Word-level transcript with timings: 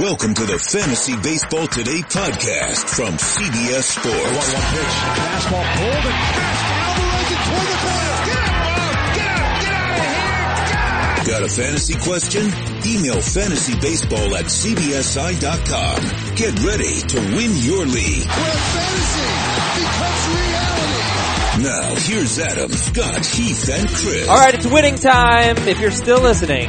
Welcome 0.00 0.34
to 0.34 0.44
the 0.44 0.58
Fantasy 0.58 1.14
Baseball 1.22 1.66
Today 1.68 2.00
podcast 2.02 2.88
from 2.88 3.14
CBS 3.14 3.94
Sports. 3.94 4.10
One 4.10 4.34
one 4.34 4.66
pitch, 4.74 4.94
fastball 5.14 5.66
pulled 5.76 6.04
and. 6.04 6.18
Alvarez 6.74 7.30
it 7.30 7.38
toward 7.46 7.68
the 7.70 7.78
corner. 7.78 8.18
Get 8.24 8.42
out, 8.42 9.14
get 9.14 9.28
out, 9.30 9.54
get 9.62 9.72
out 9.74 9.90
of 9.94 11.26
here. 11.26 11.30
Got 11.30 11.42
a 11.42 11.48
fantasy 11.48 11.94
question? 11.94 12.44
Email 12.90 13.22
fantasybaseball 13.22 14.34
at 14.34 14.46
cbsi.com. 14.46 15.98
Get 16.34 16.58
ready 16.64 17.00
to 17.14 17.18
win 17.38 17.52
your 17.62 17.86
league. 17.86 18.26
Where 18.26 18.58
fantasy 18.74 19.30
becomes 19.78 20.22
reality. 20.34 20.63
Now, 21.60 21.94
here's 21.94 22.36
Adam, 22.40 22.68
Scott, 22.72 23.24
Heath, 23.24 23.70
and 23.70 23.88
Chris. 23.88 24.28
All 24.28 24.36
right, 24.36 24.56
it's 24.56 24.66
winning 24.66 24.96
time. 24.96 25.56
If 25.68 25.78
you're 25.78 25.92
still 25.92 26.20
listening 26.20 26.68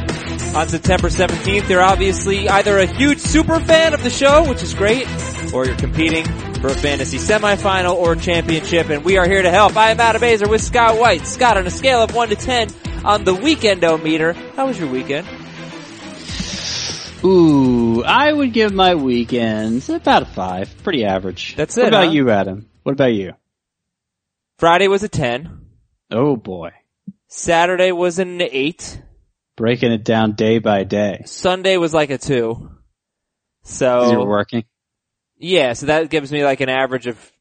on 0.54 0.68
September 0.68 1.08
17th, 1.08 1.68
you're 1.68 1.82
obviously 1.82 2.48
either 2.48 2.78
a 2.78 2.86
huge 2.86 3.18
super 3.18 3.58
fan 3.58 3.94
of 3.94 4.04
the 4.04 4.10
show, 4.10 4.48
which 4.48 4.62
is 4.62 4.74
great, 4.74 5.08
or 5.52 5.66
you're 5.66 5.74
competing 5.74 6.24
for 6.60 6.68
a 6.68 6.74
fantasy 6.74 7.18
semifinal 7.18 7.94
or 7.94 8.14
championship, 8.14 8.88
and 8.88 9.04
we 9.04 9.18
are 9.18 9.26
here 9.26 9.42
to 9.42 9.50
help. 9.50 9.76
I 9.76 9.90
am 9.90 9.98
Adam 9.98 10.22
Aizer 10.22 10.48
with 10.48 10.62
Scott 10.62 10.96
White. 11.00 11.26
Scott, 11.26 11.56
on 11.56 11.66
a 11.66 11.70
scale 11.70 12.02
of 12.02 12.14
1 12.14 12.28
to 12.28 12.36
10 12.36 12.68
on 13.04 13.24
the 13.24 13.34
weekendo 13.34 14.00
meter, 14.00 14.34
how 14.54 14.68
was 14.68 14.78
your 14.78 14.88
weekend? 14.88 15.26
Ooh, 17.24 18.04
I 18.04 18.32
would 18.32 18.52
give 18.52 18.72
my 18.72 18.94
weekends 18.94 19.88
about 19.88 20.22
a 20.22 20.26
five. 20.26 20.72
Pretty 20.84 21.04
average. 21.04 21.56
That's 21.56 21.76
it. 21.76 21.82
What 21.82 21.88
about 21.88 22.04
huh? 22.06 22.12
you, 22.12 22.30
Adam? 22.30 22.68
What 22.84 22.92
about 22.92 23.12
you? 23.12 23.32
Friday 24.58 24.88
was 24.88 25.02
a 25.02 25.08
10. 25.08 25.60
Oh 26.10 26.36
boy. 26.36 26.70
Saturday 27.28 27.92
was 27.92 28.18
an 28.18 28.40
8. 28.40 29.02
Breaking 29.56 29.92
it 29.92 30.04
down 30.04 30.32
day 30.32 30.58
by 30.58 30.84
day. 30.84 31.22
Sunday 31.26 31.76
was 31.76 31.92
like 31.94 32.10
a 32.10 32.18
2. 32.18 32.70
So, 33.64 34.10
you're 34.12 34.26
working. 34.26 34.64
yeah, 35.38 35.72
so 35.72 35.86
that 35.86 36.08
gives 36.08 36.30
me 36.30 36.44
like 36.44 36.60
an 36.60 36.68
average 36.68 37.06
of 37.08 37.32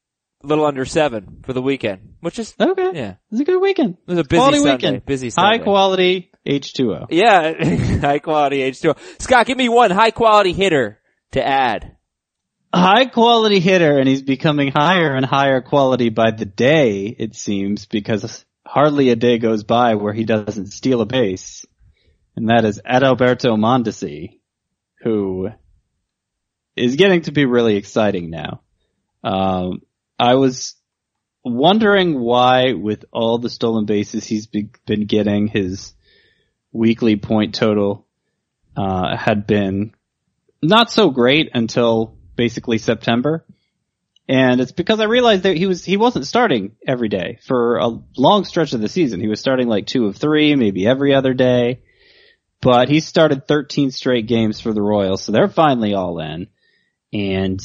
a 0.44 0.48
little 0.48 0.66
under 0.66 0.84
7 0.86 1.42
for 1.44 1.54
the 1.54 1.62
weekend, 1.62 2.16
which 2.22 2.40
is, 2.40 2.54
Okay. 2.60 2.92
yeah. 2.94 3.10
It 3.12 3.18
was 3.32 3.42
a 3.42 3.46
good 3.46 3.62
weekend. 3.62 3.98
It 4.08 4.12
was 4.12 4.18
a 4.20 4.24
busy 4.24 4.38
quality 4.40 4.58
Sunday. 4.58 4.74
weekend. 4.74 5.06
Busy 5.06 5.30
Sunday. 5.30 5.58
High 5.60 5.64
quality 5.64 6.32
H2O. 6.48 7.08
Yeah, 7.12 8.00
high 8.02 8.20
quality 8.20 8.60
H2O. 8.60 8.98
Scott, 9.22 9.46
give 9.46 9.58
me 9.58 9.70
one 9.70 9.92
high 9.92 10.12
quality 10.12 10.52
hitter 10.54 11.00
to 11.34 11.46
add. 11.46 11.95
High 12.76 13.06
quality 13.06 13.62
hitter 13.62 13.98
and 13.98 14.06
he's 14.06 14.22
becoming 14.22 14.70
higher 14.70 15.16
and 15.16 15.26
higher 15.26 15.62
quality 15.62 16.10
by 16.10 16.32
the 16.32 16.44
day, 16.44 17.06
it 17.06 17.34
seems, 17.34 17.86
because 17.86 18.44
hardly 18.68 19.12
a 19.12 19.16
day 19.16 19.38
goes 19.38 19.64
by 19.64 19.96
where 19.96 20.12
he 20.12 20.26
doesn't 20.26 20.74
steal 20.74 21.00
a 21.00 21.06
base. 21.06 21.66
And 22.36 22.50
that 22.50 22.66
is 22.66 22.82
Adalberto 22.86 23.58
Mondesi, 23.58 24.40
who 25.02 25.52
is 26.76 26.98
getting 26.98 27.22
to 27.22 27.32
be 27.32 27.46
really 27.46 27.78
exciting 27.78 28.30
now. 28.30 28.60
Um, 29.24 29.82
I 30.20 30.36
was 30.36 30.76
wondering 31.46 32.20
why 32.20 32.74
with 32.74 33.06
all 33.14 33.38
the 33.38 33.50
stolen 33.50 33.86
bases 33.86 34.26
he's 34.26 34.48
be- 34.48 34.72
been 34.86 35.06
getting, 35.06 35.48
his 35.48 35.94
weekly 36.74 37.16
point 37.16 37.56
total, 37.56 38.06
uh, 38.76 39.16
had 39.16 39.48
been 39.48 39.94
not 40.62 40.92
so 40.92 41.10
great 41.10 41.52
until 41.54 42.15
basically 42.36 42.78
September. 42.78 43.46
And 44.28 44.60
it's 44.60 44.72
because 44.72 45.00
I 45.00 45.06
realized 45.06 45.44
that 45.44 45.56
he 45.56 45.68
was, 45.68 45.86
he 45.86 45.98
wasn't 45.98 46.26
starting 46.26 46.76
every 46.88 47.10
day 47.10 47.38
for 47.46 47.78
a 47.78 48.00
long 48.18 48.44
stretch 48.44 48.74
of 48.74 48.82
the 48.82 48.90
season. 48.90 49.20
He 49.20 49.28
was 49.28 49.40
starting 49.40 49.68
like 49.68 49.86
two 49.86 50.08
of 50.08 50.18
three, 50.18 50.56
maybe 50.56 50.88
every 50.88 51.14
other 51.14 51.34
day. 51.34 51.82
But 52.62 52.90
he 52.90 53.02
started 53.02 53.48
13 53.48 53.92
straight 53.92 54.28
games 54.28 54.60
for 54.60 54.74
the 54.74 54.82
Royals, 54.82 55.22
so 55.22 55.32
they're 55.32 55.48
finally 55.48 55.94
all 55.94 56.20
in. 56.20 56.48
And 57.14 57.62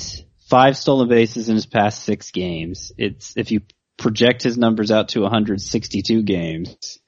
five 0.51 0.77
stolen 0.77 1.09
bases 1.09 1.49
in 1.49 1.55
his 1.55 1.65
past 1.65 2.03
six 2.03 2.31
games. 2.31 2.93
It's, 2.99 3.35
if 3.37 3.51
you 3.51 3.63
project 3.97 4.43
his 4.43 4.59
numbers 4.59 4.91
out 4.91 5.11
to 5.11 5.21
162 5.21 6.23
games, 6.23 6.99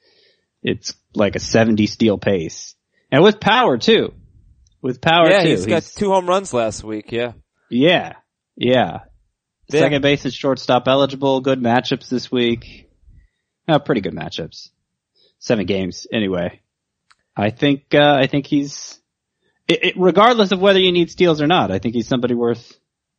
it's 0.63 0.95
like 1.13 1.35
a 1.35 1.39
70 1.39 1.85
steal 1.85 2.17
pace. 2.17 2.75
And 3.11 3.23
with 3.23 3.39
power 3.39 3.77
too. 3.77 4.13
With 4.81 4.99
power 4.99 5.29
yeah, 5.29 5.43
too. 5.43 5.49
he's 5.49 5.65
got 5.65 5.83
two 5.83 6.09
home 6.09 6.25
runs 6.25 6.53
last 6.53 6.83
week. 6.83 7.11
Yeah. 7.11 7.33
Yeah, 7.73 8.13
yeah. 8.55 8.99
Yeah. 9.69 9.79
Second 9.79 10.01
base 10.01 10.25
and 10.25 10.33
shortstop 10.33 10.87
eligible. 10.87 11.41
Good 11.41 11.61
matchups 11.61 12.09
this 12.09 12.31
week. 12.31 12.89
Uh, 13.67 13.79
pretty 13.79 14.01
good 14.01 14.13
matchups. 14.13 14.69
Seven 15.39 15.65
games 15.65 16.05
anyway. 16.11 16.61
I 17.35 17.49
think 17.49 17.93
uh, 17.93 18.15
I 18.19 18.27
think 18.27 18.45
he's 18.45 18.99
it, 19.67 19.83
it, 19.83 19.93
regardless 19.97 20.51
of 20.51 20.59
whether 20.59 20.79
you 20.79 20.91
need 20.91 21.09
steals 21.09 21.41
or 21.41 21.47
not. 21.47 21.71
I 21.71 21.79
think 21.79 21.95
he's 21.95 22.07
somebody 22.07 22.35
worth 22.35 22.77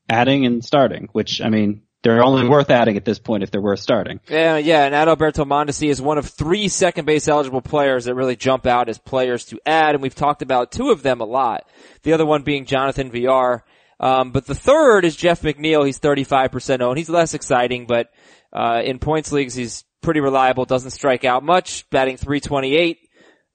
adding 0.08 0.46
and 0.46 0.64
starting. 0.64 1.08
Which 1.12 1.40
I 1.40 1.48
mean, 1.48 1.82
they're 2.02 2.22
only 2.22 2.46
worth 2.46 2.70
adding 2.70 2.96
at 2.96 3.04
this 3.04 3.18
point 3.18 3.42
if 3.42 3.50
they're 3.50 3.60
worth 3.60 3.80
starting. 3.80 4.20
Yeah, 4.28 4.58
yeah, 4.58 4.84
and 4.84 4.94
Adalberto 4.94 5.44
Mondesi 5.46 5.88
is 5.88 6.00
one 6.00 6.18
of 6.18 6.26
three 6.26 6.68
second 6.68 7.06
base 7.06 7.26
eligible 7.26 7.62
players 7.62 8.04
that 8.04 8.14
really 8.14 8.36
jump 8.36 8.66
out 8.66 8.88
as 8.88 8.98
players 8.98 9.46
to 9.46 9.58
add, 9.66 9.94
and 9.94 10.02
we've 10.02 10.14
talked 10.14 10.42
about 10.42 10.70
two 10.70 10.90
of 10.90 11.02
them 11.02 11.20
a 11.20 11.24
lot. 11.24 11.66
The 12.02 12.12
other 12.12 12.26
one 12.26 12.42
being 12.42 12.66
Jonathan 12.66 13.10
Villar. 13.10 13.64
Um, 14.00 14.32
but 14.32 14.46
the 14.46 14.54
third 14.54 15.04
is 15.04 15.16
Jeff 15.16 15.42
McNeil. 15.42 15.86
He's 15.86 16.00
35% 16.00 16.80
owned. 16.80 16.98
He's 16.98 17.08
less 17.08 17.34
exciting, 17.34 17.86
but, 17.86 18.10
uh, 18.52 18.82
in 18.84 18.98
points 18.98 19.32
leagues, 19.32 19.54
he's 19.54 19.84
pretty 20.02 20.20
reliable, 20.20 20.64
doesn't 20.64 20.90
strike 20.90 21.24
out 21.24 21.42
much, 21.42 21.88
batting 21.90 22.16
328 22.16 22.98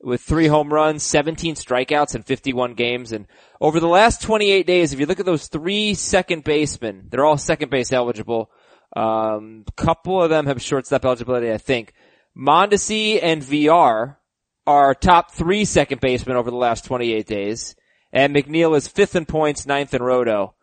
with 0.01 0.21
three 0.21 0.47
home 0.47 0.73
runs, 0.73 1.03
17 1.03 1.55
strikeouts 1.55 2.15
in 2.15 2.23
51 2.23 2.73
games. 2.73 3.11
And 3.11 3.27
over 3.59 3.79
the 3.79 3.87
last 3.87 4.21
28 4.21 4.65
days, 4.65 4.93
if 4.93 4.99
you 4.99 5.05
look 5.05 5.19
at 5.19 5.25
those 5.25 5.47
three 5.47 5.93
second 5.93 6.43
basemen, 6.43 7.07
they're 7.09 7.25
all 7.25 7.37
second 7.37 7.69
base 7.69 7.91
eligible. 7.91 8.49
Um, 8.95 9.65
couple 9.75 10.21
of 10.21 10.29
them 10.29 10.47
have 10.47 10.61
shortstop 10.61 11.05
eligibility, 11.05 11.51
I 11.51 11.57
think. 11.57 11.93
Mondesi 12.37 13.19
and 13.21 13.43
Villar 13.43 14.17
are 14.65 14.95
top 14.95 15.31
three 15.31 15.65
second 15.65 16.01
basemen 16.01 16.37
over 16.37 16.49
the 16.49 16.57
last 16.57 16.85
28 16.85 17.27
days. 17.27 17.75
And 18.11 18.35
McNeil 18.35 18.75
is 18.75 18.87
fifth 18.87 19.15
in 19.15 19.25
points, 19.25 19.65
ninth 19.67 19.93
in 19.93 20.01
roto. 20.01 20.55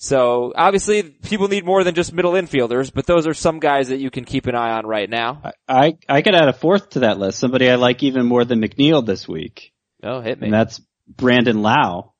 So 0.00 0.52
obviously 0.54 1.02
people 1.02 1.48
need 1.48 1.64
more 1.64 1.82
than 1.82 1.94
just 1.94 2.12
middle 2.12 2.32
infielders, 2.32 2.92
but 2.94 3.06
those 3.06 3.26
are 3.26 3.34
some 3.34 3.58
guys 3.58 3.88
that 3.88 3.98
you 3.98 4.10
can 4.10 4.24
keep 4.24 4.46
an 4.46 4.54
eye 4.54 4.70
on 4.72 4.86
right 4.86 5.10
now. 5.10 5.42
I 5.44 5.52
I, 5.68 5.98
I 6.08 6.22
could 6.22 6.34
add 6.36 6.48
a 6.48 6.52
fourth 6.52 6.90
to 6.90 7.00
that 7.00 7.18
list. 7.18 7.38
Somebody 7.40 7.68
I 7.68 7.74
like 7.76 8.02
even 8.04 8.24
more 8.26 8.44
than 8.44 8.60
McNeil 8.60 9.04
this 9.04 9.26
week. 9.26 9.72
Oh, 10.02 10.20
hit 10.20 10.40
me. 10.40 10.46
and 10.46 10.54
that's 10.54 10.80
Brandon 11.08 11.62
Lowe, 11.62 12.12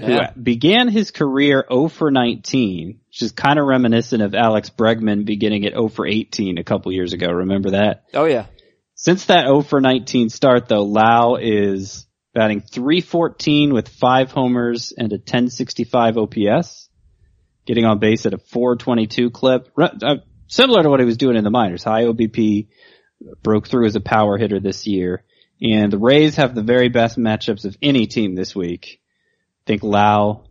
who 0.00 0.12
Yeah. 0.12 0.30
began 0.40 0.86
his 0.88 1.10
career 1.10 1.64
0 1.68 1.88
for 1.88 2.12
19, 2.12 3.00
which 3.08 3.22
is 3.22 3.32
kind 3.32 3.58
of 3.58 3.66
reminiscent 3.66 4.22
of 4.22 4.34
Alex 4.36 4.70
Bregman 4.70 5.24
beginning 5.24 5.64
at 5.66 5.72
0 5.72 5.88
for 5.88 6.06
18 6.06 6.58
a 6.58 6.64
couple 6.64 6.92
years 6.92 7.12
ago. 7.12 7.26
Remember 7.28 7.70
that? 7.70 8.04
Oh 8.14 8.24
yeah. 8.26 8.46
Since 8.94 9.26
that 9.26 9.46
0 9.46 9.62
for 9.62 9.80
19 9.80 10.28
start 10.28 10.68
though, 10.68 10.82
Lowe 10.84 11.36
is 11.40 12.06
batting 12.38 12.60
314 12.60 13.74
with 13.74 13.88
five 13.88 14.30
homers 14.30 14.92
and 14.96 15.12
a 15.12 15.16
1065 15.16 16.18
OPS, 16.18 16.88
getting 17.66 17.84
on 17.84 17.98
base 17.98 18.26
at 18.26 18.32
a 18.32 18.38
422 18.38 19.30
clip, 19.30 19.68
uh, 19.76 20.18
similar 20.46 20.84
to 20.84 20.88
what 20.88 21.00
he 21.00 21.04
was 21.04 21.16
doing 21.16 21.36
in 21.36 21.42
the 21.42 21.50
minors. 21.50 21.82
High 21.82 22.04
OBP, 22.04 22.68
broke 23.42 23.66
through 23.66 23.86
as 23.86 23.96
a 23.96 24.00
power 24.00 24.38
hitter 24.38 24.60
this 24.60 24.86
year. 24.86 25.24
And 25.60 25.92
the 25.92 25.98
Rays 25.98 26.36
have 26.36 26.54
the 26.54 26.62
very 26.62 26.88
best 26.88 27.18
matchups 27.18 27.64
of 27.64 27.76
any 27.82 28.06
team 28.06 28.36
this 28.36 28.54
week. 28.54 29.00
I 29.00 29.64
think 29.66 29.82
Lowe, 29.82 30.44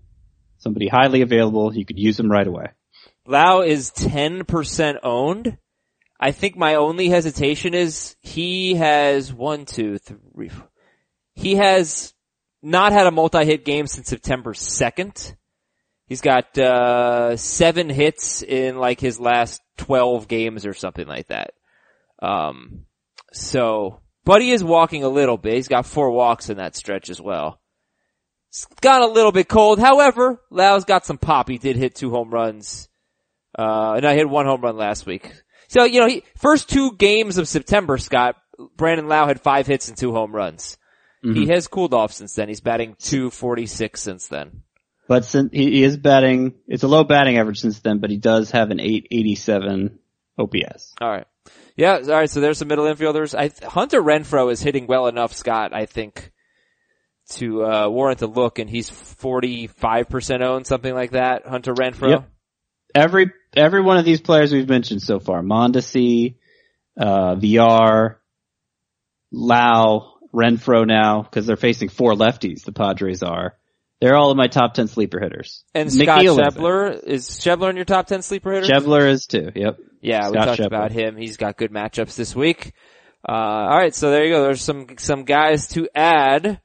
somebody 0.57 0.89
highly 0.89 1.21
available, 1.21 1.73
you 1.73 1.85
could 1.85 1.97
use 1.97 2.19
him 2.19 2.29
right 2.29 2.45
away. 2.45 2.71
Lowe 3.25 3.61
is 3.61 3.91
10% 3.91 4.95
owned. 5.03 5.57
I 6.19 6.33
think 6.33 6.57
my 6.57 6.75
only 6.75 7.07
hesitation 7.07 7.73
is 7.73 8.17
he 8.19 8.75
has 8.75 9.31
one, 9.31 9.63
two, 9.63 9.99
three, 9.99 10.49
four. 10.49 10.67
He 11.37 11.55
has 11.55 12.13
not 12.63 12.91
had 12.91 13.05
a 13.05 13.11
multi-hit 13.11 13.63
game 13.63 13.85
since 13.85 14.07
September 14.07 14.53
2nd. 14.53 15.35
He's 16.07 16.21
got, 16.21 16.57
uh, 16.57 17.37
seven 17.37 17.89
hits 17.89 18.41
in 18.41 18.77
like 18.77 18.99
his 18.99 19.19
last 19.19 19.61
12 19.77 20.27
games 20.27 20.65
or 20.65 20.73
something 20.73 21.05
like 21.05 21.27
that. 21.27 21.53
Um, 22.19 22.85
so, 23.33 23.99
but 24.25 24.41
he 24.41 24.51
is 24.51 24.63
walking 24.63 25.03
a 25.03 25.09
little 25.09 25.37
bit. 25.37 25.53
He's 25.53 25.67
got 25.67 25.85
four 25.85 26.09
walks 26.09 26.49
in 26.49 26.57
that 26.57 26.75
stretch 26.75 27.09
as 27.11 27.21
well. 27.21 27.61
It's 28.49 28.65
got 28.81 29.01
a 29.01 29.07
little 29.07 29.31
bit 29.31 29.47
cold. 29.47 29.79
However, 29.79 30.41
Lowe's 30.49 30.85
got 30.85 31.05
some 31.05 31.19
pop. 31.19 31.49
He 31.49 31.59
did 31.59 31.75
hit 31.75 31.93
two 31.93 32.09
home 32.09 32.31
runs. 32.31 32.89
Uh, 33.57 33.93
and 33.97 34.05
I 34.05 34.15
hit 34.15 34.27
one 34.27 34.47
home 34.47 34.61
run 34.61 34.75
last 34.75 35.05
week. 35.05 35.31
So, 35.67 35.83
you 35.83 35.99
know, 35.99 36.07
he, 36.07 36.23
first 36.37 36.67
two 36.67 36.93
games 36.93 37.37
of 37.37 37.47
September, 37.47 37.97
Scott, 37.97 38.37
Brandon 38.75 39.07
Lowe 39.07 39.27
had 39.27 39.41
five 39.41 39.67
hits 39.67 39.87
and 39.89 39.97
two 39.97 40.13
home 40.13 40.33
runs. 40.35 40.77
He 41.33 41.47
has 41.47 41.67
cooled 41.67 41.93
off 41.93 42.13
since 42.13 42.33
then. 42.35 42.47
He's 42.47 42.61
batting 42.61 42.95
246 42.99 44.01
since 44.01 44.27
then. 44.27 44.61
But 45.07 45.25
since 45.25 45.51
he 45.53 45.83
is 45.83 45.97
batting, 45.97 46.55
it's 46.67 46.83
a 46.83 46.87
low 46.87 47.03
batting 47.03 47.37
average 47.37 47.61
since 47.61 47.79
then, 47.79 47.99
but 47.99 48.09
he 48.09 48.17
does 48.17 48.51
have 48.51 48.71
an 48.71 48.79
887 48.79 49.99
OPS. 50.37 50.93
Alright. 51.01 51.27
Yeah, 51.75 51.99
alright, 52.01 52.29
so 52.29 52.41
there's 52.41 52.57
some 52.57 52.67
middle 52.67 52.85
infielders. 52.85 53.33
I, 53.37 53.51
Hunter 53.65 54.01
Renfroe 54.01 54.51
is 54.51 54.61
hitting 54.61 54.87
well 54.87 55.07
enough, 55.07 55.33
Scott, 55.33 55.73
I 55.73 55.85
think, 55.85 56.31
to 57.31 57.63
uh, 57.63 57.89
warrant 57.89 58.21
a 58.21 58.27
look, 58.27 58.59
and 58.59 58.69
he's 58.69 58.89
45% 58.89 60.41
owned, 60.41 60.67
something 60.67 60.93
like 60.93 61.11
that. 61.11 61.45
Hunter 61.47 61.73
Renfroe. 61.73 62.09
Yep. 62.09 62.29
Every 62.95 63.31
every 63.55 63.81
one 63.81 63.97
of 63.97 64.05
these 64.05 64.21
players 64.21 64.51
we've 64.51 64.67
mentioned 64.67 65.01
so 65.01 65.19
far, 65.19 65.41
Mondesi, 65.41 66.35
uh, 66.97 67.35
Villar, 67.35 68.19
Lowe, 69.31 70.16
Renfroe 70.33 70.87
now, 70.87 71.21
because 71.21 71.45
they're 71.45 71.55
facing 71.55 71.89
four 71.89 72.13
lefties, 72.13 72.63
the 72.63 72.71
Padres 72.71 73.23
are. 73.23 73.57
They're 73.99 74.15
all 74.15 74.29
of 74.29 74.37
my 74.37 74.47
top 74.47 74.75
10 74.75 74.87
sleeper 74.87 75.19
hitters. 75.19 75.63
And 75.73 75.91
Scott 75.91 76.21
McNeil 76.21 77.03
is 77.03 77.27
Schebler 77.27 77.69
in 77.71 77.75
your 77.75 77.85
top 77.85 78.07
10 78.07 78.21
sleeper 78.21 78.51
hitters? 78.51 78.69
Schebler 78.69 79.09
is 79.09 79.25
too, 79.25 79.51
yep. 79.55 79.77
Yeah, 80.01 80.29
we 80.29 80.37
talked 80.37 80.59
Schebler. 80.59 80.67
about 80.67 80.91
him. 80.91 81.17
He's 81.17 81.37
got 81.37 81.57
good 81.57 81.71
matchups 81.71 82.15
this 82.15 82.35
week. 82.35 82.73
Uh, 83.27 83.31
alright, 83.31 83.95
so 83.95 84.11
there 84.11 84.25
you 84.25 84.33
go. 84.33 84.43
There's 84.43 84.61
some, 84.61 84.87
some 84.99 85.23
guys 85.23 85.67
to 85.69 85.89
add. 85.95 86.61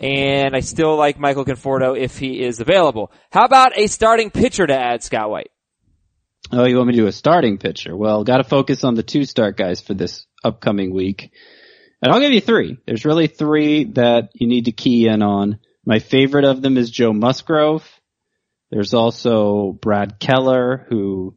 And 0.00 0.56
I 0.56 0.60
still 0.60 0.96
like 0.96 1.18
Michael 1.18 1.44
Conforto 1.44 1.96
if 1.96 2.18
he 2.18 2.42
is 2.42 2.60
available. 2.60 3.12
How 3.30 3.44
about 3.44 3.78
a 3.78 3.86
starting 3.86 4.30
pitcher 4.30 4.66
to 4.66 4.74
add, 4.74 5.02
Scott 5.02 5.30
White? 5.30 5.50
Oh, 6.50 6.66
you 6.66 6.76
want 6.76 6.88
me 6.88 6.94
to 6.94 7.02
do 7.02 7.06
a 7.06 7.12
starting 7.12 7.58
pitcher? 7.58 7.96
Well, 7.96 8.24
gotta 8.24 8.44
focus 8.44 8.82
on 8.82 8.94
the 8.94 9.02
two 9.02 9.24
start 9.24 9.56
guys 9.56 9.80
for 9.80 9.94
this 9.94 10.26
upcoming 10.42 10.92
week. 10.92 11.30
And 12.02 12.12
I'll 12.12 12.20
give 12.20 12.32
you 12.32 12.40
three. 12.40 12.78
There's 12.84 13.04
really 13.04 13.28
three 13.28 13.84
that 13.92 14.30
you 14.34 14.48
need 14.48 14.64
to 14.64 14.72
key 14.72 15.06
in 15.06 15.22
on. 15.22 15.60
My 15.86 16.00
favorite 16.00 16.44
of 16.44 16.60
them 16.60 16.76
is 16.76 16.90
Joe 16.90 17.12
Musgrove. 17.12 17.88
There's 18.70 18.92
also 18.92 19.78
Brad 19.80 20.18
Keller, 20.18 20.86
who 20.88 21.36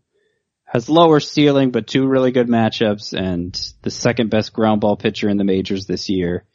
has 0.65 0.89
lower 0.89 1.19
ceiling, 1.19 1.69
but 1.69 1.85
two 1.85 2.07
really 2.07 2.31
good 2.31 2.47
matchups 2.47 3.13
and 3.13 3.53
the 3.83 3.91
second 3.91 4.31
best 4.31 4.53
ground 4.53 4.81
ball 4.81 4.97
pitcher 4.97 5.29
in 5.29 5.37
the 5.37 5.43
majors 5.43 5.85
this 5.85 6.09
year. 6.09 6.45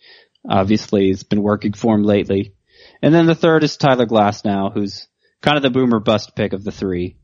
Obviously, 0.49 1.07
he's 1.07 1.23
been 1.23 1.43
working 1.43 1.73
for 1.73 1.95
him 1.95 2.03
lately. 2.03 2.55
And 3.03 3.15
then 3.15 3.27
the 3.27 3.35
third 3.35 3.63
is 3.63 3.77
Tyler 3.77 4.07
Glasnow, 4.07 4.73
who's 4.73 5.07
kind 5.41 5.57
of 5.57 5.63
the 5.63 5.71
boomer 5.71 6.01
bust 6.01 6.35
pick 6.35 6.53
of 6.53 6.65
the 6.65 6.73
three, 6.73 7.17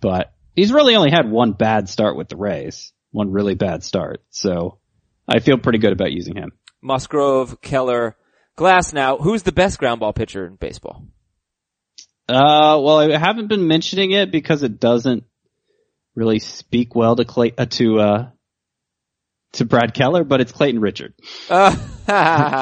but 0.00 0.32
he's 0.54 0.72
really 0.72 0.96
only 0.96 1.10
had 1.10 1.30
one 1.30 1.52
bad 1.52 1.88
start 1.88 2.16
with 2.16 2.28
the 2.28 2.36
Rays. 2.36 2.92
One 3.10 3.32
really 3.32 3.54
bad 3.54 3.82
start. 3.82 4.22
So 4.30 4.78
I 5.28 5.40
feel 5.40 5.58
pretty 5.58 5.78
good 5.78 5.92
about 5.92 6.12
using 6.12 6.36
him. 6.36 6.52
Musgrove, 6.82 7.60
Keller, 7.60 8.16
Glasnow. 8.56 9.20
Who's 9.20 9.42
the 9.42 9.52
best 9.52 9.78
ground 9.78 10.00
ball 10.00 10.12
pitcher 10.12 10.46
in 10.46 10.56
baseball? 10.56 11.04
Uh, 12.28 12.80
well, 12.82 12.98
I 12.98 13.16
haven't 13.18 13.48
been 13.48 13.66
mentioning 13.68 14.10
it 14.12 14.30
because 14.30 14.62
it 14.62 14.80
doesn't 14.80 15.24
really 16.14 16.38
speak 16.38 16.94
well 16.94 17.14
to 17.16 17.24
Clay, 17.24 17.52
uh, 17.56 17.66
to, 17.66 18.00
uh, 18.00 18.28
to 19.52 19.64
Brad 19.64 19.94
Keller, 19.94 20.24
but 20.24 20.40
it's 20.40 20.52
Clayton 20.52 20.80
Richard. 20.80 21.14
Uh, 21.48 21.70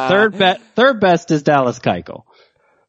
Third 0.09 0.39
be- 0.39 0.63
third 0.75 1.01
best 1.01 1.31
is 1.31 1.43
Dallas 1.43 1.79
Keuchel. 1.79 2.25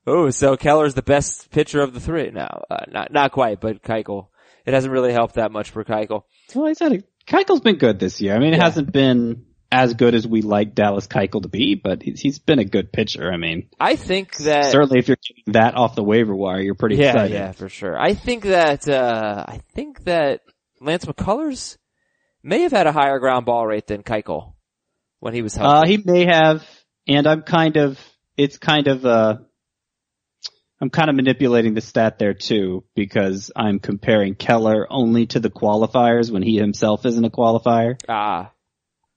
Oh, 0.07 0.29
so 0.29 0.55
Keller's 0.55 0.93
the 0.93 1.01
best 1.01 1.49
pitcher 1.51 1.81
of 1.81 1.93
the 1.93 1.99
three 1.99 2.29
now. 2.31 2.63
Uh, 2.69 2.85
not, 2.91 3.11
not 3.11 3.31
quite, 3.31 3.59
but 3.59 3.81
Keuchel. 3.81 4.27
It 4.65 4.73
hasn't 4.73 4.93
really 4.93 5.11
helped 5.11 5.35
that 5.35 5.51
much 5.51 5.69
for 5.71 5.83
Keuchel. 5.83 6.23
Well, 6.53 6.67
he's 6.67 6.79
had 6.79 6.93
a, 6.93 7.03
Keuchel's 7.27 7.61
been 7.61 7.77
good 7.77 7.99
this 7.99 8.21
year. 8.21 8.35
I 8.35 8.39
mean, 8.39 8.53
it 8.53 8.57
Yeah. 8.57 8.63
hasn't 8.65 8.91
been 8.91 9.45
as 9.75 9.93
good 9.93 10.15
as 10.15 10.25
we 10.25 10.41
like 10.41 10.73
Dallas 10.73 11.05
Keuchel 11.05 11.41
to 11.41 11.49
be, 11.49 11.75
but 11.75 12.01
he's, 12.01 12.21
he's 12.21 12.39
been 12.39 12.59
a 12.59 12.65
good 12.65 12.93
pitcher. 12.93 13.29
I 13.29 13.35
mean, 13.35 13.69
I 13.77 13.97
think 13.97 14.37
that 14.37 14.71
certainly 14.71 14.99
if 14.99 15.09
you're 15.09 15.17
getting 15.17 15.53
that 15.53 15.75
off 15.75 15.95
the 15.95 16.03
waiver 16.03 16.33
wire, 16.33 16.61
you're 16.61 16.75
pretty 16.75 16.95
yeah, 16.95 17.11
excited. 17.11 17.33
yeah, 17.33 17.51
for 17.51 17.67
sure. 17.67 17.99
I 17.99 18.13
think 18.13 18.43
that 18.43 18.87
uh 18.87 19.43
I 19.45 19.59
think 19.73 20.05
that 20.05 20.41
Lance 20.79 21.03
McCullers 21.05 21.77
may 22.41 22.61
have 22.61 22.71
had 22.71 22.87
a 22.87 22.93
higher 22.93 23.19
ground 23.19 23.45
ball 23.45 23.67
rate 23.67 23.87
than 23.87 24.01
Keuchel 24.01 24.53
when 25.19 25.33
he 25.33 25.41
was 25.41 25.55
healthy. 25.55 25.75
Uh, 25.75 25.87
he 25.87 26.03
may 26.05 26.25
have, 26.25 26.63
and 27.07 27.27
I'm 27.27 27.41
kind 27.41 27.75
of, 27.77 27.99
it's 28.37 28.57
kind 28.57 28.87
of, 28.87 29.05
uh, 29.05 29.37
I'm 30.79 30.89
kind 30.89 31.09
of 31.09 31.15
manipulating 31.15 31.73
the 31.73 31.81
stat 31.81 32.19
there 32.19 32.33
too, 32.33 32.83
because 32.95 33.51
I'm 33.55 33.79
comparing 33.79 34.35
Keller 34.35 34.85
only 34.89 35.25
to 35.27 35.39
the 35.39 35.49
qualifiers 35.49 36.29
when 36.29 36.43
he 36.43 36.57
himself 36.57 37.05
isn't 37.05 37.25
a 37.25 37.29
qualifier. 37.29 37.99
ah, 38.07 38.51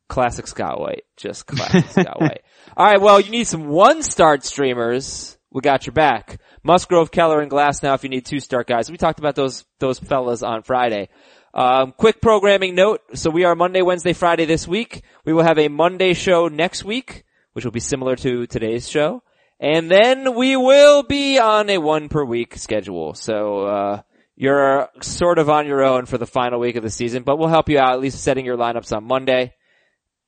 classic 0.08 0.46
Scott 0.46 0.80
White, 0.80 1.04
just 1.16 1.46
classic 1.46 1.88
Scott 1.90 2.20
White. 2.20 2.42
All 2.76 2.86
right, 2.86 3.00
well, 3.00 3.20
you 3.20 3.30
need 3.30 3.46
some 3.46 3.68
one 3.68 4.02
start 4.02 4.44
streamers. 4.44 5.36
We 5.50 5.60
got 5.60 5.86
your 5.86 5.94
back. 5.94 6.40
Musgrove, 6.62 7.10
Keller, 7.10 7.40
and 7.40 7.50
Glasnow 7.50 7.94
if 7.94 8.02
you 8.02 8.10
need 8.10 8.26
two 8.26 8.40
start 8.40 8.66
guys. 8.66 8.90
We 8.90 8.98
talked 8.98 9.18
about 9.18 9.34
those, 9.34 9.64
those 9.78 9.98
fellas 9.98 10.42
on 10.42 10.62
Friday. 10.62 11.08
Um, 11.54 11.92
quick 11.96 12.20
programming 12.20 12.74
note. 12.74 13.00
So 13.14 13.30
we 13.30 13.44
are 13.44 13.54
Monday, 13.54 13.82
Wednesday, 13.82 14.12
Friday 14.12 14.44
this 14.44 14.68
week. 14.68 15.02
We 15.24 15.32
will 15.32 15.44
have 15.44 15.58
a 15.58 15.68
Monday 15.68 16.12
show 16.12 16.48
next 16.48 16.84
week, 16.84 17.24
which 17.54 17.64
will 17.64 17.72
be 17.72 17.80
similar 17.80 18.16
to 18.16 18.46
today's 18.46 18.88
show. 18.88 19.22
And 19.58 19.90
then 19.90 20.34
we 20.36 20.56
will 20.56 21.02
be 21.02 21.38
on 21.38 21.70
a 21.70 21.78
one 21.78 22.08
per 22.08 22.24
week 22.24 22.56
schedule. 22.56 23.14
So, 23.14 23.62
uh, 23.62 24.02
you're 24.36 24.88
sort 25.02 25.38
of 25.38 25.50
on 25.50 25.66
your 25.66 25.82
own 25.82 26.06
for 26.06 26.16
the 26.16 26.26
final 26.26 26.60
week 26.60 26.76
of 26.76 26.84
the 26.84 26.90
season, 26.90 27.24
but 27.24 27.38
we'll 27.38 27.48
help 27.48 27.68
you 27.68 27.80
out 27.80 27.94
at 27.94 28.00
least 28.00 28.22
setting 28.22 28.44
your 28.44 28.56
lineups 28.56 28.96
on 28.96 29.02
Monday. 29.02 29.52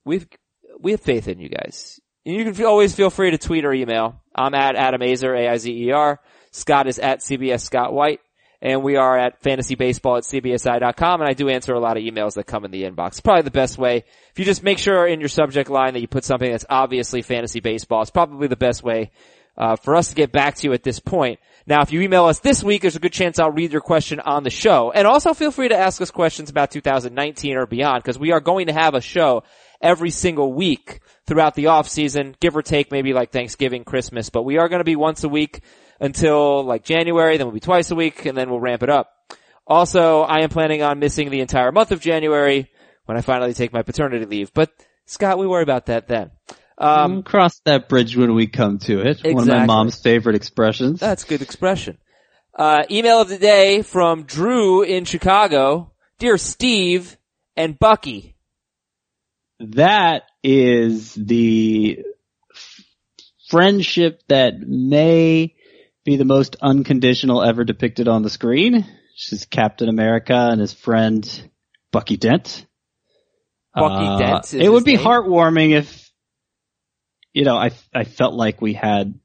We've, 0.05 0.27
we 0.81 0.93
have 0.93 1.01
faith 1.01 1.29
in 1.29 1.39
you 1.39 1.49
guys. 1.49 2.01
You 2.25 2.53
can 2.53 2.65
always 2.65 2.95
feel 2.95 3.11
free 3.11 3.31
to 3.31 3.39
tweet 3.39 3.65
or 3.65 3.73
email. 3.73 4.23
I'm 4.35 4.55
at 4.55 4.77
Adam 4.77 5.01
Aizer, 5.01 5.37
A-I-Z-E-R. 5.37 6.21
Scott 6.53 6.87
is 6.87 6.99
at 6.99 7.21
CBS 7.21 7.61
Scott 7.61 7.93
White. 7.93 8.21
And 8.63 8.83
we 8.83 8.97
are 8.97 9.19
at 9.19 9.43
fantasybaseball 9.43 10.19
at 10.19 10.25
cbsi.com. 10.25 11.21
And 11.23 11.31
I 11.31 11.33
do 11.33 11.49
answer 11.49 11.73
a 11.73 11.81
lot 11.81 11.97
of 11.97 12.03
emails 12.03 12.35
that 12.35 12.47
come 12.47 12.67
in 12.67 12.71
the 12.71 12.83
inbox. 12.83 13.09
It's 13.09 13.21
probably 13.21 13.43
the 13.43 13.51
best 13.51 13.79
way. 13.79 14.05
If 14.33 14.39
you 14.39 14.45
just 14.45 14.63
make 14.63 14.79
sure 14.79 15.07
in 15.07 15.21
your 15.21 15.31
subject 15.31 15.71
line 15.71 15.95
that 15.95 16.01
you 16.01 16.09
put 16.09 16.25
something 16.25 16.51
that's 16.51 16.67
obviously 16.69 17.23
fantasy 17.23 17.61
baseball, 17.61 18.03
it's 18.03 18.11
probably 18.11 18.49
the 18.49 18.57
best 18.57 18.83
way 18.83 19.13
uh, 19.57 19.77
for 19.77 19.97
us 19.97 20.09
to 20.09 20.15
get 20.15 20.31
back 20.31 20.57
to 20.57 20.69
you 20.69 20.75
at 20.75 20.83
this 20.83 21.01
point. 21.01 21.41
Now, 21.67 21.81
if 21.81 21.93
you 21.93 22.03
email 22.03 22.27
us 22.27 22.41
this 22.41 22.63
week, 22.63 22.83
there's 22.83 22.97
a 22.97 23.01
good 23.01 23.13
chance 23.13 23.39
I'll 23.39 23.51
read 23.51 23.73
your 23.73 23.81
question 23.81 24.21
on 24.21 24.43
the 24.43 24.51
show. 24.51 24.91
And 24.91 25.07
also 25.07 25.33
feel 25.33 25.51
free 25.51 25.69
to 25.69 25.77
ask 25.77 26.01
us 26.03 26.11
questions 26.11 26.51
about 26.51 26.71
2019 26.71 27.57
or 27.57 27.67
beyond, 27.67 28.03
because 28.03 28.19
we 28.19 28.33
are 28.33 28.41
going 28.41 28.67
to 28.67 28.73
have 28.75 28.95
a 28.95 29.01
show 29.01 29.43
every 29.81 30.11
single 30.11 30.53
week 30.53 31.01
throughout 31.27 31.55
the 31.55 31.69
off 31.69 31.89
season, 31.89 32.35
give 32.41 32.57
or 32.57 32.63
take 32.63 32.91
maybe 32.91 33.13
like 33.13 33.31
Thanksgiving, 33.31 33.85
Christmas, 33.85 34.31
but 34.31 34.43
we 34.43 34.59
are 34.59 34.69
going 34.69 34.81
to 34.81 34.85
be 34.85 34.97
once 34.97 35.25
a 35.25 35.29
week 35.29 35.63
until 36.01 36.65
like 36.65 36.85
January, 36.85 37.37
then 37.37 37.47
we'll 37.47 37.55
be 37.55 37.61
twice 37.61 37.91
a 37.91 37.95
week, 37.95 38.27
and 38.27 38.37
then 38.37 38.51
we'll 38.51 38.61
ramp 38.61 38.83
it 38.83 38.91
up. 38.91 39.11
Also, 39.67 40.23
I 40.23 40.41
am 40.41 40.51
planning 40.51 40.83
on 40.83 40.99
missing 40.99 41.31
the 41.31 41.41
entire 41.41 41.71
month 41.71 41.93
of 41.93 42.01
January 42.01 42.71
when 43.05 43.17
I 43.17 43.21
finally 43.21 43.55
take 43.55 43.73
my 43.73 43.83
paternity 43.83 44.25
leave, 44.27 44.53
but 44.53 44.71
Scott, 45.07 45.39
we 45.39 45.47
worry 45.47 45.63
about 45.63 45.87
that 45.87 46.09
then. 46.09 46.31
Um, 46.79 47.13
We'll 47.13 47.23
cross 47.23 47.61
that 47.65 47.89
bridge 47.89 48.17
when 48.17 48.35
we 48.35 48.47
come 48.47 48.79
to 48.81 49.01
it. 49.01 49.21
One 49.23 49.43
of 49.43 49.49
my 49.49 49.67
mom's 49.67 50.01
favorite 50.01 50.35
expressions. 50.35 50.99
That's 50.99 51.25
good 51.25 51.43
expression. 51.43 51.99
Uh, 52.55 52.85
email 52.91 53.21
of 53.21 53.29
the 53.29 53.39
day 53.39 53.83
from 53.83 54.25
Drew 54.25 54.83
in 54.83 55.05
Chicago. 55.05 55.93
Dear 56.19 56.39
Steve 56.39 57.17
and 57.57 57.79
Bucky. 57.79 58.37
That 59.61 60.23
is 60.43 61.15
the 61.15 61.99
f- 62.55 62.85
friendship 63.49 64.23
that 64.29 64.55
may 64.59 65.55
be 66.05 66.17
the 66.17 66.25
most 66.25 66.57
unconditional 66.63 67.43
ever 67.43 67.65
depicted 67.65 68.09
on 68.09 68.23
the 68.23 68.31
screen. 68.31 68.87
She's 69.15 69.45
Captain 69.45 69.89
America 69.89 70.35
and 70.51 70.61
his 70.61 70.73
friend 70.73 71.51
Bucky 71.93 72.17
Dent. 72.17 72.65
Bucky 73.75 74.07
Uh, 74.07 74.19
Dent 74.19 74.45
is 74.45 74.55
It 74.55 74.73
would 74.73 74.85
be 74.85 74.97
name? 74.97 75.05
heartwarming 75.05 75.73
if, 75.73 76.11
you 77.35 77.45
know, 77.45 77.57
I 77.57 77.71
I 77.95 78.05
felt 78.05 78.35
like 78.35 78.63
we 78.63 78.73
had 78.73 79.19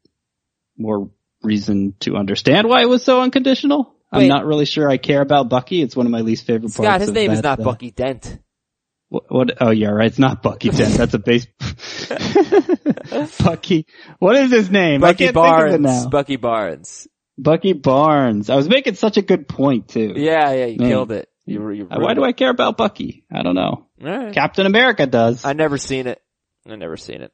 more 0.77 1.09
reason 1.41 1.93
to 2.01 2.17
understand 2.17 2.67
why 2.67 2.81
it 2.81 2.89
was 2.89 3.03
so 3.03 3.21
unconditional. 3.21 3.95
Wait. 4.11 4.23
I'm 4.23 4.27
not 4.27 4.45
really 4.45 4.65
sure 4.65 4.89
I 4.89 4.97
care 4.97 5.21
about 5.21 5.49
Bucky. 5.49 5.81
It's 5.81 5.95
one 5.95 6.05
of 6.05 6.11
my 6.11 6.21
least 6.21 6.45
favorite 6.45 6.73
parts. 6.73 6.75
Scott, 6.75 7.01
his 7.01 7.11
name 7.11 7.31
is 7.31 7.41
not 7.41 7.59
uh, 7.59 7.63
Bucky 7.63 7.91
Dent. 7.91 8.39
What, 9.15 9.31
what? 9.31 9.57
Oh 9.61 9.71
yeah, 9.71 9.89
right. 9.89 10.07
It's 10.07 10.19
not 10.19 10.43
Bucky 10.43 10.69
Dent. 10.69 10.95
That's 10.95 11.13
a 11.13 11.19
base. 11.19 11.47
Bucky. 13.43 13.87
What 14.19 14.35
is 14.35 14.51
his 14.51 14.69
name? 14.69 15.01
Bucky 15.01 15.25
can't 15.25 15.35
think 15.35 15.45
of 15.45 15.73
it 15.73 15.81
Barnes. 15.81 16.07
Bucky 16.07 16.35
Barnes. 16.35 17.07
Bucky 17.37 17.73
Barnes. 17.73 18.49
I 18.49 18.55
was 18.55 18.67
making 18.67 18.95
such 18.95 19.17
a 19.17 19.21
good 19.21 19.47
point 19.47 19.89
too. 19.89 20.13
Yeah, 20.15 20.51
yeah, 20.51 20.65
you 20.65 20.77
Man. 20.79 20.89
killed 20.89 21.11
it. 21.11 21.29
You, 21.45 21.69
you 21.71 21.85
Why 21.85 22.13
do 22.13 22.23
I 22.23 22.31
care 22.31 22.49
about 22.49 22.75
Bucky? 22.75 23.23
I 23.31 23.43
don't 23.43 23.55
know. 23.55 23.85
Alright. 24.03 24.33
Captain 24.33 24.65
America 24.65 25.05
does. 25.05 25.45
I 25.45 25.53
never 25.53 25.77
seen 25.77 26.07
it. 26.07 26.21
I 26.67 26.75
never 26.75 26.97
seen 26.97 27.21
it. 27.21 27.31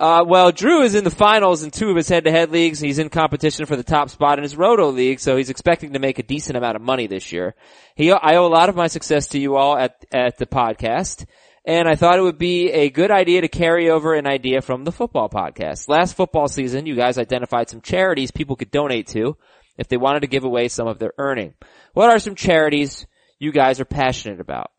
Uh, 0.00 0.24
well, 0.26 0.50
Drew 0.50 0.80
is 0.80 0.94
in 0.94 1.04
the 1.04 1.10
finals 1.10 1.62
in 1.62 1.70
two 1.70 1.90
of 1.90 1.96
his 1.96 2.08
head-to-head 2.08 2.50
leagues. 2.50 2.80
He's 2.80 2.98
in 2.98 3.10
competition 3.10 3.66
for 3.66 3.76
the 3.76 3.82
top 3.82 4.08
spot 4.08 4.38
in 4.38 4.42
his 4.44 4.56
Roto 4.56 4.88
league, 4.88 5.20
so 5.20 5.36
he's 5.36 5.50
expecting 5.50 5.92
to 5.92 5.98
make 5.98 6.18
a 6.18 6.22
decent 6.22 6.56
amount 6.56 6.76
of 6.76 6.80
money 6.80 7.06
this 7.06 7.32
year. 7.32 7.54
He, 7.96 8.10
I 8.10 8.36
owe 8.36 8.46
a 8.46 8.48
lot 8.48 8.70
of 8.70 8.76
my 8.76 8.86
success 8.86 9.26
to 9.28 9.38
you 9.38 9.56
all 9.56 9.76
at, 9.76 10.02
at 10.10 10.38
the 10.38 10.46
podcast, 10.46 11.26
and 11.66 11.86
I 11.86 11.96
thought 11.96 12.18
it 12.18 12.22
would 12.22 12.38
be 12.38 12.70
a 12.70 12.88
good 12.88 13.10
idea 13.10 13.42
to 13.42 13.48
carry 13.48 13.90
over 13.90 14.14
an 14.14 14.26
idea 14.26 14.62
from 14.62 14.84
the 14.84 14.92
football 14.92 15.28
podcast. 15.28 15.86
Last 15.86 16.16
football 16.16 16.48
season, 16.48 16.86
you 16.86 16.96
guys 16.96 17.18
identified 17.18 17.68
some 17.68 17.82
charities 17.82 18.30
people 18.30 18.56
could 18.56 18.70
donate 18.70 19.08
to 19.08 19.36
if 19.76 19.88
they 19.88 19.98
wanted 19.98 20.20
to 20.20 20.28
give 20.28 20.44
away 20.44 20.68
some 20.68 20.88
of 20.88 20.98
their 20.98 21.12
earning. 21.18 21.52
What 21.92 22.08
are 22.08 22.18
some 22.18 22.36
charities 22.36 23.06
you 23.38 23.52
guys 23.52 23.80
are 23.80 23.84
passionate 23.84 24.40
about? 24.40 24.70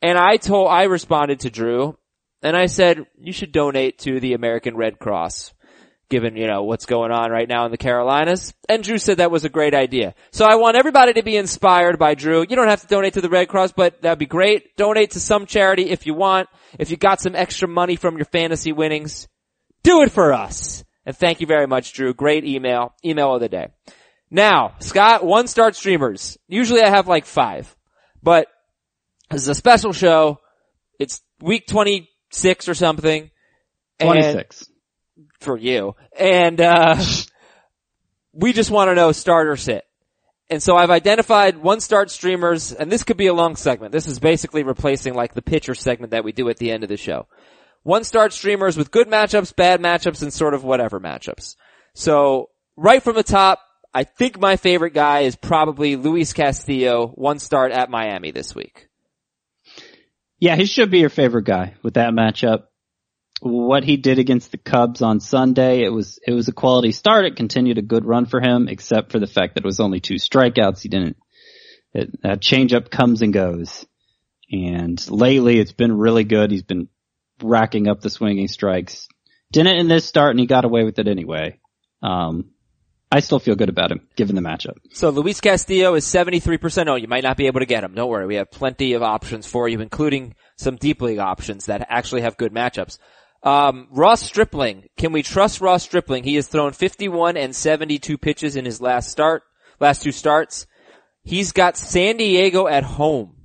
And 0.00 0.16
I 0.16 0.38
told, 0.38 0.70
I 0.70 0.84
responded 0.84 1.40
to 1.40 1.50
Drew, 1.50 1.98
and 2.42 2.56
I 2.56 2.66
said, 2.66 3.06
you 3.18 3.32
should 3.32 3.52
donate 3.52 3.98
to 4.00 4.20
the 4.20 4.34
American 4.34 4.76
Red 4.76 4.98
Cross. 4.98 5.52
given, 6.10 6.36
you 6.36 6.46
know, 6.46 6.64
what's 6.64 6.86
going 6.86 7.12
on 7.12 7.30
right 7.30 7.48
now 7.48 7.64
in 7.64 7.70
the 7.70 7.78
Carolinas. 7.78 8.52
And 8.68 8.82
Drew 8.82 8.98
said 8.98 9.18
that 9.18 9.30
was 9.30 9.44
a 9.44 9.48
great 9.48 9.74
idea. 9.74 10.14
So 10.32 10.44
I 10.44 10.56
want 10.56 10.76
everybody 10.76 11.14
to 11.14 11.22
be 11.22 11.36
inspired 11.36 11.98
by 11.98 12.14
Drew. 12.14 12.40
You 12.40 12.56
don't 12.56 12.68
have 12.68 12.82
to 12.82 12.88
donate 12.88 13.14
to 13.14 13.20
the 13.20 13.30
Red 13.30 13.48
Cross, 13.48 13.72
but 13.72 14.02
that'd 14.02 14.18
be 14.18 14.26
great. 14.26 14.76
Donate 14.76 15.12
to 15.12 15.20
some 15.20 15.46
charity 15.46 15.88
if 15.88 16.06
you 16.06 16.14
want. 16.14 16.48
If 16.78 16.90
you 16.90 16.96
got 16.96 17.20
some 17.20 17.36
extra 17.36 17.68
money 17.68 17.96
from 17.96 18.16
your 18.16 18.26
fantasy 18.26 18.72
winnings, 18.72 19.28
do 19.82 20.02
it 20.02 20.10
for 20.10 20.32
us. 20.32 20.84
And 21.06 21.16
thank 21.16 21.40
you 21.40 21.46
very 21.46 21.66
much, 21.66 21.94
Drew. 21.94 22.12
Great 22.12 22.44
email. 22.44 22.92
Email 23.04 23.36
of 23.36 23.40
the 23.40 23.48
day. 23.48 23.68
Now, 24.30 24.74
Scott, 24.80 25.24
one 25.24 25.46
start 25.46 25.74
streamers. 25.74 26.36
Usually 26.46 26.82
I 26.82 26.88
have 26.88 27.08
like 27.08 27.24
five, 27.24 27.74
but 28.22 28.48
this 29.30 29.42
is 29.42 29.48
a 29.48 29.54
special 29.54 29.92
show. 29.92 30.40
It's 30.98 31.22
week 31.40 31.66
26 32.30 32.68
or 32.68 32.74
something. 32.74 33.30
26. 34.00 34.66
for 35.40 35.58
you. 35.58 35.94
And, 36.18 36.60
uh, 36.60 36.96
we 38.32 38.52
just 38.52 38.70
want 38.70 38.88
to 38.88 38.94
know 38.94 39.12
start 39.12 39.48
or 39.48 39.56
sit. 39.56 39.84
And 40.48 40.62
so 40.62 40.76
I've 40.76 40.90
identified 40.90 41.58
one 41.58 41.80
start 41.80 42.10
streamers, 42.10 42.72
and 42.72 42.90
this 42.90 43.04
could 43.04 43.16
be 43.16 43.28
a 43.28 43.34
long 43.34 43.54
segment. 43.54 43.92
This 43.92 44.08
is 44.08 44.18
basically 44.18 44.64
replacing 44.64 45.14
like 45.14 45.34
the 45.34 45.42
pitcher 45.42 45.74
segment 45.74 46.10
that 46.10 46.24
we 46.24 46.32
do 46.32 46.48
at 46.48 46.56
the 46.56 46.72
end 46.72 46.82
of 46.82 46.88
the 46.88 46.96
show. 46.96 47.28
One 47.84 48.04
start 48.04 48.32
streamers 48.32 48.76
with 48.76 48.90
good 48.90 49.08
matchups, 49.08 49.54
bad 49.54 49.80
matchups, 49.80 50.22
and 50.22 50.32
sort 50.32 50.54
of 50.54 50.64
whatever 50.64 51.00
matchups. 51.00 51.54
So 51.94 52.50
right 52.76 53.02
from 53.02 53.14
the 53.14 53.22
top, 53.22 53.60
I 53.94 54.04
think 54.04 54.40
my 54.40 54.56
favorite 54.56 54.92
guy 54.92 55.20
is 55.20 55.36
probably 55.36 55.96
Luis 55.96 56.32
Castillo, 56.32 57.08
one 57.14 57.38
start 57.38 57.72
at 57.72 57.90
Miami 57.90 58.32
this 58.32 58.54
week. 58.54 58.88
Yeah, 60.40 60.56
he 60.56 60.64
should 60.64 60.90
be 60.90 61.00
your 61.00 61.10
favorite 61.10 61.44
guy 61.44 61.74
with 61.82 61.94
that 61.94 62.14
matchup. 62.14 62.64
What 63.42 63.84
he 63.84 63.96
did 63.98 64.18
against 64.18 64.50
the 64.50 64.58
Cubs 64.58 65.02
on 65.02 65.20
Sunday, 65.20 65.82
it 65.82 65.90
was 65.90 66.18
it 66.26 66.32
was 66.32 66.48
a 66.48 66.52
quality 66.52 66.92
start. 66.92 67.26
It 67.26 67.36
continued 67.36 67.78
a 67.78 67.82
good 67.82 68.04
run 68.04 68.26
for 68.26 68.40
him, 68.40 68.66
except 68.68 69.12
for 69.12 69.18
the 69.18 69.26
fact 69.26 69.54
that 69.54 69.64
it 69.64 69.66
was 69.66 69.80
only 69.80 70.00
two 70.00 70.14
strikeouts. 70.14 70.80
He 70.80 70.88
didn't. 70.88 71.16
It, 71.92 72.22
that 72.22 72.40
changeup 72.40 72.90
comes 72.90 73.22
and 73.22 73.32
goes, 73.32 73.86
and 74.50 75.10
lately 75.10 75.58
it's 75.58 75.72
been 75.72 75.96
really 75.96 76.24
good. 76.24 76.50
He's 76.50 76.62
been 76.62 76.88
racking 77.42 77.88
up 77.88 78.00
the 78.00 78.10
swinging 78.10 78.48
strikes. 78.48 79.08
Didn't 79.52 79.78
in 79.78 79.88
this 79.88 80.04
start, 80.04 80.30
and 80.30 80.40
he 80.40 80.46
got 80.46 80.64
away 80.64 80.84
with 80.84 80.98
it 80.98 81.08
anyway. 81.08 81.58
Um, 82.02 82.50
I 83.12 83.20
still 83.20 83.40
feel 83.40 83.56
good 83.56 83.68
about 83.68 83.90
him 83.90 84.06
given 84.16 84.36
the 84.36 84.42
matchup. 84.42 84.76
So 84.92 85.10
Luis 85.10 85.40
Castillo 85.40 85.94
is 85.94 86.04
73% 86.04 86.88
Oh, 86.88 86.94
You 86.94 87.08
might 87.08 87.24
not 87.24 87.36
be 87.36 87.46
able 87.48 87.60
to 87.60 87.66
get 87.66 87.82
him. 87.82 87.94
Don't 87.94 88.08
worry. 88.08 88.26
We 88.26 88.36
have 88.36 88.50
plenty 88.50 88.92
of 88.92 89.02
options 89.02 89.46
for 89.46 89.68
you, 89.68 89.80
including 89.80 90.34
some 90.56 90.76
deep 90.76 91.02
league 91.02 91.18
options 91.18 91.66
that 91.66 91.86
actually 91.90 92.20
have 92.20 92.36
good 92.36 92.52
matchups. 92.52 92.98
Um, 93.42 93.88
Ross 93.90 94.22
Stripling. 94.22 94.84
Can 94.96 95.12
we 95.12 95.22
trust 95.22 95.60
Ross 95.60 95.82
Stripling? 95.82 96.24
He 96.24 96.36
has 96.36 96.46
thrown 96.46 96.72
51 96.72 97.36
and 97.36 97.56
72 97.56 98.18
pitches 98.18 98.54
in 98.54 98.64
his 98.64 98.80
last 98.80 99.10
start, 99.10 99.42
last 99.80 100.02
two 100.02 100.12
starts. 100.12 100.66
He's 101.22 101.52
got 101.52 101.76
San 101.76 102.18
Diego 102.18 102.66
at 102.66 102.84
home. 102.84 103.36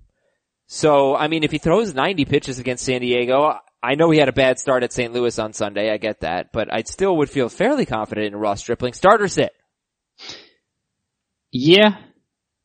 So, 0.67 1.15
I 1.15 1.27
mean, 1.27 1.43
if 1.43 1.51
he 1.51 1.57
throws 1.57 1.93
90 1.93 2.25
pitches 2.25 2.59
against 2.59 2.85
San 2.85 3.01
Diego, 3.01 3.57
I 3.85 3.93
know 3.93 4.09
he 4.09 4.17
had 4.17 4.29
a 4.29 4.33
bad 4.33 4.57
start 4.57 4.81
at 4.81 4.91
St. 4.91 5.13
Louis 5.13 5.37
on 5.37 5.53
Sunday. 5.53 5.91
I 5.91 5.97
get 5.97 6.21
that, 6.21 6.51
but 6.51 6.73
I 6.73 6.81
still 6.81 7.17
would 7.17 7.29
feel 7.29 7.49
fairly 7.49 7.85
confident 7.85 8.33
in 8.33 8.35
Ross 8.35 8.61
Stripling. 8.61 8.93
Starter 8.93 9.27
sit? 9.27 9.51
Yeah, 11.51 11.95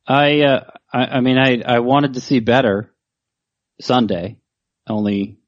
I, 0.06 0.40
uh, 0.40 0.70
I, 0.90 0.98
I 0.98 1.20
mean, 1.20 1.36
I, 1.36 1.60
I 1.60 1.80
wanted 1.80 2.14
to 2.14 2.20
see 2.22 2.40
better 2.40 2.90
Sunday. 3.82 4.38
Only 4.88 5.38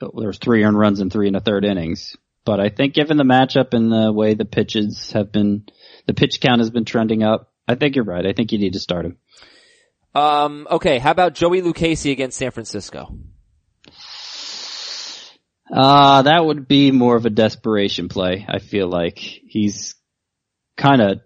there 0.00 0.10
was 0.12 0.38
three 0.38 0.64
earned 0.64 0.78
runs 0.78 1.00
in 1.00 1.10
three 1.10 1.26
and 1.26 1.36
a 1.36 1.40
third 1.40 1.64
innings. 1.66 2.16
But 2.46 2.58
I 2.58 2.70
think 2.70 2.94
given 2.94 3.18
the 3.18 3.24
matchup 3.24 3.74
and 3.74 3.92
the 3.92 4.10
way 4.10 4.32
the 4.32 4.46
pitches 4.46 5.12
have 5.12 5.30
been, 5.30 5.66
the 6.06 6.14
pitch 6.14 6.40
count 6.40 6.60
has 6.60 6.70
been 6.70 6.86
trending 6.86 7.22
up. 7.22 7.52
I 7.68 7.74
think 7.74 7.96
you're 7.96 8.04
right. 8.04 8.24
I 8.24 8.32
think 8.32 8.52
you 8.52 8.58
need 8.58 8.72
to 8.72 8.80
start 8.80 9.04
him. 9.04 9.18
Um, 10.14 10.66
okay. 10.70 10.98
How 10.98 11.10
about 11.10 11.34
Joey 11.34 11.60
Lucchesi 11.60 12.12
against 12.12 12.38
San 12.38 12.50
Francisco? 12.50 13.14
Uh, 15.72 16.22
that 16.22 16.44
would 16.44 16.66
be 16.66 16.90
more 16.90 17.16
of 17.16 17.26
a 17.26 17.30
desperation 17.30 18.08
play. 18.08 18.46
I 18.48 18.58
feel 18.58 18.88
like 18.88 19.18
he's 19.18 19.94
kind 20.76 21.02
of 21.02 21.20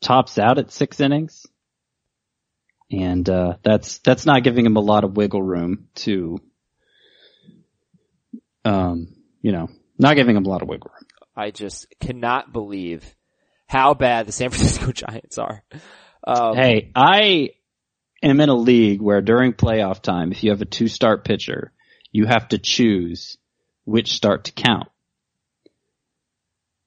tops 0.00 0.38
out 0.38 0.58
at 0.58 0.72
six 0.72 1.00
innings. 1.00 1.46
And, 2.90 3.28
uh, 3.28 3.56
that's, 3.62 3.98
that's 3.98 4.26
not 4.26 4.42
giving 4.42 4.66
him 4.66 4.76
a 4.76 4.80
lot 4.80 5.04
of 5.04 5.16
wiggle 5.16 5.42
room 5.42 5.88
to, 5.96 6.38
um, 8.64 9.14
you 9.40 9.52
know, 9.52 9.68
not 9.98 10.16
giving 10.16 10.36
him 10.36 10.44
a 10.44 10.48
lot 10.48 10.62
of 10.62 10.68
wiggle 10.68 10.90
room. 10.92 11.06
I 11.36 11.50
just 11.50 11.86
cannot 12.00 12.52
believe 12.52 13.14
how 13.66 13.94
bad 13.94 14.26
the 14.26 14.32
San 14.32 14.50
Francisco 14.50 14.92
Giants 14.92 15.38
are. 15.38 15.62
Um, 16.26 16.56
Hey, 16.56 16.90
I 16.94 17.50
am 18.22 18.40
in 18.40 18.48
a 18.48 18.54
league 18.54 19.00
where 19.00 19.20
during 19.20 19.52
playoff 19.52 20.00
time, 20.00 20.32
if 20.32 20.42
you 20.42 20.50
have 20.50 20.60
a 20.60 20.66
two 20.66 20.88
start 20.88 21.24
pitcher, 21.24 21.72
you 22.12 22.26
have 22.26 22.48
to 22.48 22.58
choose 22.58 23.36
which 23.84 24.12
start 24.12 24.44
to 24.44 24.52
count. 24.52 24.88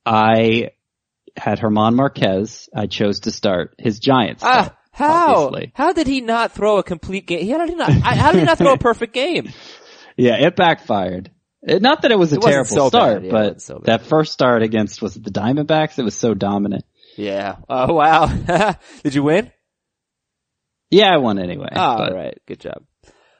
I 0.05 0.71
had 1.35 1.59
German 1.59 1.95
Marquez. 1.95 2.69
I 2.75 2.87
chose 2.87 3.21
to 3.21 3.31
start 3.31 3.75
his 3.77 3.99
Giants. 3.99 4.43
ah, 4.43 4.63
start, 4.63 4.77
how? 4.91 5.45
obviously. 5.45 5.71
How 5.75 5.93
did 5.93 6.07
he 6.07 6.21
not 6.21 6.51
throw 6.51 6.77
a 6.77 6.83
complete 6.83 7.25
game? 7.25 7.49
How 7.49 7.59
did 7.59 7.69
he 7.69 7.75
not, 7.75 7.91
how 7.91 8.31
did 8.31 8.39
he 8.39 8.45
not 8.45 8.57
throw 8.57 8.73
a 8.73 8.77
perfect 8.77 9.13
game? 9.13 9.51
Yeah, 10.15 10.35
it 10.35 10.55
backfired. 10.55 11.31
It- 11.63 11.81
not 11.81 12.03
that 12.03 12.11
it 12.11 12.19
was 12.19 12.31
a 12.33 12.35
It 12.35 12.43
terrible 12.43 12.69
so 12.69 12.89
start, 12.89 13.23
yeah, 13.23 13.31
but 13.31 13.61
so 13.63 13.81
that 13.85 14.03
first 14.05 14.31
start 14.31 14.61
against, 14.61 15.01
was 15.01 15.15
it 15.15 15.23
the 15.23 15.31
Diamondbacks? 15.31 15.97
It 15.97 16.03
was 16.03 16.13
so 16.15 16.35
dominant. 16.35 16.85
Yeah. 17.17 17.55
Oh 17.67 17.93
wow. 17.95 18.27
did 19.03 19.15
you 19.15 19.23
win? 19.23 19.51
Yeah, 20.91 21.11
I 21.11 21.17
won 21.17 21.39
anyway. 21.39 21.69
All 21.75 22.13
right. 22.13 22.37
Good 22.45 22.59
job. 22.59 22.83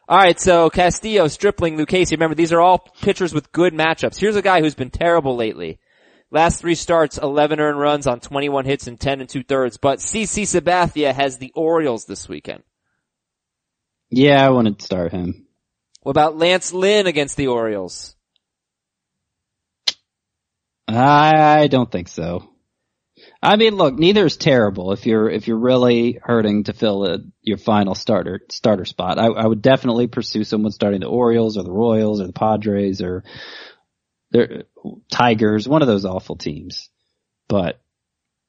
All 0.07 0.17
right. 0.17 0.39
So 0.39 0.69
Castillo, 0.69 1.27
Stripling, 1.27 1.77
Lucchesi. 1.77 2.11
Remember, 2.11 2.35
these 2.35 2.53
are 2.53 2.61
all 2.61 2.79
pitchers 3.01 3.33
with 3.33 3.51
good 3.51 3.73
matchups. 3.73 4.19
Here's 4.19 4.35
a 4.35 4.41
guy 4.41 4.61
who's 4.61 4.75
been 4.75 4.91
terrible 4.91 5.35
lately. 5.35 5.79
Last 6.31 6.59
three 6.59 6.75
starts, 6.75 7.19
11 7.19 7.59
earned 7.59 7.79
runs 7.79 8.07
on 8.07 8.19
21 8.19 8.65
hits 8.65 8.87
and 8.87 8.99
10 8.99 9.21
and 9.21 9.29
two 9.29 9.43
thirds. 9.43 9.77
But 9.77 9.99
CC 9.99 10.43
Sabathia 10.43 11.13
has 11.13 11.37
the 11.37 11.51
Orioles 11.55 12.05
this 12.05 12.27
weekend. 12.27 12.63
Yeah, 14.09 14.45
I 14.45 14.49
wanted 14.49 14.79
to 14.79 14.85
start 14.85 15.11
him. 15.11 15.45
What 16.01 16.11
about 16.11 16.37
Lance 16.37 16.73
Lynn 16.73 17.07
against 17.07 17.37
the 17.37 17.47
Orioles? 17.47 18.15
I 20.87 21.67
don't 21.67 21.91
think 21.91 22.07
so. 22.07 22.52
I 23.43 23.57
mean, 23.57 23.75
look, 23.75 23.95
neither 23.95 24.25
is 24.25 24.37
terrible 24.37 24.93
if 24.93 25.05
you're 25.05 25.29
if 25.29 25.47
you're 25.47 25.59
really 25.59 26.17
hurting 26.21 26.63
to 26.65 26.73
fill 26.73 27.05
a, 27.05 27.17
your 27.41 27.57
final 27.57 27.93
starter 27.93 28.41
starter 28.49 28.85
spot. 28.85 29.19
I, 29.19 29.25
I 29.25 29.45
would 29.45 29.61
definitely 29.61 30.07
pursue 30.07 30.45
someone 30.45 30.71
starting 30.71 31.01
the 31.01 31.07
Orioles 31.07 31.57
or 31.57 31.63
the 31.63 31.71
Royals 31.71 32.21
or 32.21 32.27
the 32.27 32.33
Padres 32.33 33.01
or 33.01 33.25
the 34.31 34.65
Tigers, 35.11 35.67
one 35.67 35.81
of 35.81 35.89
those 35.89 36.05
awful 36.05 36.37
teams. 36.37 36.89
But 37.49 37.81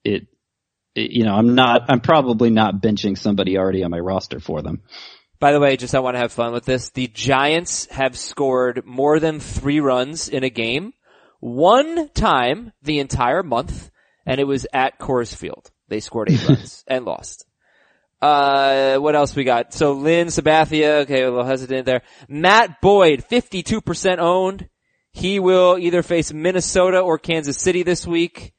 it, 0.04 0.28
it, 0.94 1.10
you 1.10 1.24
know, 1.24 1.34
I'm 1.34 1.56
not. 1.56 1.86
I'm 1.88 2.00
probably 2.00 2.50
not 2.50 2.80
benching 2.80 3.18
somebody 3.18 3.58
already 3.58 3.82
on 3.82 3.90
my 3.90 3.98
roster 3.98 4.38
for 4.38 4.62
them. 4.62 4.82
By 5.40 5.52
the 5.52 5.60
way, 5.60 5.76
just 5.76 5.94
I 5.94 5.98
want 5.98 6.14
to 6.14 6.20
have 6.20 6.32
fun 6.32 6.52
with 6.52 6.64
this. 6.64 6.90
The 6.90 7.08
Giants 7.08 7.86
have 7.86 8.16
scored 8.16 8.86
more 8.86 9.18
than 9.18 9.40
three 9.40 9.80
runs 9.80 10.28
in 10.28 10.44
a 10.44 10.50
game 10.50 10.94
one 11.40 12.08
time 12.10 12.72
the 12.82 13.00
entire 13.00 13.42
month, 13.42 13.90
and 14.26 14.40
it 14.40 14.44
was 14.44 14.66
at 14.72 14.98
Coors 14.98 15.34
Field. 15.34 15.70
They 15.88 16.00
scored 16.00 16.30
eight 16.30 16.48
runs 16.48 16.84
and 16.88 17.04
lost. 17.04 17.46
Uh, 18.20 18.96
what 18.96 19.14
else 19.14 19.36
we 19.36 19.44
got? 19.44 19.74
So 19.74 19.92
Lynn 19.92 20.28
Sabathia, 20.28 21.02
okay, 21.02 21.22
a 21.22 21.30
little 21.30 21.44
hesitant 21.44 21.84
there. 21.84 22.02
Matt 22.28 22.80
Boyd, 22.80 23.24
52% 23.30 24.18
owned. 24.18 24.68
He 25.12 25.38
will 25.38 25.76
either 25.78 26.02
face 26.02 26.32
Minnesota 26.32 27.00
or 27.00 27.18
Kansas 27.18 27.58
City 27.58 27.82
this 27.82 28.06
week. 28.06 28.54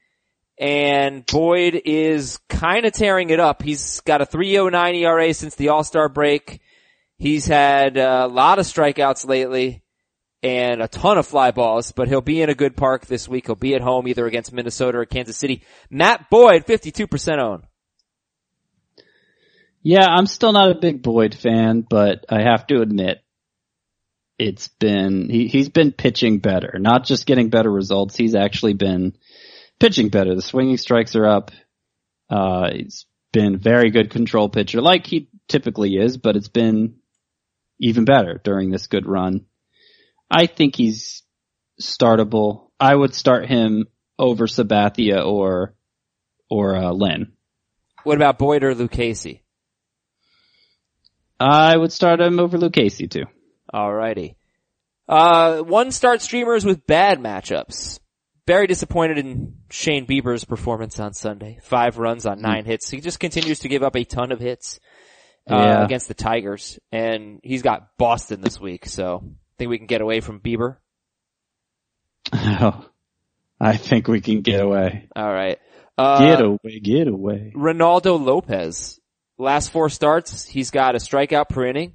And 0.57 1.25
Boyd 1.25 1.81
is 1.83 2.39
kind 2.47 2.85
of 2.85 2.93
tearing 2.93 3.29
it 3.29 3.39
up. 3.39 3.61
He's 3.61 4.01
got 4.01 4.21
a 4.21 4.25
3.09 4.25 5.01
ERA 5.01 5.33
since 5.33 5.55
the 5.55 5.69
All-Star 5.69 6.09
break. 6.09 6.61
He's 7.17 7.45
had 7.45 7.97
a 7.97 8.27
lot 8.27 8.59
of 8.59 8.65
strikeouts 8.65 9.27
lately 9.27 9.83
and 10.45 10.79
a 10.79 10.87
ton 10.87 11.17
of 11.17 11.25
fly 11.25 11.49
balls, 11.49 11.91
but 11.91 12.07
he'll 12.07 12.21
be 12.21 12.39
in 12.39 12.51
a 12.51 12.55
good 12.55 12.77
park 12.77 13.07
this 13.07 13.27
week. 13.27 13.47
He'll 13.47 13.55
be 13.55 13.73
at 13.73 13.81
home 13.81 14.07
either 14.07 14.27
against 14.27 14.53
Minnesota 14.53 14.99
or 14.99 15.05
Kansas 15.05 15.35
City. 15.35 15.63
Matt 15.89 16.29
Boyd, 16.29 16.67
52% 16.67 17.39
owned. 17.39 17.63
Yeah, 19.81 20.05
I'm 20.05 20.27
still 20.27 20.51
not 20.51 20.69
a 20.69 20.79
big 20.79 21.01
Boyd 21.01 21.33
fan, 21.33 21.81
but 21.81 22.25
I 22.29 22.43
have 22.43 22.67
to 22.67 22.81
admit, 22.81 23.23
it's 24.37 24.67
been 24.67 25.29
he 25.29 25.47
he's 25.47 25.69
been 25.69 25.93
pitching 25.93 26.39
better, 26.39 26.77
not 26.77 27.05
just 27.05 27.25
getting 27.25 27.49
better 27.49 27.71
results. 27.71 28.15
He's 28.15 28.35
actually 28.35 28.73
been 28.73 29.15
pitching 29.79 30.09
better. 30.09 30.35
The 30.35 30.41
swinging 30.41 30.77
strikes 30.77 31.15
are 31.15 31.25
up. 31.25 31.51
Uh, 32.29 32.69
he's 32.71 33.05
been 33.31 33.57
very 33.57 33.89
good 33.89 34.11
control 34.11 34.49
pitcher, 34.49 34.81
like 34.81 35.07
he 35.07 35.29
typically 35.47 35.95
is, 35.95 36.17
but 36.17 36.35
it's 36.35 36.49
been 36.49 36.97
even 37.79 38.05
better 38.05 38.41
during 38.43 38.69
this 38.69 38.87
good 38.87 39.07
run. 39.07 39.45
I 40.35 40.47
think 40.47 40.75
he's 40.75 41.23
startable. 41.81 42.69
I 42.79 42.93
would 42.93 43.13
start 43.15 43.47
him 43.47 43.85
over 44.19 44.47
Sabathia 44.47 45.25
or 45.25 45.75
or 46.49 46.75
uh, 46.75 46.91
Lynn. 46.91 47.33
What 48.03 48.17
about 48.17 48.37
Boyd 48.37 48.63
or 48.63 48.75
Lucchesi? 48.75 49.41
I 51.39 51.75
would 51.75 51.91
start 51.91 52.21
him 52.21 52.39
over 52.39 52.57
Lucchesi 52.57 53.09
too. 53.09 53.25
Alrighty. 53.73 54.35
Uh, 55.07 55.59
one 55.61 55.91
start 55.91 56.21
streamers 56.21 56.65
with 56.65 56.85
bad 56.87 57.19
matchups. 57.19 57.99
Very 58.47 58.67
disappointed 58.67 59.17
in 59.17 59.55
Shane 59.71 60.05
Bieber's 60.05 60.45
performance 60.45 60.99
on 60.99 61.13
Sunday. 61.13 61.59
Five 61.63 61.97
runs 61.97 62.25
on 62.25 62.41
nine 62.41 62.65
hits. 62.65 62.89
He 62.89 63.01
just 63.01 63.19
continues 63.19 63.59
to 63.59 63.69
give 63.69 63.83
up 63.83 63.95
a 63.95 64.03
ton 64.03 64.31
of 64.31 64.39
hits 64.39 64.79
uh, 65.49 65.55
Yeah. 65.55 65.83
against 65.85 66.07
the 66.07 66.13
Tigers, 66.13 66.79
and 66.91 67.39
he's 67.43 67.63
got 67.63 67.97
Boston 67.97 68.41
this 68.41 68.59
week. 68.59 68.85
So 68.85 69.31
think 69.57 69.69
we 69.69 69.77
can 69.77 69.87
get 69.87 70.01
away 70.01 70.19
from 70.21 70.39
Bieber. 70.39 70.77
Oh, 72.33 72.85
I 73.59 73.77
think 73.77 74.07
we 74.07 74.21
can 74.21 74.41
get 74.41 74.61
away. 74.61 75.07
All 75.15 75.31
right. 75.31 75.59
Uh, 75.97 76.19
Get 76.19 76.41
away, 76.41 76.79
get 76.81 77.07
away. 77.07 77.53
Reynaldo 77.55 78.21
Lopez. 78.21 78.99
Last 79.37 79.71
four 79.71 79.89
starts, 79.89 80.45
he's 80.45 80.69
got 80.71 80.95
a 80.95 80.97
strikeout 80.97 81.47
per 81.49 81.65
inning 81.65 81.93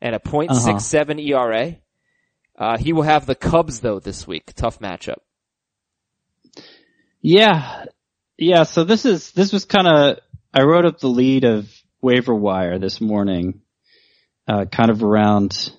and 0.00 0.14
a 0.14 0.20
.67 0.20 1.28
ERA. 1.28 1.76
Uh, 2.56 2.78
he 2.78 2.92
will 2.92 3.02
have 3.02 3.26
the 3.26 3.34
Cubs 3.34 3.80
though 3.80 3.98
this 3.98 4.26
week. 4.26 4.52
Tough 4.54 4.78
matchup. 4.78 5.18
Yeah. 7.20 7.86
Yeah, 8.38 8.62
so 8.62 8.84
this 8.84 9.04
is, 9.04 9.32
this 9.32 9.52
was 9.52 9.64
kind 9.64 9.86
of, 9.86 10.18
I 10.54 10.62
wrote 10.62 10.86
up 10.86 11.00
the 11.00 11.08
lead 11.08 11.44
of 11.44 11.68
waiver 12.00 12.34
wire 12.34 12.78
this 12.78 13.00
morning, 13.00 13.60
uh, 14.48 14.64
kind 14.64 14.90
of 14.90 15.02
around 15.02 15.72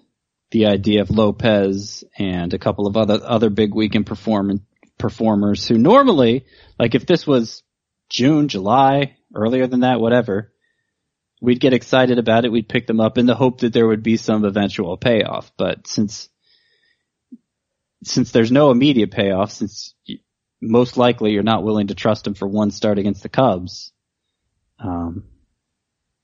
the 0.52 0.66
idea 0.68 1.02
of 1.02 1.10
Lopez 1.10 2.04
and 2.18 2.54
a 2.54 2.60
couple 2.60 2.88
of 2.88 2.98
other, 2.98 3.20
other 3.24 3.50
big 3.50 3.74
weekend 3.74 4.06
perform, 4.06 4.66
performers 4.98 5.68
who 5.68 5.78
normally, 5.78 6.46
like 6.78 6.94
if 6.96 7.06
this 7.06 7.26
was 7.26 7.64
June, 8.10 8.48
July, 8.50 9.16
earlier 9.34 9.66
than 9.68 9.80
that, 9.82 10.00
whatever, 10.02 10.52
we'd 11.40 11.60
get 11.62 11.74
excited 11.74 12.20
about 12.20 12.44
it. 12.46 12.52
We'd 12.52 12.68
pick 12.70 12.86
them 12.86 13.00
up 13.00 13.18
in 13.18 13.26
the 13.26 13.36
hope 13.36 13.62
that 13.62 13.72
there 13.74 13.88
would 13.88 14.04
be 14.04 14.18
some 14.18 14.44
eventual 14.44 14.98
payoff. 14.98 15.52
But 15.58 15.88
since, 15.88 16.28
since 18.04 18.32
there's 18.32 18.52
no 18.52 18.72
immediate 18.72 19.12
payoff, 19.12 19.52
since 19.52 19.96
y- 20.08 20.16
most 20.62 20.98
likely 20.98 21.32
you're 21.32 21.44
not 21.44 21.64
willing 21.64 21.88
to 21.88 21.96
trust 21.96 22.28
him 22.28 22.34
for 22.34 22.48
one 22.48 22.72
start 22.72 23.00
against 23.00 23.24
the 23.24 23.30
Cubs, 23.30 23.92
um, 24.80 25.24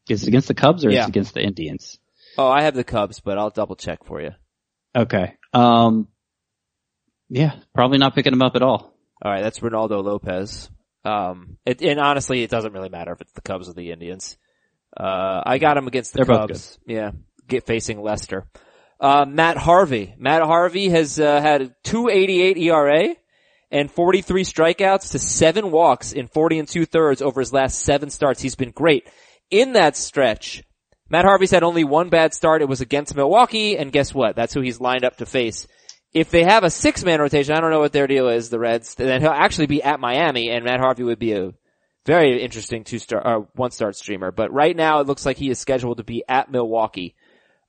is 0.10 0.24
it 0.24 0.28
against 0.28 0.48
the 0.50 0.54
Cubs 0.54 0.84
or 0.86 0.90
is 0.90 0.96
Yeah. 0.96 1.04
it 1.04 1.10
against 1.10 1.34
the 1.34 1.42
Indians? 1.44 1.98
Oh, 2.38 2.48
I 2.48 2.64
have 2.64 2.76
the 2.76 2.84
Cubs, 2.84 3.20
but 3.20 3.38
I'll 3.38 3.50
double 3.50 3.76
check 3.76 4.04
for 4.06 4.22
you. 4.22 4.32
Okay. 4.96 5.36
Um, 5.54 6.08
yeah, 7.30 7.56
probably 7.74 7.98
not 7.98 8.16
picking 8.16 8.34
him 8.34 8.42
up 8.42 8.56
at 8.56 8.62
all. 8.62 8.94
All 9.22 9.32
right, 9.32 9.42
that's 9.42 9.60
Reynaldo 9.60 10.04
Lopez. 10.04 10.70
Um, 11.04 11.58
it, 11.66 11.82
and 11.82 12.00
honestly, 12.00 12.44
it 12.44 12.50
doesn't 12.50 12.74
really 12.74 12.90
matter 12.90 13.12
if 13.14 13.22
it's 13.22 13.34
the 13.34 13.42
Cubs 13.42 13.70
or 13.70 13.74
the 13.74 13.92
Indians. 13.92 14.38
Uh, 14.96 15.42
I 15.46 15.58
got 15.58 15.78
him 15.78 15.88
against 15.88 16.14
the 16.14 16.24
They're 16.24 16.36
Cubs. 16.38 16.80
Yeah, 16.86 17.12
get 17.48 17.66
facing 17.66 18.02
Lester. 18.02 18.48
Uh, 19.00 19.26
Matt 19.28 19.58
Harvey. 19.58 20.16
Matt 20.18 20.42
Harvey 20.42 20.90
has 20.90 21.20
uh, 21.20 21.40
had 21.42 21.62
a 21.62 21.76
288 21.84 22.58
ERA 22.58 23.16
and 23.70 23.92
43 23.92 24.44
strikeouts 24.44 25.12
to 25.12 25.20
seven 25.20 25.72
walks 25.72 26.14
in 26.14 26.28
40 26.28 26.60
and 26.60 26.68
two 26.68 26.86
thirds 26.86 27.22
over 27.22 27.42
his 27.42 27.54
last 27.54 27.80
seven 27.80 28.10
starts. 28.10 28.42
He's 28.42 28.56
been 28.56 28.72
great. 28.72 29.08
In 29.52 29.74
that 29.74 29.96
stretch, 29.96 30.64
Matt 31.10 31.26
Harvey's 31.26 31.52
had 31.52 31.64
only 31.64 31.84
one 31.84 32.10
bad 32.10 32.34
start. 32.34 32.62
It 32.62 32.68
was 32.68 32.82
against 32.82 33.16
Milwaukee, 33.16 33.78
and 33.78 33.92
guess 33.92 34.14
what? 34.14 34.36
That's 34.36 34.54
who 34.54 34.62
he's 34.62 34.82
lined 34.82 35.06
up 35.06 35.18
to 35.18 35.26
face. 35.26 35.68
If 36.14 36.32
they 36.32 36.44
have 36.44 36.64
a 36.64 36.70
six-man 36.70 37.20
rotation, 37.20 37.54
I 37.54 37.60
don't 37.60 37.72
know 37.72 37.80
what 37.80 37.94
their 37.94 38.08
deal 38.08 38.30
is, 38.30 38.50
the 38.50 38.60
Reds, 38.60 38.96
then 38.96 39.22
he'll 39.22 39.30
actually 39.30 39.68
be 39.68 39.84
at 39.84 40.00
Miami, 40.00 40.50
and 40.50 40.66
Matt 40.66 40.80
Harvey 40.80 41.04
would 41.04 41.20
be 41.20 41.34
a 41.34 41.54
very 42.06 42.42
interesting 42.42 42.84
two-star, 42.84 43.26
uh, 43.26 43.40
one-start 43.54 43.96
streamer. 43.96 44.32
But 44.32 44.52
right 44.54 44.76
now, 44.76 45.02
it 45.02 45.08
looks 45.08 45.26
like 45.26 45.38
he 45.38 45.50
is 45.50 45.60
scheduled 45.60 45.98
to 45.98 46.04
be 46.04 46.24
at 46.28 46.50
Milwaukee 46.52 47.16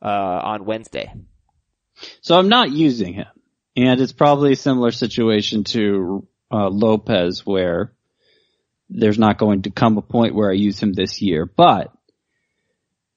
uh, 0.00 0.06
on 0.06 0.64
Wednesday. 0.64 1.12
So 2.20 2.38
I'm 2.38 2.48
not 2.48 2.70
using 2.70 3.14
him. 3.14 3.26
And 3.76 4.00
it's 4.00 4.12
probably 4.12 4.52
a 4.52 4.56
similar 4.56 4.90
situation 4.90 5.64
to 5.64 6.26
uh, 6.50 6.68
Lopez 6.68 7.44
where 7.44 7.92
there's 8.88 9.18
not 9.18 9.38
going 9.38 9.62
to 9.62 9.70
come 9.70 9.98
a 9.98 10.02
point 10.02 10.34
where 10.34 10.50
I 10.50 10.54
use 10.54 10.80
him 10.80 10.92
this 10.92 11.20
year, 11.20 11.44
but 11.44 11.92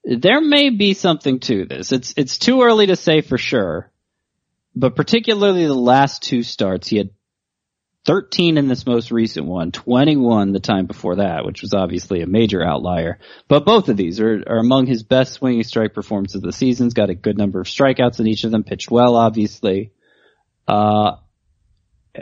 there 0.04 0.40
may 0.40 0.70
be 0.70 0.94
something 0.94 1.40
to 1.40 1.64
this. 1.64 1.92
It's, 1.92 2.14
it's 2.16 2.38
too 2.38 2.62
early 2.62 2.86
to 2.86 2.96
say 2.96 3.20
for 3.20 3.38
sure, 3.38 3.90
but 4.74 4.96
particularly 4.96 5.66
the 5.66 5.74
last 5.74 6.22
two 6.22 6.42
starts, 6.42 6.88
he 6.88 6.96
had 6.96 7.10
13 8.04 8.58
in 8.58 8.66
this 8.66 8.84
most 8.84 9.12
recent 9.12 9.46
one, 9.46 9.70
21 9.70 10.52
the 10.52 10.58
time 10.58 10.86
before 10.86 11.16
that, 11.16 11.44
which 11.44 11.62
was 11.62 11.72
obviously 11.72 12.20
a 12.20 12.26
major 12.26 12.64
outlier. 12.64 13.20
But 13.46 13.64
both 13.64 13.88
of 13.88 13.96
these 13.96 14.18
are, 14.18 14.42
are 14.46 14.58
among 14.58 14.86
his 14.86 15.04
best 15.04 15.34
swinging 15.34 15.62
strike 15.62 15.94
performances 15.94 16.36
of 16.36 16.42
the 16.42 16.52
season. 16.52 16.86
He's 16.86 16.94
got 16.94 17.10
a 17.10 17.14
good 17.14 17.38
number 17.38 17.60
of 17.60 17.68
strikeouts 17.68 18.18
in 18.18 18.26
each 18.26 18.42
of 18.42 18.50
them, 18.50 18.64
pitched 18.64 18.90
well, 18.90 19.14
obviously. 19.14 19.92
Uh, 20.66 21.16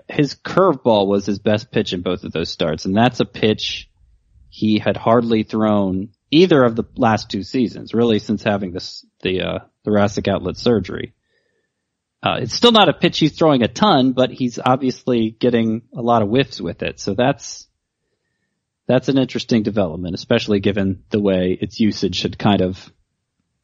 his 0.07 0.35
curveball 0.35 1.07
was 1.07 1.25
his 1.25 1.39
best 1.39 1.73
pitch 1.73 1.95
in 1.95 2.03
both 2.03 2.25
of 2.25 2.33
those 2.33 2.51
starts, 2.51 2.85
and 2.85 2.95
that's 2.95 3.21
a 3.21 3.25
pitch 3.25 3.89
he 4.51 4.79
had 4.79 4.97
hardly 4.97 5.45
thrown 5.45 6.11
either 6.31 6.63
of 6.63 6.77
the 6.77 6.85
last 6.97 7.31
two 7.31 7.43
seasons, 7.43 7.95
really 7.95 8.19
since 8.19 8.43
having 8.43 8.73
this, 8.73 9.05
the, 9.23 9.43
uh, 9.43 9.59
thoracic 9.85 10.29
outlet 10.29 10.57
surgery. 10.57 11.15
Uh, 12.23 12.37
it's 12.41 12.55
still 12.55 12.73
not 12.73 12.89
a 12.89 12.93
pitch 12.93 13.19
he's 13.19 13.37
throwing 13.37 13.63
a 13.63 13.69
ton, 13.69 14.13
but 14.13 14.31
he's 14.31 14.59
obviously 14.59 15.31
getting 15.31 15.83
a 15.97 16.03
lot 16.03 16.23
of 16.23 16.29
whiffs 16.29 16.61
with 16.61 16.83
it. 16.83 17.01
So 17.01 17.15
that's, 17.15 17.67
that's 18.87 19.09
an 19.09 19.19
interesting 19.19 19.63
development, 19.63 20.15
especially 20.15 20.61
given 20.61 21.05
the 21.11 21.21
way 21.21 21.57
its 21.59 21.81
usage 21.81 22.23
had 22.23 22.39
kind 22.39 22.61
of 22.61 22.93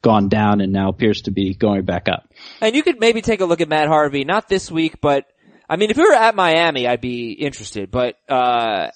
gone 0.01 0.29
down 0.29 0.61
and 0.61 0.73
now 0.73 0.89
appears 0.89 1.23
to 1.23 1.31
be 1.31 1.55
going 1.55 1.85
back 1.85 2.09
up. 2.09 2.33
And 2.61 2.75
you 2.75 2.83
could 2.83 2.99
maybe 3.01 3.21
take 3.21 3.41
a 3.41 3.45
look 3.45 3.61
at 3.61 3.69
Matt 3.69 3.89
Harvey, 3.89 4.25
not 4.25 4.49
this 4.49 4.71
week, 4.71 5.01
but 5.01 5.27
I 5.69 5.77
mean, 5.77 5.91
if 5.91 5.97
we 5.97 6.05
were 6.05 6.15
at 6.15 6.35
Miami, 6.35 6.87
I'd 6.87 7.01
be 7.01 7.33
interested. 7.33 7.91
But 7.91 8.15
uh, 8.29 8.91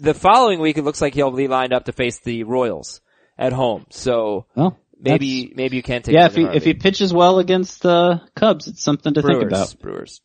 the 0.00 0.14
following 0.14 0.60
week, 0.60 0.78
it 0.78 0.84
looks 0.84 1.02
like 1.02 1.14
he'll 1.14 1.32
be 1.32 1.48
lined 1.48 1.74
up 1.74 1.84
to 1.86 1.92
face 1.92 2.20
the 2.20 2.44
Royals 2.44 3.01
at 3.38 3.52
home. 3.52 3.86
So 3.90 4.46
Well, 4.54 4.78
maybe 5.00 5.52
maybe 5.54 5.76
you 5.76 5.82
can't 5.82 6.04
take. 6.04 6.14
yeah, 6.14 6.26
if 6.26 6.34
he 6.34 6.44
if 6.44 6.64
he 6.64 6.74
pitches 6.74 7.12
well 7.12 7.38
against 7.38 7.82
the 7.82 8.22
Cubs, 8.34 8.68
it's 8.68 8.82
something 8.82 9.14
to 9.14 9.22
Brewers, 9.22 9.38
think 9.38 9.50
about. 9.50 9.80
Brewers. 9.80 10.20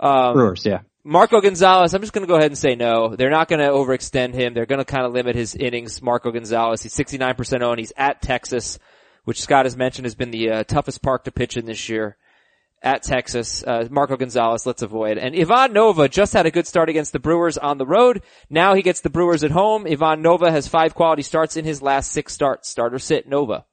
Um, 0.00 0.34
Brewers, 0.34 0.64
yeah. 0.64 0.80
Marco 1.04 1.40
Gonzalez, 1.40 1.94
I'm 1.94 2.02
just 2.02 2.12
going 2.12 2.26
to 2.26 2.30
go 2.30 2.36
ahead 2.36 2.50
and 2.50 2.58
say 2.58 2.74
no. 2.74 3.16
They're 3.16 3.30
not 3.30 3.48
going 3.48 3.60
to 3.60 3.68
overextend 3.68 4.34
him. 4.34 4.52
They're 4.52 4.66
going 4.66 4.80
to 4.80 4.84
kind 4.84 5.06
of 5.06 5.12
limit 5.12 5.36
his 5.36 5.54
innings. 5.54 6.02
Marco 6.02 6.30
Gonzalez, 6.30 6.82
he's 6.82 6.94
69% 6.94 7.62
owned. 7.62 7.78
He's 7.78 7.94
at 7.96 8.20
Texas, 8.20 8.78
which 9.24 9.40
Scott 9.40 9.64
has 9.64 9.74
mentioned 9.74 10.04
has 10.04 10.14
been 10.14 10.30
the 10.30 10.50
uh, 10.50 10.64
toughest 10.64 11.00
park 11.00 11.24
to 11.24 11.32
pitch 11.32 11.56
in 11.56 11.64
this 11.64 11.88
year. 11.88 12.18
At 12.80 13.02
Texas, 13.02 13.64
uh, 13.66 13.88
Marco 13.90 14.16
Gonzalez, 14.16 14.64
let's 14.64 14.82
avoid. 14.82 15.18
And 15.18 15.34
Ivan 15.34 15.72
Nova 15.72 16.08
just 16.08 16.32
had 16.32 16.46
a 16.46 16.52
good 16.52 16.66
start 16.66 16.88
against 16.88 17.12
the 17.12 17.18
Brewers 17.18 17.58
on 17.58 17.76
the 17.76 17.86
road. 17.86 18.22
Now 18.48 18.74
he 18.74 18.82
gets 18.82 19.00
the 19.00 19.10
Brewers 19.10 19.42
at 19.42 19.50
home. 19.50 19.84
Ivan 19.84 20.22
Nova 20.22 20.48
has 20.52 20.68
five 20.68 20.94
quality 20.94 21.22
starts 21.22 21.56
in 21.56 21.64
his 21.64 21.82
last 21.82 22.12
six 22.12 22.32
starts. 22.32 22.68
Starter 22.68 23.00
sit 23.00 23.28
Nova. 23.28 23.64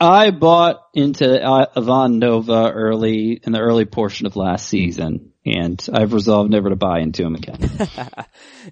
I 0.00 0.30
bought 0.30 0.82
into 0.94 1.42
uh, 1.42 1.66
Ivan 1.76 2.18
Nova 2.18 2.70
early 2.70 3.40
in 3.42 3.52
the 3.52 3.60
early 3.60 3.84
portion 3.84 4.26
of 4.26 4.36
last 4.36 4.68
season, 4.68 5.32
and 5.46 5.84
I've 5.92 6.12
resolved 6.12 6.50
never 6.50 6.70
to 6.70 6.76
buy 6.76 7.00
into 7.00 7.24
him 7.24 7.34
again. 7.34 7.58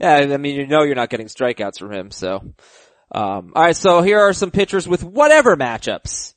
Yeah, 0.00 0.14
I 0.14 0.36
mean, 0.38 0.56
you 0.56 0.66
know 0.66 0.84
you're 0.84 0.94
not 0.94 1.10
getting 1.10 1.26
strikeouts 1.26 1.78
from 1.78 1.92
him, 1.92 2.10
so. 2.10 2.54
Um, 3.14 3.52
alright, 3.54 3.76
so 3.76 4.00
here 4.00 4.20
are 4.20 4.32
some 4.32 4.50
pitchers 4.50 4.88
with 4.88 5.04
whatever 5.04 5.54
matchups. 5.54 6.32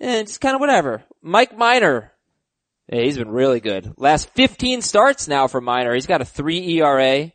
And 0.00 0.26
just 0.26 0.40
kind 0.40 0.54
of 0.54 0.60
whatever. 0.60 1.02
Mike 1.22 1.56
Minor. 1.56 2.12
Yeah, 2.90 3.02
he's 3.02 3.18
been 3.18 3.30
really 3.30 3.60
good. 3.60 3.94
Last 3.96 4.30
15 4.30 4.82
starts 4.82 5.28
now 5.28 5.46
for 5.46 5.60
Minor. 5.60 5.94
He's 5.94 6.06
got 6.06 6.22
a 6.22 6.24
3 6.24 6.80
ERA 6.80 7.32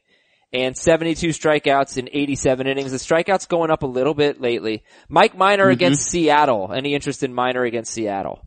and 0.51 0.75
72 0.75 1.27
strikeouts 1.29 1.97
in 1.97 2.09
87 2.11 2.67
innings. 2.67 2.91
The 2.91 2.97
strikeouts 2.97 3.47
going 3.47 3.71
up 3.71 3.83
a 3.83 3.87
little 3.87 4.13
bit 4.13 4.41
lately. 4.41 4.83
Mike 5.07 5.37
Minor 5.37 5.65
mm-hmm. 5.65 5.73
against 5.73 6.09
Seattle. 6.09 6.71
Any 6.73 6.93
interest 6.93 7.23
in 7.23 7.33
Minor 7.33 7.63
against 7.63 7.93
Seattle? 7.93 8.45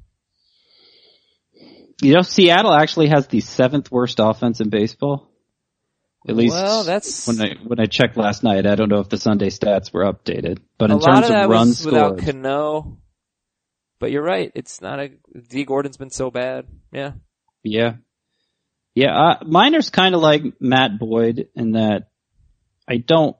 you 2.01 2.15
know, 2.15 2.23
Seattle 2.23 2.73
actually 2.73 3.09
has 3.09 3.27
the 3.27 3.41
seventh 3.41 3.91
worst 3.91 4.21
offense 4.21 4.61
in 4.61 4.71
baseball. 4.71 5.31
At 6.29 6.37
least 6.37 6.55
Well, 6.55 6.85
that's- 6.85 7.27
when 7.27 7.41
I 7.41 7.55
when 7.65 7.81
I 7.81 7.87
checked 7.87 8.17
last 8.17 8.43
night. 8.43 8.67
I 8.67 8.75
don't 8.75 8.89
know 8.89 9.01
if 9.01 9.09
the 9.09 9.17
Sunday 9.17 9.49
stats 9.49 9.93
were 9.93 10.05
updated, 10.05 10.59
but 10.77 10.91
in 10.91 11.01
terms 11.01 11.31
of 11.31 11.37
of 11.37 11.51
runs 11.51 11.85
was 11.85 11.87
without 11.87 12.19
Cano. 12.19 12.99
But 14.01 14.11
you're 14.11 14.23
right. 14.23 14.53
It's 14.55 14.81
not 14.81 15.01
a, 15.01 15.11
Dee 15.49 15.65
Gordon's 15.65 15.97
been 15.97 16.11
so 16.11 16.31
bad. 16.31 16.67
Yeah. 16.93 17.13
Yeah. 17.63 17.95
Yeah, 18.95 19.17
uh, 19.17 19.45
Minor's 19.45 19.91
kind 19.91 20.15
of 20.15 20.21
like 20.21 20.43
Matt 20.61 20.99
Boyd 20.99 21.49
in 21.55 21.73
that 21.73 22.11
I 22.89 22.97
don't 22.97 23.37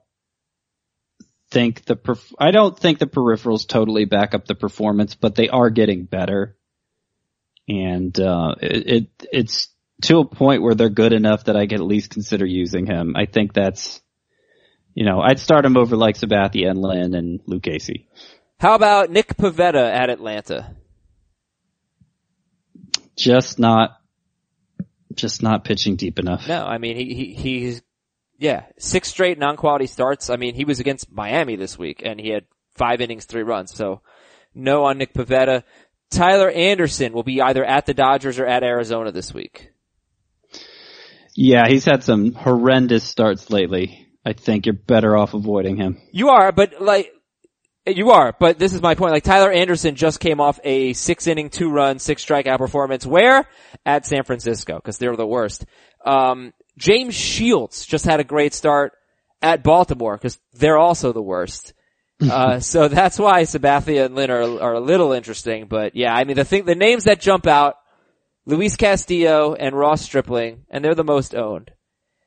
think 1.51 1.85
the 1.85 1.95
perf- 1.95 2.33
I 2.39 2.51
don't 2.51 2.77
think 2.77 2.99
the 2.99 3.07
peripherals 3.07 3.67
totally 3.67 4.05
back 4.05 4.33
up 4.33 4.45
the 4.45 4.55
performance, 4.55 5.15
but 5.15 5.35
they 5.35 5.49
are 5.49 5.69
getting 5.69 6.05
better. 6.05 6.55
And 7.67 8.17
uh 8.19 8.55
it, 8.61 8.87
it 8.87 9.27
it's 9.31 9.67
to 10.03 10.19
a 10.19 10.25
point 10.25 10.61
where 10.61 10.75
they're 10.75 10.89
good 10.89 11.13
enough 11.13 11.45
that 11.45 11.57
I 11.57 11.67
could 11.67 11.79
at 11.79 11.85
least 11.85 12.11
consider 12.11 12.45
using 12.45 12.85
him. 12.85 13.15
I 13.15 13.25
think 13.25 13.53
that's, 13.53 14.01
you 14.93 15.05
know, 15.05 15.19
I'd 15.19 15.39
start 15.39 15.65
him 15.65 15.75
over 15.75 15.97
like 15.97 16.15
Sabathia 16.15 16.69
and 16.69 16.81
Lynn 16.81 17.13
and 17.13 17.41
Lucchesi. 17.45 18.05
How 18.59 18.75
about 18.75 19.09
Nick 19.09 19.37
Pivetta 19.37 19.89
at 19.89 20.09
Atlanta? 20.09 20.75
Just 23.15 23.57
not, 23.57 23.91
just 25.15 25.41
not 25.41 25.63
pitching 25.63 25.95
deep 25.95 26.19
enough. 26.19 26.47
No, 26.47 26.65
I 26.65 26.77
mean 26.77 26.97
he, 26.97 27.13
he 27.13 27.33
he's 27.33 27.81
yeah 28.37 28.65
six 28.77 29.07
straight 29.07 29.39
non-quality 29.39 29.87
starts. 29.87 30.29
I 30.29 30.35
mean 30.35 30.55
he 30.55 30.65
was 30.65 30.79
against 30.81 31.11
Miami 31.11 31.55
this 31.55 31.77
week 31.77 32.01
and 32.03 32.19
he 32.19 32.29
had 32.29 32.43
five 32.75 32.99
innings, 32.99 33.25
three 33.25 33.43
runs. 33.43 33.73
So 33.73 34.01
no 34.53 34.83
on 34.85 34.97
Nick 34.97 35.13
Pivetta. 35.13 35.63
Tyler 36.11 36.49
Anderson 36.49 37.13
will 37.13 37.23
be 37.23 37.41
either 37.41 37.63
at 37.63 37.85
the 37.85 37.93
Dodgers 37.93 38.39
or 38.39 38.45
at 38.45 38.63
Arizona 38.63 39.11
this 39.11 39.33
week. 39.33 39.71
Yeah, 41.35 41.67
he's 41.67 41.85
had 41.85 42.03
some 42.03 42.33
horrendous 42.33 43.03
starts 43.05 43.49
lately. 43.49 44.07
I 44.25 44.33
think 44.33 44.65
you're 44.65 44.73
better 44.73 45.15
off 45.15 45.33
avoiding 45.33 45.77
him. 45.77 46.01
You 46.11 46.29
are, 46.29 46.51
but 46.51 46.81
like, 46.81 47.13
you 47.95 48.11
are, 48.11 48.35
but 48.39 48.59
this 48.59 48.73
is 48.73 48.81
my 48.81 48.95
point. 48.95 49.11
Like 49.11 49.23
Tyler 49.23 49.51
Anderson 49.51 49.95
just 49.95 50.19
came 50.19 50.39
off 50.39 50.59
a 50.63 50.93
six 50.93 51.27
inning, 51.27 51.49
two 51.49 51.69
run, 51.69 51.99
six 51.99 52.25
strikeout 52.25 52.57
performance. 52.57 53.05
Where? 53.05 53.47
At 53.85 54.05
San 54.05 54.23
Francisco, 54.23 54.75
because 54.75 54.97
they're 54.97 55.15
the 55.15 55.25
worst. 55.25 55.65
Um, 56.05 56.53
James 56.77 57.15
Shields 57.15 57.85
just 57.85 58.05
had 58.05 58.19
a 58.19 58.23
great 58.23 58.53
start 58.53 58.93
at 59.41 59.63
Baltimore, 59.63 60.17
because 60.17 60.39
they're 60.53 60.77
also 60.77 61.13
the 61.13 61.21
worst. 61.21 61.73
Uh, 62.21 62.59
so 62.59 62.89
that's 62.89 63.17
why 63.17 63.43
Sabathia 63.43 64.03
and 64.03 64.13
Lynn 64.13 64.29
are, 64.29 64.59
are 64.59 64.73
a 64.73 64.81
little 64.81 65.13
interesting, 65.13 65.67
but 65.67 65.95
yeah, 65.95 66.13
I 66.13 66.25
mean 66.25 66.35
the 66.35 66.43
thing, 66.43 66.65
the 66.65 66.75
names 66.75 67.05
that 67.05 67.21
jump 67.21 67.47
out, 67.47 67.75
Luis 68.45 68.75
Castillo 68.75 69.53
and 69.53 69.73
Ross 69.73 70.01
Stripling, 70.01 70.65
and 70.69 70.83
they're 70.83 70.95
the 70.95 71.05
most 71.05 71.33
owned. 71.33 71.71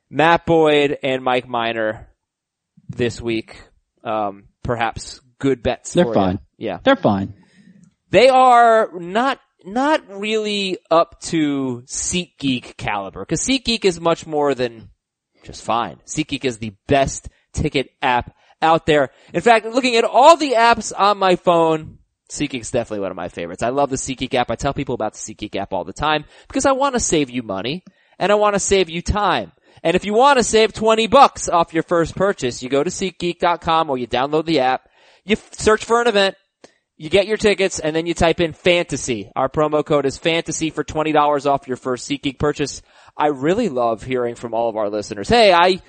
Matt 0.08 0.46
Boyd 0.46 0.96
and 1.02 1.22
Mike 1.22 1.46
Minor 1.46 2.08
this 2.88 3.20
week. 3.20 3.60
Um, 4.02 4.44
perhaps 4.62 5.20
good 5.42 5.62
bets. 5.62 5.92
They're 5.92 6.04
for 6.04 6.14
fine. 6.14 6.38
You. 6.56 6.68
Yeah. 6.68 6.78
They're 6.84 6.96
fine. 6.96 7.34
They 8.10 8.28
are 8.28 8.90
not, 8.94 9.40
not 9.64 10.08
really 10.08 10.78
up 10.90 11.20
to 11.22 11.82
SeatGeek 11.86 12.76
caliber, 12.76 13.24
cause 13.24 13.44
SeatGeek 13.44 13.84
is 13.84 14.00
much 14.00 14.24
more 14.24 14.54
than 14.54 14.90
just 15.42 15.62
fine. 15.62 15.98
SeatGeek 16.06 16.44
is 16.44 16.58
the 16.58 16.74
best 16.86 17.28
ticket 17.52 17.90
app 18.00 18.34
out 18.60 18.86
there. 18.86 19.10
In 19.34 19.40
fact, 19.40 19.66
looking 19.66 19.96
at 19.96 20.04
all 20.04 20.36
the 20.36 20.52
apps 20.52 20.92
on 20.96 21.18
my 21.18 21.34
phone, 21.34 21.98
SeatGeek's 22.30 22.70
definitely 22.70 23.00
one 23.00 23.10
of 23.10 23.16
my 23.16 23.28
favorites. 23.28 23.64
I 23.64 23.70
love 23.70 23.90
the 23.90 23.96
SeatGeek 23.96 24.34
app. 24.34 24.50
I 24.50 24.54
tell 24.54 24.72
people 24.72 24.94
about 24.94 25.14
the 25.14 25.18
SeatGeek 25.18 25.56
app 25.56 25.72
all 25.72 25.84
the 25.84 25.92
time 25.92 26.24
because 26.46 26.66
I 26.66 26.72
want 26.72 26.94
to 26.94 27.00
save 27.00 27.30
you 27.30 27.42
money 27.42 27.82
and 28.18 28.30
I 28.30 28.36
want 28.36 28.54
to 28.54 28.60
save 28.60 28.88
you 28.88 29.02
time. 29.02 29.50
And 29.82 29.96
if 29.96 30.04
you 30.04 30.14
want 30.14 30.38
to 30.38 30.44
save 30.44 30.72
20 30.72 31.08
bucks 31.08 31.48
off 31.48 31.74
your 31.74 31.82
first 31.82 32.14
purchase, 32.14 32.62
you 32.62 32.68
go 32.68 32.84
to 32.84 32.90
SeatGeek.com 32.90 33.90
or 33.90 33.98
you 33.98 34.06
download 34.06 34.44
the 34.44 34.60
app, 34.60 34.88
you 35.24 35.36
search 35.52 35.84
for 35.84 36.00
an 36.00 36.08
event, 36.08 36.36
you 36.96 37.10
get 37.10 37.26
your 37.26 37.36
tickets, 37.36 37.78
and 37.78 37.94
then 37.96 38.06
you 38.06 38.14
type 38.14 38.40
in 38.40 38.52
fantasy. 38.52 39.30
Our 39.34 39.48
promo 39.48 39.84
code 39.84 40.06
is 40.06 40.18
fantasy 40.18 40.70
for 40.70 40.84
$20 40.84 41.46
off 41.46 41.66
your 41.66 41.76
first 41.76 42.08
SeatGeek 42.08 42.38
purchase. 42.38 42.82
I 43.16 43.28
really 43.28 43.68
love 43.68 44.02
hearing 44.02 44.34
from 44.34 44.54
all 44.54 44.68
of 44.68 44.76
our 44.76 44.88
listeners. 44.88 45.28
Hey, 45.28 45.52
I 45.52 45.80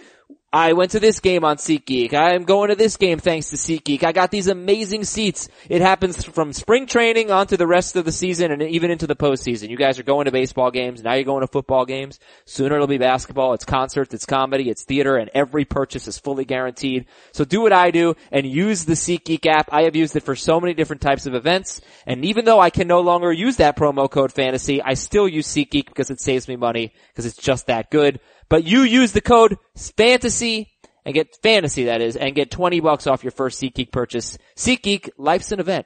I 0.56 0.74
went 0.74 0.92
to 0.92 1.00
this 1.00 1.20
game 1.20 1.44
on 1.44 1.58
SeatGeek. 1.58 2.14
I'm 2.14 2.44
going 2.44 2.70
to 2.70 2.76
this 2.76 2.96
game 2.96 3.18
thanks 3.18 3.50
to 3.50 3.56
SeatGeek. 3.56 4.04
I 4.04 4.12
got 4.12 4.30
these 4.30 4.46
amazing 4.46 5.04
seats. 5.04 5.50
It 5.68 5.82
happens 5.82 6.24
from 6.24 6.54
spring 6.54 6.86
training 6.86 7.32
on 7.32 7.48
to 7.48 7.58
the 7.58 7.66
rest 7.66 7.96
of 7.96 8.06
the 8.06 8.12
season 8.12 8.52
and 8.52 8.62
even 8.62 8.92
into 8.92 9.08
the 9.08 9.16
postseason. 9.16 9.72
You 9.72 9.78
guys 9.78 9.98
are 9.98 10.04
going 10.04 10.26
to 10.26 10.32
baseball 10.32 10.70
games. 10.70 11.02
Now 11.02 11.14
you're 11.14 11.24
going 11.24 11.42
to 11.42 11.48
football 11.48 11.86
games. 11.86 12.20
Sooner 12.46 12.76
it'll 12.76 12.86
be 12.86 13.00
basketball. 13.00 13.56
It's 13.56 13.66
concerts. 13.66 14.14
It's 14.14 14.28
comedy. 14.28 14.70
It's 14.70 14.84
theater 14.84 15.18
and 15.18 15.32
every 15.34 15.66
purchase 15.66 16.08
is 16.08 16.20
fully 16.20 16.46
guaranteed. 16.46 17.08
So 17.32 17.46
do 17.46 17.62
what 17.62 17.74
I 17.74 17.90
do 17.90 18.14
and 18.32 18.46
use 18.46 18.86
the 18.86 18.94
SeatGeek 18.94 19.48
app. 19.48 19.70
I 19.72 19.86
have 19.86 19.96
used 19.96 20.16
it 20.16 20.22
for 20.22 20.36
so 20.36 20.60
many 20.60 20.76
different 20.76 21.02
types 21.02 21.26
of 21.26 21.34
events. 21.34 21.82
And 22.06 22.24
even 22.26 22.46
though 22.46 22.60
I 22.60 22.70
can 22.70 22.88
no 22.88 23.00
longer 23.00 23.34
use 23.34 23.58
that 23.58 23.76
promo 23.76 24.08
code 24.08 24.32
fantasy, 24.32 24.84
I 24.84 24.94
still 24.94 25.28
use 25.28 25.48
SeatGeek 25.48 25.88
because 25.88 26.12
it 26.12 26.22
saves 26.22 26.48
me 26.48 26.58
money 26.58 26.94
because 27.08 27.26
it's 27.26 27.38
just 27.38 27.66
that 27.66 27.90
good. 27.90 28.20
But 28.50 28.64
you 28.64 28.82
use 28.82 29.12
the 29.12 29.22
code 29.22 29.58
fantasy 29.98 30.74
and 31.06 31.14
get 31.14 31.36
fantasy 31.42 31.86
that 31.86 32.02
is 32.02 32.16
and 32.16 32.36
get 32.36 32.52
20 32.52 32.80
bucks 32.80 33.08
off 33.08 33.24
your 33.24 33.32
first 33.32 33.62
SeatGeek 33.62 33.92
purchase. 33.92 34.38
SeatGeek, 34.56 35.10
life's 35.18 35.52
an 35.52 35.60
event 35.60 35.86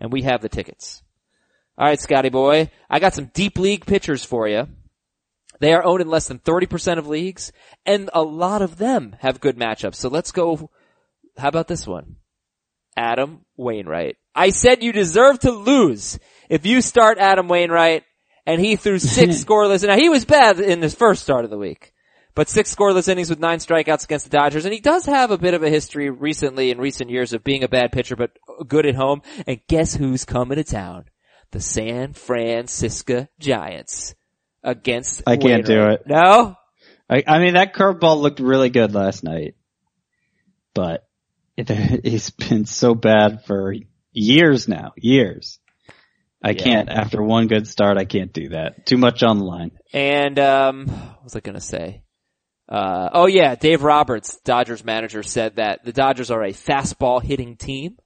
and 0.00 0.12
we 0.12 0.22
have 0.22 0.42
the 0.42 0.48
tickets. 0.48 1.02
All 1.78 1.86
right, 1.86 2.00
Scotty 2.00 2.30
boy, 2.30 2.70
I 2.88 2.98
got 2.98 3.14
some 3.14 3.30
deep 3.34 3.58
league 3.58 3.86
pitchers 3.86 4.24
for 4.24 4.48
you. 4.48 4.68
They 5.60 5.72
are 5.72 5.84
owned 5.84 6.02
in 6.02 6.08
less 6.08 6.28
than 6.28 6.38
30% 6.38 6.98
of 6.98 7.06
leagues 7.06 7.52
and 7.84 8.10
a 8.12 8.22
lot 8.22 8.62
of 8.62 8.78
them 8.78 9.16
have 9.20 9.40
good 9.40 9.56
matchups. 9.56 9.96
So 9.96 10.08
let's 10.08 10.32
go. 10.32 10.70
How 11.36 11.48
about 11.48 11.68
this 11.68 11.86
one? 11.86 12.16
Adam 12.96 13.44
Wainwright. 13.56 14.16
I 14.34 14.50
said 14.50 14.82
you 14.82 14.92
deserve 14.92 15.38
to 15.40 15.50
lose 15.50 16.18
if 16.48 16.64
you 16.66 16.80
start 16.80 17.18
Adam 17.18 17.46
Wainwright 17.46 18.04
and 18.46 18.60
he 18.60 18.76
threw 18.76 18.98
six 18.98 19.36
scoreless. 19.44 19.86
Now 19.86 19.96
he 19.96 20.08
was 20.08 20.24
bad 20.24 20.60
in 20.60 20.80
his 20.80 20.94
first 20.94 21.22
start 21.22 21.44
of 21.44 21.50
the 21.50 21.58
week 21.58 21.92
but 22.36 22.48
six 22.50 22.72
scoreless 22.72 23.08
innings 23.08 23.30
with 23.30 23.40
nine 23.40 23.58
strikeouts 23.58 24.04
against 24.04 24.30
the 24.30 24.36
Dodgers. 24.36 24.64
And 24.66 24.74
he 24.74 24.78
does 24.80 25.06
have 25.06 25.30
a 25.32 25.38
bit 25.38 25.54
of 25.54 25.62
a 25.64 25.70
history 25.70 26.10
recently 26.10 26.70
in 26.70 26.78
recent 26.78 27.10
years 27.10 27.32
of 27.32 27.42
being 27.42 27.64
a 27.64 27.68
bad 27.68 27.90
pitcher, 27.90 28.14
but 28.14 28.30
good 28.68 28.86
at 28.86 28.94
home. 28.94 29.22
And 29.46 29.58
guess 29.68 29.94
who's 29.96 30.24
coming 30.26 30.56
to 30.56 30.64
town? 30.64 31.06
The 31.50 31.60
San 31.60 32.12
Francisco 32.12 33.26
Giants 33.40 34.14
against. 34.62 35.22
I 35.26 35.38
can't 35.38 35.64
do 35.64 35.88
it. 35.88 36.02
No? 36.06 36.56
I, 37.08 37.24
I 37.26 37.38
mean, 37.38 37.54
that 37.54 37.74
curveball 37.74 38.20
looked 38.20 38.40
really 38.40 38.68
good 38.68 38.92
last 38.92 39.24
night, 39.24 39.54
but 40.74 41.06
it, 41.56 41.70
he's 42.04 42.30
been 42.30 42.66
so 42.66 42.94
bad 42.94 43.44
for 43.46 43.74
years 44.12 44.68
now, 44.68 44.92
years. 44.96 45.58
I 46.44 46.50
Yeah. 46.50 46.62
can't, 46.62 46.88
after 46.90 47.22
one 47.22 47.46
good 47.46 47.66
start, 47.66 47.96
I 47.96 48.04
can't 48.04 48.32
do 48.32 48.50
that. 48.50 48.84
Too 48.84 48.98
much 48.98 49.22
on 49.22 49.38
the 49.38 49.44
line. 49.44 49.70
And, 49.94 50.38
um, 50.38 50.86
what 50.88 51.24
was 51.24 51.34
I 51.36 51.40
gonna 51.40 51.60
say? 51.62 52.02
Uh, 52.68 53.08
oh 53.12 53.26
yeah, 53.26 53.54
Dave 53.54 53.82
Roberts, 53.82 54.38
Dodgers 54.44 54.84
manager 54.84 55.22
said 55.22 55.56
that 55.56 55.84
the 55.84 55.92
Dodgers 55.92 56.30
are 56.30 56.42
a 56.42 56.52
fastball 56.52 57.22
hitting 57.22 57.56
team 57.56 57.96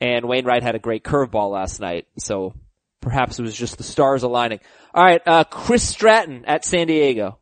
and 0.00 0.26
Wainwright 0.26 0.62
had 0.62 0.74
a 0.74 0.80
great 0.80 1.02
curveball 1.02 1.52
last 1.52 1.80
night. 1.80 2.06
So 2.18 2.54
perhaps 3.00 3.38
it 3.38 3.42
was 3.42 3.56
just 3.56 3.78
the 3.78 3.84
stars 3.84 4.22
aligning. 4.22 4.60
All 4.94 5.04
right, 5.04 5.22
uh, 5.26 5.44
Chris 5.44 5.82
Stratton 5.82 6.44
at 6.46 6.64
San 6.64 6.86
Diego. 6.86 7.38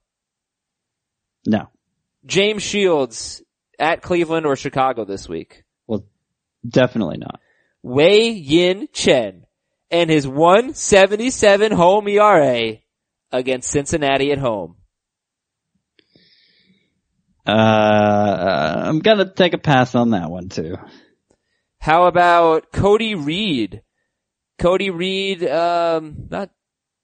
No. 1.46 1.68
James 2.24 2.62
Shields 2.62 3.42
at 3.78 4.02
Cleveland 4.02 4.46
or 4.46 4.56
Chicago 4.56 5.04
this 5.04 5.28
week. 5.28 5.64
Well, 5.86 6.04
definitely 6.68 7.18
not. 7.18 7.40
Wei 7.82 8.30
Yin 8.30 8.88
Chen 8.92 9.46
and 9.90 10.10
his 10.10 10.26
177 10.26 11.72
home 11.72 12.08
ERA 12.08 12.78
against 13.30 13.70
Cincinnati 13.70 14.32
at 14.32 14.38
home. 14.38 14.76
Uh, 17.46 18.82
I'm 18.86 18.98
gonna 18.98 19.32
take 19.32 19.54
a 19.54 19.58
pass 19.58 19.94
on 19.94 20.10
that 20.10 20.30
one 20.30 20.48
too. 20.48 20.76
How 21.78 22.06
about 22.06 22.72
Cody 22.72 23.14
Reed? 23.14 23.82
Cody 24.58 24.90
Reed, 24.90 25.44
um, 25.44 26.28
not, 26.30 26.50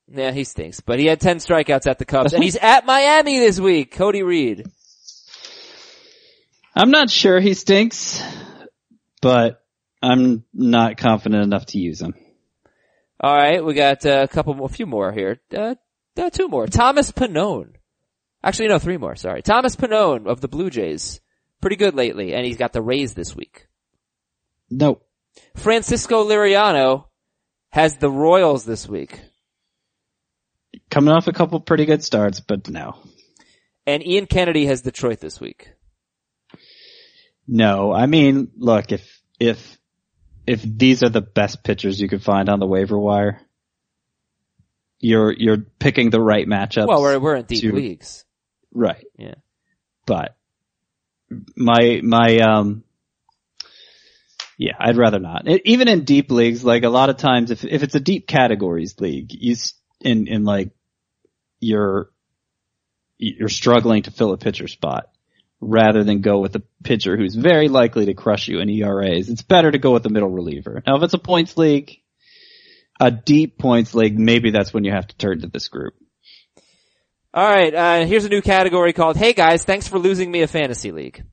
yeah, 0.08 0.32
he 0.32 0.44
stinks, 0.44 0.80
but 0.80 0.98
he 0.98 1.06
had 1.06 1.20
10 1.20 1.36
strikeouts 1.38 1.86
at 1.86 1.98
the 1.98 2.04
Cubs 2.04 2.32
and 2.32 2.42
he's 2.42 2.56
at 2.56 2.86
Miami 2.86 3.38
this 3.38 3.60
week. 3.60 3.92
Cody 3.92 4.22
Reed. 4.22 4.66
I'm 6.74 6.90
not 6.90 7.10
sure 7.10 7.38
he 7.38 7.54
stinks, 7.54 8.22
but 9.20 9.62
I'm 10.02 10.44
not 10.52 10.96
confident 10.96 11.44
enough 11.44 11.66
to 11.66 11.78
use 11.78 12.00
him. 12.00 12.14
All 13.20 13.36
right, 13.36 13.64
we 13.64 13.74
got 13.74 14.04
uh, 14.04 14.22
a 14.24 14.28
couple 14.28 14.54
more, 14.54 14.66
a 14.66 14.72
few 14.72 14.86
more 14.86 15.12
here. 15.12 15.40
Uh, 15.54 15.76
uh, 16.16 16.30
two 16.30 16.48
more. 16.48 16.66
Thomas 16.66 17.12
Pannone. 17.12 17.74
Actually, 18.44 18.68
no, 18.68 18.78
three 18.78 18.96
more. 18.96 19.14
Sorry, 19.16 19.42
Thomas 19.42 19.76
Pannone 19.76 20.26
of 20.26 20.40
the 20.40 20.48
Blue 20.48 20.68
Jays. 20.70 21.20
Pretty 21.60 21.76
good 21.76 21.94
lately, 21.94 22.34
and 22.34 22.44
he's 22.44 22.56
got 22.56 22.72
the 22.72 22.82
Rays 22.82 23.14
this 23.14 23.36
week. 23.36 23.68
Nope. 24.68 25.06
Francisco 25.56 26.28
Liriano 26.28 27.04
has 27.70 27.96
the 27.96 28.10
Royals 28.10 28.64
this 28.64 28.88
week, 28.88 29.20
Coming 30.90 31.14
off 31.14 31.26
a 31.28 31.32
couple 31.32 31.60
pretty 31.60 31.84
good 31.86 32.02
starts, 32.02 32.40
but 32.40 32.68
no. 32.68 32.96
and 33.86 34.04
Ian 34.06 34.26
Kennedy 34.26 34.66
has 34.66 34.82
Detroit 34.82 35.20
this 35.20 35.40
week. 35.40 35.70
No, 37.46 37.92
I 37.92 38.06
mean, 38.06 38.50
look, 38.56 38.92
if, 38.92 39.20
if, 39.40 39.78
if 40.46 40.62
these 40.62 41.02
are 41.02 41.08
the 41.08 41.20
best 41.22 41.62
pitchers 41.64 42.00
you 42.00 42.08
could 42.08 42.22
find 42.22 42.48
on 42.48 42.58
the 42.60 42.66
waiver 42.66 42.98
wire, 42.98 43.40
you're, 45.00 45.32
you're 45.32 45.58
picking 45.78 46.10
the 46.10 46.20
right 46.20 46.46
matchups. 46.46 46.86
Well, 46.88 47.00
we're 47.02 47.18
we're 47.18 47.36
in 47.36 47.44
deep 47.46 47.60
to- 47.62 47.72
leagues. 47.72 48.24
Right. 48.72 49.04
Yeah. 49.18 49.34
But 50.06 50.36
my, 51.56 52.00
my, 52.02 52.38
um, 52.38 52.84
yeah, 54.58 54.74
I'd 54.78 54.96
rather 54.96 55.18
not. 55.18 55.48
It, 55.48 55.62
even 55.64 55.88
in 55.88 56.04
deep 56.04 56.30
leagues, 56.30 56.64
like 56.64 56.84
a 56.84 56.88
lot 56.88 57.10
of 57.10 57.16
times, 57.16 57.50
if, 57.50 57.64
if 57.64 57.82
it's 57.82 57.94
a 57.94 58.00
deep 58.00 58.26
categories 58.26 59.00
league, 59.00 59.28
you, 59.30 59.56
in, 60.00 60.26
in 60.28 60.44
like 60.44 60.70
you're 61.60 62.10
you're 63.18 63.48
struggling 63.48 64.02
to 64.02 64.10
fill 64.10 64.32
a 64.32 64.36
pitcher 64.36 64.66
spot 64.66 65.08
rather 65.60 66.02
than 66.02 66.20
go 66.20 66.40
with 66.40 66.56
a 66.56 66.62
pitcher 66.82 67.16
who's 67.16 67.36
very 67.36 67.68
likely 67.68 68.06
to 68.06 68.14
crush 68.14 68.48
you 68.48 68.58
in 68.58 68.68
ERAs. 68.68 69.28
It's 69.28 69.42
better 69.42 69.70
to 69.70 69.78
go 69.78 69.92
with 69.92 70.04
a 70.06 70.10
middle 70.10 70.28
reliever. 70.28 70.82
Now 70.84 70.96
if 70.96 71.04
it's 71.04 71.14
a 71.14 71.18
points 71.18 71.56
league, 71.56 72.00
a 73.00 73.12
deep 73.12 73.58
points 73.58 73.94
league, 73.94 74.18
maybe 74.18 74.50
that's 74.50 74.74
when 74.74 74.82
you 74.82 74.90
have 74.90 75.06
to 75.06 75.16
turn 75.16 75.40
to 75.42 75.46
this 75.46 75.68
group. 75.68 75.94
All 77.34 77.48
right, 77.48 77.74
uh, 77.74 78.06
here's 78.06 78.24
a 78.24 78.28
new 78.28 78.42
category 78.42 78.92
called 78.92 79.16
"Hey 79.16 79.32
guys, 79.32 79.64
thanks 79.64 79.88
for 79.88 79.98
losing 79.98 80.30
me 80.30 80.42
a 80.42 80.46
fantasy 80.46 80.92
league." 80.92 81.24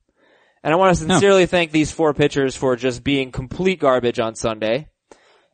And 0.62 0.72
I 0.72 0.76
want 0.76 0.96
to 0.96 1.04
sincerely 1.04 1.46
thank 1.46 1.72
these 1.72 1.90
four 1.90 2.12
pitchers 2.14 2.54
for 2.56 2.76
just 2.76 3.02
being 3.02 3.32
complete 3.32 3.80
garbage 3.80 4.20
on 4.20 4.34
Sunday 4.34 4.88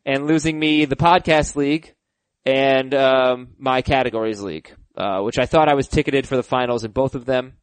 and 0.05 0.27
losing 0.27 0.59
me 0.59 0.85
the 0.85 0.97
podcast 0.97 1.55
league 1.57 1.95
and 2.45 2.93
um, 2.95 3.49
my 3.59 3.83
categories 3.83 4.41
league, 4.41 4.73
uh, 4.97 5.21
which 5.21 5.39
I 5.39 5.47
thought 5.47 5.69
I 5.69 5.75
was 5.75 5.87
ticketed 5.89 6.27
for 6.27 6.37
the 6.37 6.43
finals 6.43 6.85
in 6.85 6.91
both 6.91 7.15
of 7.15 7.25
them. 7.25 7.55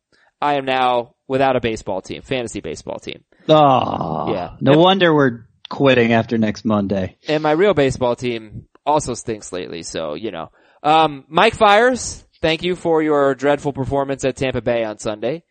I 0.42 0.56
am 0.56 0.66
now 0.66 1.16
without 1.28 1.56
a 1.56 1.62
baseball 1.62 2.02
team, 2.02 2.22
fantasy 2.22 2.60
baseball 2.62 3.00
team. 3.00 3.24
Oh, 3.48 4.34
Yeah. 4.34 4.52
No 4.62 4.78
wonder 4.78 5.14
we're 5.14 5.48
quitting 5.70 6.14
after 6.14 6.38
next 6.38 6.64
Monday. 6.66 7.18
And 7.28 7.44
my 7.44 7.52
real 7.52 7.74
baseball 7.74 8.16
team 8.16 8.68
also 8.86 9.14
stinks 9.14 9.52
lately, 9.54 9.84
so, 9.84 10.14
you 10.16 10.32
know. 10.32 10.50
Um, 10.82 11.26
Mike 11.30 11.56
Fiers, 11.56 12.26
thank 12.44 12.62
you 12.62 12.76
for 12.76 13.02
your 13.02 13.34
dreadful 13.36 13.72
performance 13.72 14.26
at 14.26 14.36
Tampa 14.36 14.62
Bay 14.62 14.84
on 14.84 14.98
Sunday. 15.00 15.44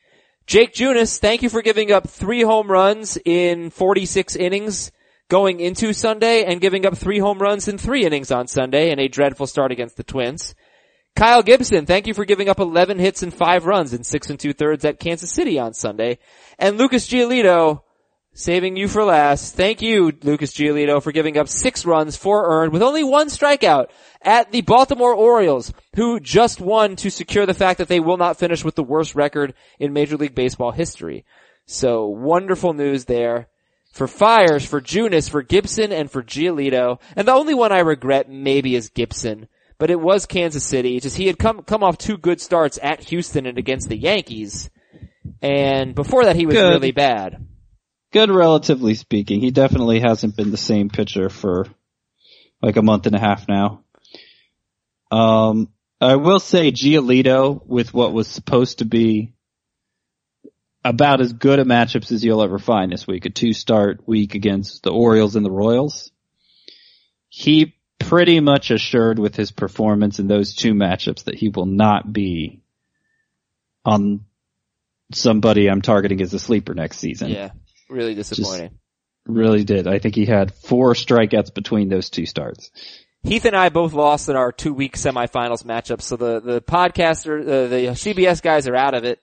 Jake 0.46 0.74
Junis, 0.74 1.18
thank 1.18 1.42
you 1.42 1.48
for 1.48 1.62
giving 1.62 1.90
up 1.90 2.07
three 2.07 2.42
home 2.42 2.70
runs 2.70 3.16
in 3.24 3.70
46 3.70 4.37
innings 4.37 4.92
going 5.31 5.61
into 5.61 5.94
Sunday 5.94 6.44
and 6.44 6.61
giving 6.61 6.85
up 6.85 6.94
three 6.94 7.18
home 7.18 7.38
runs 7.38 7.66
in 7.66 7.78
three 7.78 8.05
innings 8.05 8.31
on 8.31 8.46
Sunday 8.46 8.90
in 8.90 8.98
a 8.98 9.09
dreadful 9.09 9.46
start 9.46 9.72
against 9.72 9.96
the 9.96 10.05
Twins. 10.05 10.55
Kyle 11.16 11.42
Gibson, 11.42 11.87
thank 11.87 12.07
you 12.07 12.12
for 12.12 12.26
giving 12.26 12.50
up 12.50 12.61
11 12.61 12.98
hits 12.98 13.22
and 13.22 13.33
five 13.33 13.64
runs 13.64 13.94
in 13.94 14.05
six 14.05 14.28
and 14.28 14.38
two 14.38 14.52
thirds 14.52 14.85
at 14.85 15.00
Kansas 15.00 15.33
City 15.33 15.59
on 15.59 15.72
Sunday. 15.72 16.18
And 16.59 16.76
Lucas 16.76 17.09
Giolito, 17.09 17.85
saving 18.35 18.77
you 18.77 18.88
for 18.88 19.05
last. 19.05 19.55
Thank 19.55 19.83
you, 19.83 20.12
Lucas 20.23 20.53
Giolito, 20.53 21.03
for 21.03 21.12
giving 21.12 21.37
up 21.37 21.49
six 21.49 21.85
runs, 21.85 22.16
four 22.16 22.47
earned, 22.47 22.73
with 22.73 22.83
only 22.83 23.05
one 23.05 23.29
strikeout 23.29 23.88
at 24.23 24.53
the 24.53 24.62
Baltimore 24.62 25.14
Orioles, 25.14 25.73
who 25.97 26.21
just 26.21 26.61
won 26.61 26.97
to 26.97 27.11
secure 27.11 27.47
the 27.47 27.55
fact 27.55 27.79
that 27.79 27.88
they 27.88 28.01
will 28.01 28.16
not 28.16 28.38
finish 28.38 28.64
with 28.64 28.75
the 28.75 28.83
worst 28.83 29.14
record 29.14 29.55
in 29.79 29.92
Major 29.92 30.16
League 30.16 30.35
Baseball 30.35 30.73
history. 30.73 31.25
So 31.66 32.07
wonderful 32.07 32.73
news 32.73 33.05
there. 33.05 33.49
For 33.92 34.09
Fiers, 34.09 34.64
for 34.64 34.81
Junis, 34.81 35.29
for 35.29 35.42
Gibson, 35.42 35.92
and 35.92 36.11
for 36.11 36.23
Giolito. 36.23 36.99
And 37.14 37.29
the 37.29 37.35
only 37.35 37.53
one 37.53 37.73
I 37.73 37.81
regret 37.81 38.31
maybe 38.31 38.75
is 38.75 38.88
Gibson. 38.88 39.49
But 39.77 39.90
it 39.90 40.01
was 40.01 40.25
Kansas 40.25 40.64
City. 40.64 40.99
Just 40.99 41.18
he 41.18 41.27
had 41.27 41.38
come, 41.38 41.62
come 41.62 41.83
off 41.83 41.99
two 41.99 42.16
good 42.16 42.40
starts 42.40 42.79
at 42.83 43.05
Houston 43.05 43.45
and 43.45 43.59
against 43.59 43.90
the 43.90 43.97
Yankees. 43.99 44.71
And 45.42 45.95
before 45.95 46.25
that 46.25 46.37
he 46.37 46.47
was 46.47 46.55
Good. 46.55 46.71
really 46.71 46.92
bad. 46.92 47.47
Good 48.12 48.31
relatively 48.31 48.94
speaking. 48.94 49.40
He 49.40 49.51
definitely 49.51 50.01
hasn't 50.01 50.37
been 50.37 50.51
the 50.51 50.57
same 50.59 50.90
pitcher 50.90 51.31
for 51.31 51.66
like 52.61 52.77
a 52.77 52.83
month 52.83 53.07
and 53.07 53.16
a 53.16 53.18
half 53.18 53.48
now. 53.48 53.83
Um, 55.11 55.68
I 56.01 56.16
will 56.16 56.40
say 56.40 56.72
Giolito 56.72 57.64
with 57.66 57.94
what 57.94 58.12
was 58.12 58.29
supposed 58.29 58.79
to 58.79 58.85
be 58.85 59.33
about 60.85 61.20
as 61.20 61.33
good 61.33 61.59
a 61.59 61.64
matchups 61.64 62.12
as 62.12 62.25
you'll 62.25 62.42
ever 62.42 62.59
find 62.59 62.92
this 62.92 63.07
week, 63.07 63.25
a 63.25 63.31
two 63.31 63.53
start 63.53 64.07
week 64.07 64.35
against 64.35 64.83
the 64.83 64.90
Orioles 64.90 65.37
and 65.37 65.46
the 65.46 65.51
Royals. 65.51 66.11
He 67.29 67.77
pretty 67.98 68.40
much 68.40 68.70
assured 68.70 69.18
with 69.18 69.37
his 69.37 69.53
performance 69.53 70.18
in 70.18 70.27
those 70.27 70.55
two 70.55 70.75
matchups 70.75 71.25
that 71.25 71.37
he 71.37 71.48
will 71.48 71.66
not 71.66 72.12
be 72.12 72.61
on 73.85 74.25
somebody 75.12 75.68
I'm 75.68 75.83
targeting 75.83 76.20
as 76.20 76.35
a 76.35 76.38
sleeper 76.38 76.75
next 76.75 76.98
season. 76.98 77.31
Yeah. 77.31 77.51
Really 77.92 78.14
disappointing. 78.14 78.78
Really 79.26 79.64
did. 79.64 79.87
I 79.87 79.98
think 79.98 80.14
he 80.14 80.26
had 80.26 80.52
four 80.55 80.94
strikeouts 80.94 81.55
between 81.55 81.88
those 81.88 82.11
two 82.11 82.26
starts. 82.26 82.70
Heath 83.22 83.44
and 83.44 83.55
I 83.55 83.68
both 83.68 83.92
lost 83.92 84.28
in 84.28 84.35
our 84.35 84.50
two 84.50 84.74
week 84.74 84.96
semifinals 84.96 85.62
matchups, 85.62 86.02
so 86.02 86.16
the, 86.16 86.40
the 86.40 86.61
podcaster, 86.61 87.40
uh, 87.40 87.68
the 87.68 87.76
CBS 87.94 88.42
guys 88.42 88.66
are 88.66 88.74
out 88.74 88.94
of 88.94 89.05
it. 89.05 89.20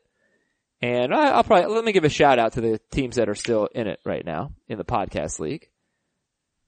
And 0.81 1.13
I, 1.13 1.31
I'll 1.31 1.43
probably, 1.43 1.73
let 1.75 1.83
me 1.83 1.91
give 1.91 2.05
a 2.05 2.09
shout 2.09 2.39
out 2.39 2.53
to 2.53 2.61
the 2.61 2.79
teams 2.91 3.17
that 3.17 3.27
are 3.27 3.35
still 3.35 3.67
in 3.75 3.87
it 3.87 3.99
right 4.05 4.25
now 4.25 4.53
in 4.69 4.77
the 4.77 4.85
podcast 4.85 5.39
league. 5.39 5.67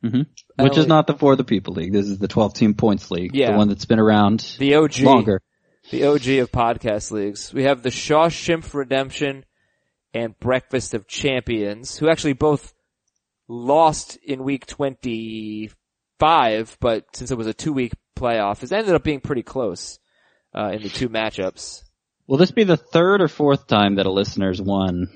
hmm 0.04 0.24
Which 0.60 0.78
is 0.78 0.88
not 0.88 1.08
the 1.08 1.14
For 1.14 1.38
the 1.38 1.46
People 1.46 1.76
League. 1.76 1.94
This 1.94 2.08
is 2.08 2.18
the 2.20 2.28
12 2.28 2.54
team 2.54 2.74
points 2.74 3.10
league. 3.10 3.34
Yeah. 3.34 3.52
The 3.54 3.58
one 3.58 3.70
that's 3.70 3.86
been 3.86 4.00
around 4.00 4.58
The 4.60 4.76
OG. 4.76 5.00
longer. 5.00 5.42
The 5.92 6.04
OG 6.04 6.28
of 6.28 6.52
podcast 6.52 7.12
leagues. 7.12 7.54
We 7.54 7.64
have 7.64 7.82
the 7.82 7.90
Shawshank 7.90 8.74
Redemption 8.74 9.46
and 10.14 10.38
Breakfast 10.40 10.94
of 10.94 11.08
Champions, 11.08 11.98
who 11.98 12.10
actually 12.10 12.34
both 12.34 12.74
lost 13.48 14.18
in 14.18 14.44
week 14.44 14.66
25, 14.66 16.78
but 16.80 17.06
since 17.16 17.32
it 17.32 17.38
was 17.38 17.48
a 17.48 17.54
two 17.54 17.74
week 17.74 17.94
playoff, 18.18 18.64
it 18.64 18.72
ended 18.72 18.96
up 18.96 19.04
being 19.04 19.22
pretty 19.22 19.44
close, 19.44 20.00
uh, 20.56 20.72
in 20.74 20.82
the 20.82 20.90
two 20.90 21.10
matchups. 21.10 21.84
Will 22.28 22.38
this 22.38 22.52
be 22.52 22.64
the 22.64 22.78
third 22.78 23.22
or 23.22 23.28
fourth 23.28 23.68
time 23.68 23.96
that 23.96 24.06
a 24.06 24.12
listener's 24.12 24.62
won 24.62 25.08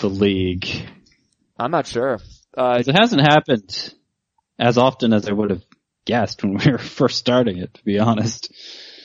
the 0.00 0.08
league? 0.08 0.66
I'm 1.58 1.70
not 1.70 1.86
sure. 1.86 2.18
Uh, 2.56 2.82
It 2.86 2.98
hasn't 2.98 3.20
happened 3.20 3.94
as 4.58 4.78
often 4.78 5.12
as 5.12 5.28
I 5.28 5.32
would 5.32 5.50
have 5.50 5.64
guessed 6.06 6.42
when 6.42 6.54
we 6.64 6.72
were 6.72 6.78
first 6.78 7.18
starting 7.18 7.58
it, 7.58 7.74
to 7.74 7.84
be 7.84 7.98
honest. 7.98 8.52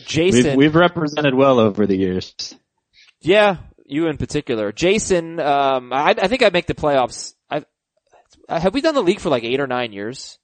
Jason. 0.05 0.51
We've, 0.51 0.55
we've 0.55 0.75
represented 0.75 1.33
well 1.33 1.59
over 1.59 1.85
the 1.85 1.97
years. 1.97 2.33
Yeah, 3.21 3.57
you 3.85 4.07
in 4.07 4.17
particular. 4.17 4.71
Jason, 4.71 5.39
um, 5.39 5.93
I, 5.93 6.15
I 6.21 6.27
think 6.27 6.43
I 6.43 6.49
make 6.49 6.65
the 6.67 6.73
playoffs. 6.73 7.33
I, 7.49 7.63
have 8.49 8.73
we 8.73 8.81
done 8.81 8.95
the 8.95 9.01
league 9.01 9.19
for 9.19 9.29
like 9.29 9.43
eight 9.43 9.59
or 9.59 9.67
nine 9.67 9.93
years? 9.93 10.37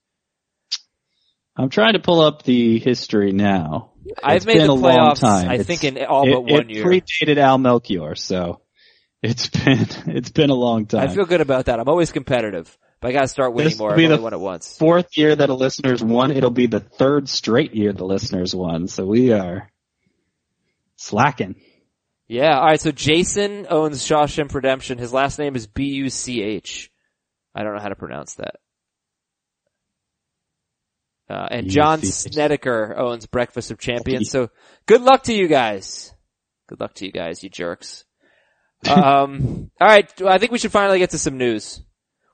I'm 1.56 1.68
trying 1.68 1.92
to 1.92 1.98
pull 1.98 2.20
up 2.20 2.42
the 2.44 2.78
history 2.78 3.32
now. 3.32 3.90
I've 4.22 4.36
It's 4.38 4.46
made 4.46 4.54
been 4.58 4.66
the 4.68 4.72
a 4.72 4.74
long 4.74 4.96
playoffs, 4.96 5.20
time. 5.20 5.48
I 5.50 5.54
It's- 5.54 5.66
think 5.66 5.84
in 5.84 6.02
all 6.04 6.26
it, 6.26 6.32
but 6.32 6.40
one 6.42 6.70
it 6.70 6.76
year. 6.76 6.84
predated 6.84 7.36
Al 7.36 7.58
Melchior, 7.58 8.14
so 8.14 8.60
it's 9.22 9.48
been 9.64 9.86
it's 10.06 10.30
been 10.30 10.50
a 10.50 10.54
long 10.54 10.86
time. 10.86 11.08
I 11.08 11.14
feel 11.14 11.24
good 11.26 11.40
about 11.40 11.66
that. 11.66 11.78
I'm 11.78 11.88
always 11.88 12.10
competitive, 12.10 12.76
but 13.00 13.08
I 13.08 13.12
gotta 13.12 13.28
start 13.28 13.52
winning 13.52 13.70
This 13.70 13.78
more. 13.78 13.88
will 13.88 13.92
I've 13.92 13.98
be 13.98 14.04
only 14.06 14.16
the 14.16 14.22
won 14.22 14.32
it 14.32 14.40
once. 14.40 14.76
fourth 14.78 15.16
year 15.16 15.36
that 15.36 15.50
a 15.50 15.54
listener's 15.54 16.02
won. 16.02 16.32
It'll 16.32 16.50
be 16.50 16.66
the 16.66 16.80
third 16.80 17.28
straight 17.28 17.74
year 17.74 17.92
the 17.92 18.04
listeners 18.06 18.54
won. 18.54 18.88
So 18.88 19.04
we 19.04 19.32
are 19.32 19.70
slacking. 20.96 21.56
Yeah, 22.32 22.56
alright, 22.56 22.80
so 22.80 22.92
Jason 22.92 23.66
owns 23.68 24.02
Shawshank 24.02 24.54
Redemption. 24.54 24.96
His 24.96 25.12
last 25.12 25.38
name 25.38 25.54
is 25.54 25.66
B-U-C-H. 25.66 26.90
I 27.54 27.62
don't 27.62 27.74
know 27.74 27.82
how 27.82 27.90
to 27.90 27.94
pronounce 27.94 28.36
that. 28.36 28.54
Uh, 31.28 31.46
and 31.50 31.68
John 31.68 32.00
Snedeker 32.00 32.96
owns 32.96 33.26
Breakfast 33.26 33.70
of 33.70 33.78
Champions, 33.78 34.30
so 34.30 34.48
good 34.86 35.02
luck 35.02 35.24
to 35.24 35.34
you 35.34 35.46
guys. 35.46 36.14
Good 36.70 36.80
luck 36.80 36.94
to 36.94 37.04
you 37.04 37.12
guys, 37.12 37.42
you 37.42 37.50
jerks. 37.50 38.06
Um, 38.88 39.70
alright, 39.80 40.10
I 40.22 40.38
think 40.38 40.52
we 40.52 40.58
should 40.58 40.72
finally 40.72 41.00
get 41.00 41.10
to 41.10 41.18
some 41.18 41.36
news. 41.36 41.82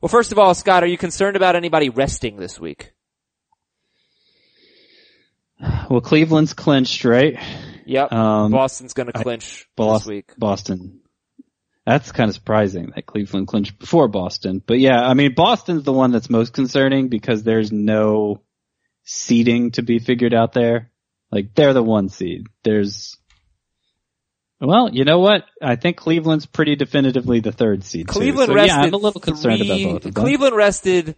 Well, 0.00 0.10
first 0.10 0.30
of 0.30 0.38
all, 0.38 0.54
Scott, 0.54 0.84
are 0.84 0.88
you 0.88 0.96
concerned 0.96 1.34
about 1.34 1.56
anybody 1.56 1.88
resting 1.88 2.36
this 2.36 2.60
week? 2.60 2.92
Well, 5.90 6.02
Cleveland's 6.02 6.54
clinched, 6.54 7.04
right? 7.04 7.36
Yep. 7.88 8.12
Um, 8.12 8.52
Boston's 8.52 8.92
gonna 8.92 9.12
clinch 9.12 9.66
Bos- 9.76 10.00
this 10.02 10.08
week. 10.08 10.32
Boston. 10.38 11.00
That's 11.86 12.12
kind 12.12 12.28
of 12.28 12.34
surprising 12.34 12.92
that 12.94 13.06
Cleveland 13.06 13.48
clinched 13.48 13.78
before 13.78 14.08
Boston. 14.08 14.62
But 14.64 14.78
yeah, 14.78 15.00
I 15.00 15.14
mean, 15.14 15.34
Boston's 15.34 15.84
the 15.84 15.92
one 15.92 16.10
that's 16.10 16.28
most 16.28 16.52
concerning 16.52 17.08
because 17.08 17.42
there's 17.42 17.72
no 17.72 18.42
seeding 19.04 19.70
to 19.70 19.82
be 19.82 19.98
figured 19.98 20.34
out 20.34 20.52
there. 20.52 20.90
Like, 21.32 21.54
they're 21.54 21.72
the 21.72 21.82
one 21.82 22.10
seed. 22.10 22.46
There's, 22.62 23.16
well, 24.60 24.90
you 24.92 25.04
know 25.04 25.18
what? 25.20 25.44
I 25.62 25.76
think 25.76 25.96
Cleveland's 25.96 26.44
pretty 26.44 26.76
definitively 26.76 27.40
the 27.40 27.52
third 27.52 27.84
seed. 27.84 28.08
too. 28.08 28.12
Cleveland 28.12 28.48
So, 28.48 28.54
rested. 28.54 28.68
yeah, 28.76 28.80
I'm 28.82 28.92
a 28.92 28.96
little 28.98 29.20
concerned 29.20 29.60
three- 29.60 29.84
about 29.84 29.92
both 29.94 30.04
of 30.06 30.14
them. 30.14 30.24
Cleveland 30.24 30.56
rested 30.56 31.16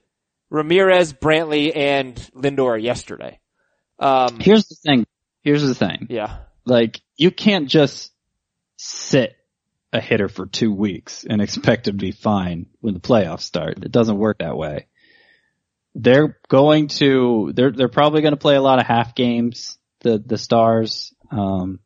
Ramirez, 0.51 1.13
Brantley, 1.13 1.75
and 1.75 2.15
Lindor 2.37 2.81
yesterday. 2.81 3.41
Um, 3.99 4.39
Here's 4.39 4.67
the 4.69 4.77
thing. 4.85 5.05
Here's 5.43 5.63
the 5.67 5.75
thing. 5.75 6.07
yeah. 6.11 6.39
Like, 6.71 7.01
you 7.17 7.31
can't 7.31 7.69
just 7.69 8.13
sit 8.77 9.37
a 9.93 10.01
hitter 10.01 10.29
for 10.29 10.47
two 10.47 10.73
weeks 10.73 11.25
and 11.29 11.43
expect 11.43 11.89
him 11.89 11.99
to 11.99 12.05
be 12.07 12.13
fine 12.13 12.67
when 12.81 12.95
the 12.95 13.01
playoffs 13.01 13.41
start. 13.41 13.85
It 13.85 13.91
doesn't 13.91 14.19
work 14.19 14.39
that 14.39 14.57
way. 14.57 14.87
They're 15.97 16.39
going 16.49 16.87
to, 16.89 17.53
they're, 17.55 17.73
they're 17.73 17.89
probably 17.89 18.23
going 18.23 18.35
to 18.35 18.39
play 18.39 18.55
a 18.55 18.63
lot 18.63 18.79
of 18.79 18.87
half 18.87 19.17
games, 19.17 19.77
the, 20.01 20.23
the 20.25 20.39
stars. 20.39 21.13
Um, 21.33 21.81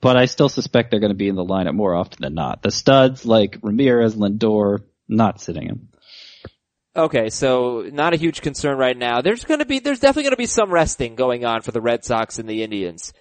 but 0.00 0.16
I 0.16 0.24
still 0.24 0.48
suspect 0.48 0.90
they're 0.90 1.00
going 1.00 1.10
to 1.10 1.14
be 1.14 1.28
in 1.28 1.36
the 1.36 1.44
lineup 1.44 1.74
more 1.74 1.94
often 1.94 2.18
than 2.20 2.34
not. 2.34 2.62
The 2.62 2.70
studs 2.70 3.26
like 3.26 3.58
Ramirez, 3.62 4.16
Lindor, 4.16 4.78
not 5.08 5.42
sitting 5.42 5.68
him. 5.68 5.88
Okay, 6.96 7.28
so 7.28 7.86
not 7.92 8.14
a 8.14 8.16
huge 8.16 8.40
concern 8.40 8.78
right 8.78 8.96
now. 8.96 9.20
There's 9.20 9.44
gonna 9.44 9.66
be, 9.66 9.80
there's 9.80 10.00
definitely 10.00 10.22
gonna 10.24 10.36
be 10.36 10.46
some 10.46 10.70
resting 10.70 11.14
going 11.14 11.44
on 11.44 11.60
for 11.60 11.70
the 11.70 11.80
Red 11.82 12.06
Sox 12.06 12.38
and 12.38 12.48
the 12.48 12.62
Indians. 12.62 13.12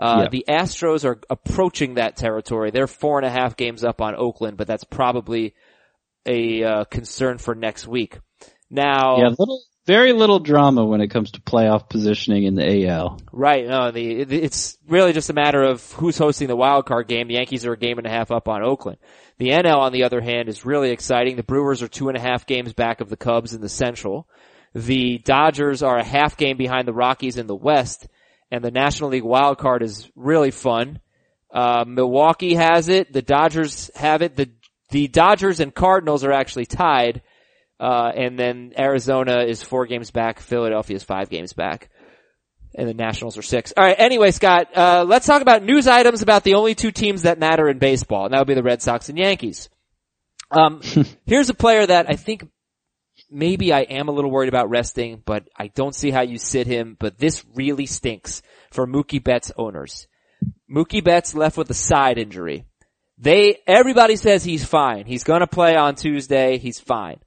Uh, 0.00 0.22
Yeah. 0.22 0.28
the 0.30 0.44
Astros 0.48 1.04
are 1.04 1.20
approaching 1.28 1.94
that 1.94 2.16
territory. 2.16 2.70
They're 2.70 2.86
four 2.86 3.18
and 3.18 3.26
a 3.26 3.30
half 3.30 3.56
games 3.56 3.84
up 3.84 4.00
on 4.00 4.16
Oakland, 4.16 4.56
but 4.56 4.66
that's 4.66 4.84
probably 4.84 5.54
a 6.26 6.64
uh, 6.64 6.84
concern 6.84 7.38
for 7.38 7.54
next 7.54 7.86
week. 7.86 8.18
Now, 8.70 9.18
Yeah, 9.18 9.28
little, 9.38 9.60
very 9.86 10.12
little 10.12 10.38
drama 10.38 10.84
when 10.84 11.00
it 11.00 11.08
comes 11.08 11.32
to 11.32 11.40
playoff 11.40 11.88
positioning 11.88 12.44
in 12.44 12.54
the 12.54 12.86
AL. 12.88 13.18
Right. 13.32 13.66
No, 13.66 13.90
the, 13.90 14.20
it's 14.22 14.78
really 14.88 15.12
just 15.12 15.30
a 15.30 15.34
matter 15.34 15.62
of 15.62 15.92
who's 15.92 16.16
hosting 16.16 16.48
the 16.48 16.56
wild 16.56 16.86
card 16.86 17.08
game. 17.08 17.28
The 17.28 17.34
Yankees 17.34 17.66
are 17.66 17.72
a 17.72 17.78
game 17.78 17.98
and 17.98 18.06
a 18.06 18.10
half 18.10 18.30
up 18.30 18.48
on 18.48 18.62
Oakland. 18.62 18.98
The 19.38 19.48
NL, 19.48 19.78
on 19.78 19.92
the 19.92 20.04
other 20.04 20.20
hand, 20.20 20.48
is 20.48 20.64
really 20.64 20.90
exciting. 20.90 21.36
The 21.36 21.42
Brewers 21.42 21.82
are 21.82 21.88
two 21.88 22.08
and 22.08 22.16
a 22.16 22.20
half 22.20 22.46
games 22.46 22.72
back 22.72 23.00
of 23.00 23.08
the 23.08 23.16
Cubs 23.16 23.52
in 23.54 23.60
the 23.60 23.68
Central. 23.68 24.28
The 24.74 25.18
Dodgers 25.18 25.82
are 25.82 25.98
a 25.98 26.04
half 26.04 26.36
game 26.36 26.56
behind 26.56 26.86
the 26.86 26.92
Rockies 26.92 27.36
in 27.38 27.46
the 27.48 27.56
West, 27.56 28.06
and 28.50 28.64
the 28.64 28.70
National 28.70 29.10
League 29.10 29.24
wild 29.24 29.58
card 29.58 29.82
is 29.82 30.10
really 30.14 30.50
fun. 30.50 31.00
Uh, 31.52 31.84
Milwaukee 31.86 32.54
has 32.54 32.88
it. 32.88 33.12
The 33.12 33.22
Dodgers 33.22 33.90
have 33.94 34.22
it. 34.22 34.36
The 34.36 34.50
the 34.90 35.08
Dodgers 35.08 35.60
and 35.60 35.74
Cardinals 35.74 36.24
are 36.24 36.32
actually 36.32 36.66
tied. 36.66 37.22
Uh, 37.78 38.12
and 38.14 38.38
then 38.38 38.72
Arizona 38.78 39.44
is 39.44 39.62
four 39.62 39.86
games 39.86 40.10
back. 40.10 40.40
Philadelphia 40.40 40.96
is 40.96 41.02
five 41.02 41.30
games 41.30 41.52
back. 41.52 41.90
And 42.74 42.88
the 42.88 42.94
Nationals 42.94 43.38
are 43.38 43.42
six. 43.42 43.72
Alright, 43.76 43.98
anyway, 43.98 44.30
Scott, 44.30 44.76
uh, 44.76 45.04
let's 45.06 45.26
talk 45.26 45.42
about 45.42 45.64
news 45.64 45.88
items 45.88 46.22
about 46.22 46.44
the 46.44 46.54
only 46.54 46.74
two 46.74 46.92
teams 46.92 47.22
that 47.22 47.38
matter 47.38 47.68
in 47.68 47.78
baseball, 47.78 48.26
and 48.26 48.34
that 48.34 48.38
would 48.38 48.46
be 48.46 48.54
the 48.54 48.62
Red 48.62 48.82
Sox 48.82 49.08
and 49.08 49.18
Yankees. 49.18 49.68
Um, 50.50 50.82
here's 51.26 51.48
a 51.48 51.54
player 51.54 51.86
that 51.86 52.06
I 52.08 52.14
think 52.14 52.48
maybe 53.30 53.72
I 53.72 53.80
am 53.80 54.08
a 54.08 54.12
little 54.12 54.30
worried 54.30 54.48
about 54.48 54.70
resting, 54.70 55.22
but 55.24 55.48
I 55.56 55.68
don't 55.68 55.94
see 55.94 56.10
how 56.10 56.22
you 56.22 56.38
sit 56.38 56.66
him, 56.66 56.96
but 56.98 57.18
this 57.18 57.44
really 57.54 57.86
stinks 57.86 58.42
for 58.70 58.86
Mookie 58.86 59.22
Betts 59.22 59.52
owners. 59.56 60.08
Mookie 60.70 61.04
Betts 61.04 61.34
left 61.34 61.56
with 61.56 61.70
a 61.70 61.74
side 61.74 62.18
injury. 62.18 62.64
They, 63.18 63.58
everybody 63.66 64.16
says 64.16 64.44
he's 64.44 64.64
fine. 64.64 65.04
He's 65.06 65.24
gonna 65.24 65.46
play 65.46 65.76
on 65.76 65.94
Tuesday. 65.94 66.58
He's 66.58 66.80
fine. 66.80 67.20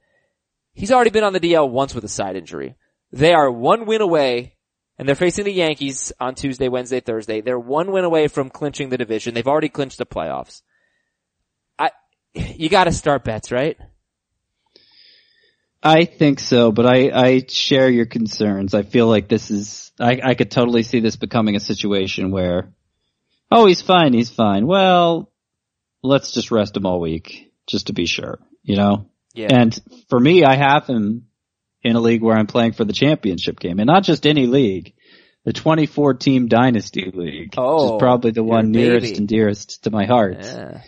He's 0.73 0.91
already 0.91 1.11
been 1.11 1.23
on 1.23 1.33
the 1.33 1.39
DL 1.39 1.69
once 1.69 1.93
with 1.93 2.03
a 2.03 2.09
side 2.09 2.35
injury. 2.35 2.75
They 3.11 3.33
are 3.33 3.51
one 3.51 3.85
win 3.85 4.01
away, 4.01 4.55
and 4.97 5.07
they're 5.07 5.15
facing 5.15 5.45
the 5.45 5.51
Yankees 5.53 6.11
on 6.19 6.33
Tuesday, 6.33 6.67
Wednesday, 6.67 6.99
Thursday. 6.99 7.41
They're 7.41 7.59
one 7.59 7.91
win 7.91 8.05
away 8.05 8.27
from 8.27 8.49
clinching 8.49 8.89
the 8.89 8.97
division. 8.97 9.35
They've 9.35 9.47
already 9.47 9.69
clinched 9.69 9.99
the 9.99 10.05
playoffs. 10.05 10.63
I, 11.77 11.91
you 12.33 12.69
gotta 12.69 12.91
start 12.91 13.23
Betts, 13.23 13.51
right? 13.51 13.77
I 15.83 16.05
think 16.05 16.39
so, 16.39 16.71
but 16.71 16.85
I, 16.85 17.11
I 17.13 17.45
share 17.47 17.89
your 17.89 18.05
concerns. 18.05 18.73
I 18.73 18.83
feel 18.83 19.07
like 19.07 19.27
this 19.27 19.51
is, 19.51 19.91
I, 19.99 20.19
I 20.23 20.33
could 20.35 20.49
totally 20.49 20.83
see 20.83 21.01
this 21.01 21.17
becoming 21.17 21.55
a 21.55 21.59
situation 21.59 22.31
where, 22.31 22.71
oh, 23.51 23.65
he's 23.67 23.81
fine, 23.81 24.13
he's 24.13 24.29
fine. 24.29 24.65
Well, 24.65 25.29
let's 26.01 26.31
just 26.31 26.51
rest 26.51 26.77
him 26.77 26.85
all 26.85 27.01
week, 27.01 27.51
just 27.67 27.87
to 27.87 27.93
be 27.93 28.05
sure, 28.05 28.39
you 28.63 28.77
know? 28.77 29.09
Yeah. 29.33 29.47
And 29.51 29.77
for 30.09 30.19
me, 30.19 30.45
I 30.45 30.55
have 30.55 30.85
him 30.87 31.27
in 31.81 31.97
a 31.97 31.99
league 31.99 32.21
where 32.21 32.37
I'm 32.37 32.47
playing 32.47 32.73
for 32.73 32.85
the 32.85 32.93
championship 32.93 33.59
game, 33.59 33.79
and 33.79 33.87
not 33.87 34.03
just 34.03 34.25
any 34.25 34.47
league, 34.47 34.93
the 35.43 35.51
24 35.51 36.13
team 36.13 36.47
dynasty 36.47 37.11
league, 37.13 37.49
which 37.49 37.57
Oh, 37.57 37.95
is 37.95 37.99
probably 37.99 38.31
the 38.31 38.43
one 38.43 38.71
nearest 38.71 39.17
and 39.17 39.27
dearest 39.27 39.83
to 39.83 39.91
my 39.91 40.05
heart 40.05 40.37
Yeah. 40.39 40.81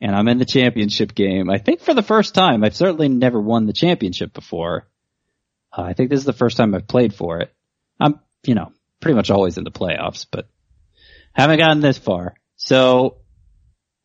And 0.00 0.14
I'm 0.14 0.28
in 0.28 0.38
the 0.38 0.44
championship 0.44 1.14
game. 1.14 1.50
I 1.50 1.58
think 1.58 1.80
for 1.80 1.94
the 1.94 2.02
first 2.02 2.34
time. 2.34 2.62
I've 2.62 2.76
certainly 2.76 3.08
never 3.08 3.40
won 3.40 3.66
the 3.66 3.72
championship 3.72 4.32
before. 4.32 4.88
Uh, 5.76 5.82
I 5.82 5.92
think 5.92 6.10
this 6.10 6.20
is 6.20 6.26
the 6.26 6.32
first 6.32 6.56
time 6.56 6.74
I've 6.74 6.86
played 6.86 7.14
for 7.14 7.40
it. 7.40 7.52
I'm, 7.98 8.20
you 8.44 8.54
know, 8.54 8.72
pretty 9.00 9.16
much 9.16 9.30
always 9.30 9.58
in 9.58 9.64
the 9.64 9.70
playoffs, 9.70 10.26
but 10.30 10.48
haven't 11.32 11.58
gotten 11.58 11.80
this 11.80 11.98
far. 11.98 12.34
So, 12.56 13.18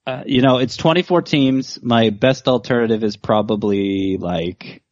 uh, 0.06 0.23
you 0.25 0.41
know, 0.41 0.58
it's 0.58 0.77
24 0.77 1.21
teams. 1.21 1.79
My 1.82 2.10
best 2.10 2.47
alternative 2.47 3.03
is 3.03 3.15
probably 3.15 4.17
like 4.17 4.84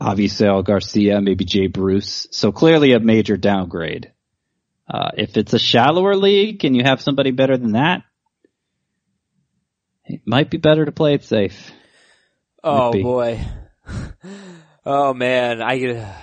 Avisail 0.00 0.64
Garcia, 0.64 1.20
maybe 1.20 1.44
Jay 1.44 1.66
Bruce. 1.66 2.26
So 2.32 2.52
clearly 2.52 2.92
a 2.92 3.00
major 3.00 3.36
downgrade. 3.36 4.12
Uh, 4.88 5.10
if 5.16 5.36
it's 5.36 5.52
a 5.52 5.58
shallower 5.58 6.16
league 6.16 6.64
and 6.64 6.74
you 6.74 6.82
have 6.82 7.00
somebody 7.00 7.30
better 7.30 7.56
than 7.56 7.72
that, 7.72 8.02
it 10.14 10.20
might 10.26 10.50
be 10.50 10.58
better 10.58 10.84
to 10.84 10.92
play 10.92 11.14
it 11.14 11.24
safe. 11.24 11.70
Oh 12.62 12.92
boy. 12.92 13.40
oh 14.84 15.14
man, 15.14 15.62
I 15.62 15.94
uh, 15.94 16.14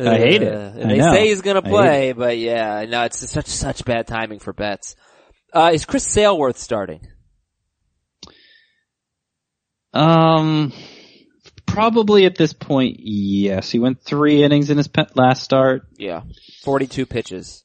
I 0.00 0.18
hate 0.18 0.42
it. 0.42 0.54
uh, 0.54 0.72
I 0.76 0.86
They 0.88 0.98
know. 0.98 1.12
say 1.12 1.28
he's 1.28 1.42
gonna 1.42 1.62
play, 1.62 2.12
but 2.12 2.38
yeah, 2.38 2.84
no, 2.88 3.04
it's 3.04 3.18
such 3.28 3.46
such 3.46 3.84
bad 3.84 4.06
timing 4.06 4.38
for 4.38 4.52
Betts. 4.52 4.94
Uh, 5.52 5.70
is 5.72 5.84
Chris 5.84 6.04
Sale 6.04 6.38
worth 6.38 6.58
starting? 6.58 7.00
Um, 9.92 10.72
probably 11.66 12.26
at 12.26 12.36
this 12.36 12.52
point, 12.52 12.96
yes. 13.00 13.70
He 13.70 13.78
went 13.78 14.02
three 14.02 14.42
innings 14.44 14.70
in 14.70 14.76
his 14.76 14.88
last 15.14 15.42
start. 15.42 15.82
Yeah, 15.96 16.22
forty-two 16.62 17.06
pitches. 17.06 17.64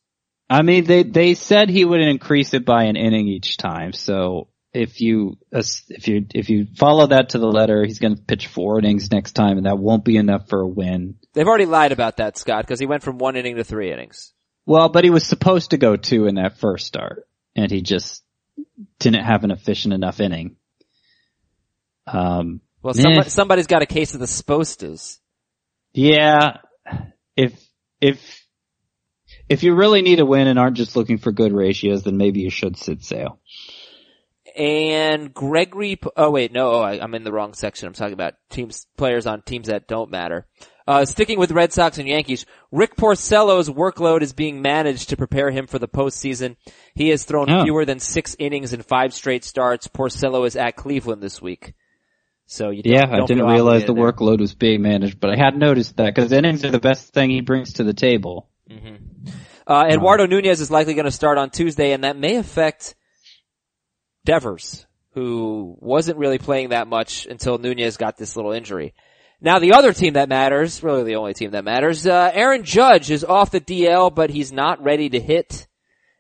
I 0.50 0.62
mean, 0.62 0.86
they 0.86 1.04
they 1.04 1.34
said 1.34 1.70
he 1.70 1.86
would 1.86 2.02
increase 2.02 2.54
it 2.54 2.66
by 2.66 2.84
an 2.86 2.96
inning 2.96 3.28
each 3.28 3.58
time. 3.58 3.94
So 3.94 4.48
if 4.74 5.02
you 5.02 5.38
if 5.52 6.08
you 6.08 6.26
if 6.34 6.50
you 6.50 6.68
follow 6.76 7.08
that 7.08 7.30
to 7.30 7.40
the 7.40 7.48
letter, 7.48 7.86
he's 7.86 8.00
going 8.00 8.16
to 8.16 8.22
pitch 8.22 8.48
four 8.48 8.80
innings 8.80 9.12
next 9.12 9.34
time, 9.34 9.58
and 9.58 9.66
that 9.66 9.78
won't 9.78 10.04
be 10.04 10.18
enough 10.18 10.50
for 10.50 10.62
a 10.62 10.68
win. 10.68 11.16
They've 11.34 11.48
already 11.48 11.66
lied 11.66 11.92
about 11.92 12.18
that, 12.18 12.38
Scott, 12.38 12.66
because 12.66 12.80
he 12.80 12.86
went 12.86 13.04
from 13.04 13.20
one 13.20 13.36
inning 13.36 13.56
to 13.58 13.64
three 13.64 13.92
innings. 13.92 14.34
Well, 14.66 14.90
but 14.90 15.04
he 15.04 15.10
was 15.10 15.26
supposed 15.26 15.72
to 15.72 15.78
go 15.78 15.96
two 15.96 16.26
in 16.26 16.36
that 16.36 16.58
first 16.58 16.88
start, 16.88 17.28
and 17.56 17.70
he 17.70 17.82
just 17.82 18.24
didn't 19.00 19.24
have 19.24 19.44
an 19.44 19.52
efficient 19.52 19.94
enough 19.94 20.20
inning. 20.20 20.56
Um, 22.08 22.62
Well, 22.82 22.94
somebody, 22.94 23.30
somebody's 23.30 23.68
got 23.68 23.82
a 23.82 23.88
case 23.88 24.14
of 24.14 24.20
the 24.20 24.26
spostas. 24.26 25.20
Yeah, 25.94 26.58
if 27.36 27.54
if 28.02 28.44
if 29.50 29.62
you 29.62 29.76
really 29.76 30.02
need 30.02 30.20
a 30.20 30.26
win 30.26 30.48
and 30.48 30.58
aren't 30.58 30.78
just 30.78 30.96
looking 30.96 31.20
for 31.20 31.32
good 31.32 31.54
ratios, 31.54 32.04
then 32.04 32.18
maybe 32.18 32.40
you 32.40 32.50
should 32.50 32.78
sit 32.78 33.04
Sale. 33.04 33.40
And 34.56 35.34
Gregory, 35.34 36.00
oh 36.16 36.30
wait, 36.32 36.52
no, 36.52 36.72
oh, 36.74 36.82
I, 36.82 37.00
I'm 37.02 37.16
in 37.16 37.24
the 37.24 37.32
wrong 37.32 37.54
section. 37.54 37.88
I'm 37.88 37.94
talking 37.94 38.14
about 38.14 38.36
teams, 38.50 38.86
players 38.98 39.26
on 39.26 39.42
teams 39.42 39.68
that 39.68 39.88
don't 39.88 40.12
matter. 40.12 40.46
Uh, 40.86 41.06
sticking 41.06 41.40
with 41.40 41.52
Red 41.52 41.72
Sox 41.72 41.98
and 41.98 42.08
Yankees, 42.08 42.46
Rick 42.72 42.96
Porcello's 42.98 43.70
workload 43.70 44.22
is 44.22 44.34
being 44.34 44.62
managed 44.62 45.10
to 45.10 45.18
prepare 45.18 45.50
him 45.50 45.66
for 45.66 45.80
the 45.80 45.88
postseason. 45.88 46.58
He 46.94 47.10
has 47.10 47.24
thrown 47.24 47.50
Oh. 47.50 47.64
fewer 47.64 47.86
than 47.86 48.00
six 48.00 48.36
innings 48.38 48.74
in 48.74 48.82
five 48.82 49.14
straight 49.14 49.44
starts. 49.46 49.88
Porcello 49.88 50.46
is 50.46 50.56
at 50.58 50.76
Cleveland 50.76 51.24
this 51.24 51.42
week. 51.42 51.74
So 52.46 52.70
you 52.70 52.84
don't, 52.84 52.94
Yeah, 52.94 53.06
I 53.10 53.26
didn't 53.26 53.46
realize 53.48 53.86
the 53.86 53.94
there. 53.94 54.04
workload 54.12 54.40
was 54.40 54.54
being 54.54 54.82
managed, 54.82 55.20
but 55.22 55.30
I 55.32 55.38
had 55.38 55.58
noticed 55.58 55.96
that 55.98 56.14
because 56.14 56.32
innings 56.34 56.66
are 56.66 56.72
the 56.72 56.80
best 56.80 57.14
thing 57.14 57.30
he 57.30 57.40
brings 57.42 57.74
to 57.74 57.84
the 57.86 57.94
table. 57.94 58.50
Uh, 59.66 59.86
Eduardo 59.90 60.26
Nunez 60.26 60.60
is 60.60 60.70
likely 60.70 60.94
going 60.94 61.06
to 61.06 61.12
start 61.12 61.38
on 61.38 61.50
Tuesday, 61.50 61.94
and 61.94 62.04
that 62.04 62.18
may 62.18 62.36
affect 62.36 62.96
Devers, 64.26 64.86
who 65.14 65.76
wasn't 65.80 66.18
really 66.18 66.38
playing 66.38 66.70
that 66.70 66.88
much 66.88 67.26
until 67.26 67.58
Nunez 67.58 67.98
got 67.98 68.18
this 68.18 68.36
little 68.36 68.52
injury. 68.52 68.94
Now 69.42 69.60
the 69.60 69.74
other 69.74 69.92
team 69.94 70.14
that 70.14 70.30
matters, 70.30 70.82
really 70.82 71.04
the 71.04 71.16
only 71.16 71.34
team 71.34 71.52
that 71.52 71.66
matters, 71.66 72.08
uh, 72.08 72.32
Aaron 72.34 72.64
Judge 72.64 73.12
is 73.12 73.26
off 73.26 73.52
the 73.52 73.60
DL, 73.60 74.14
but 74.14 74.30
he's 74.30 74.54
not 74.54 74.84
ready 74.84 75.10
to 75.10 75.20
hit. 75.20 75.68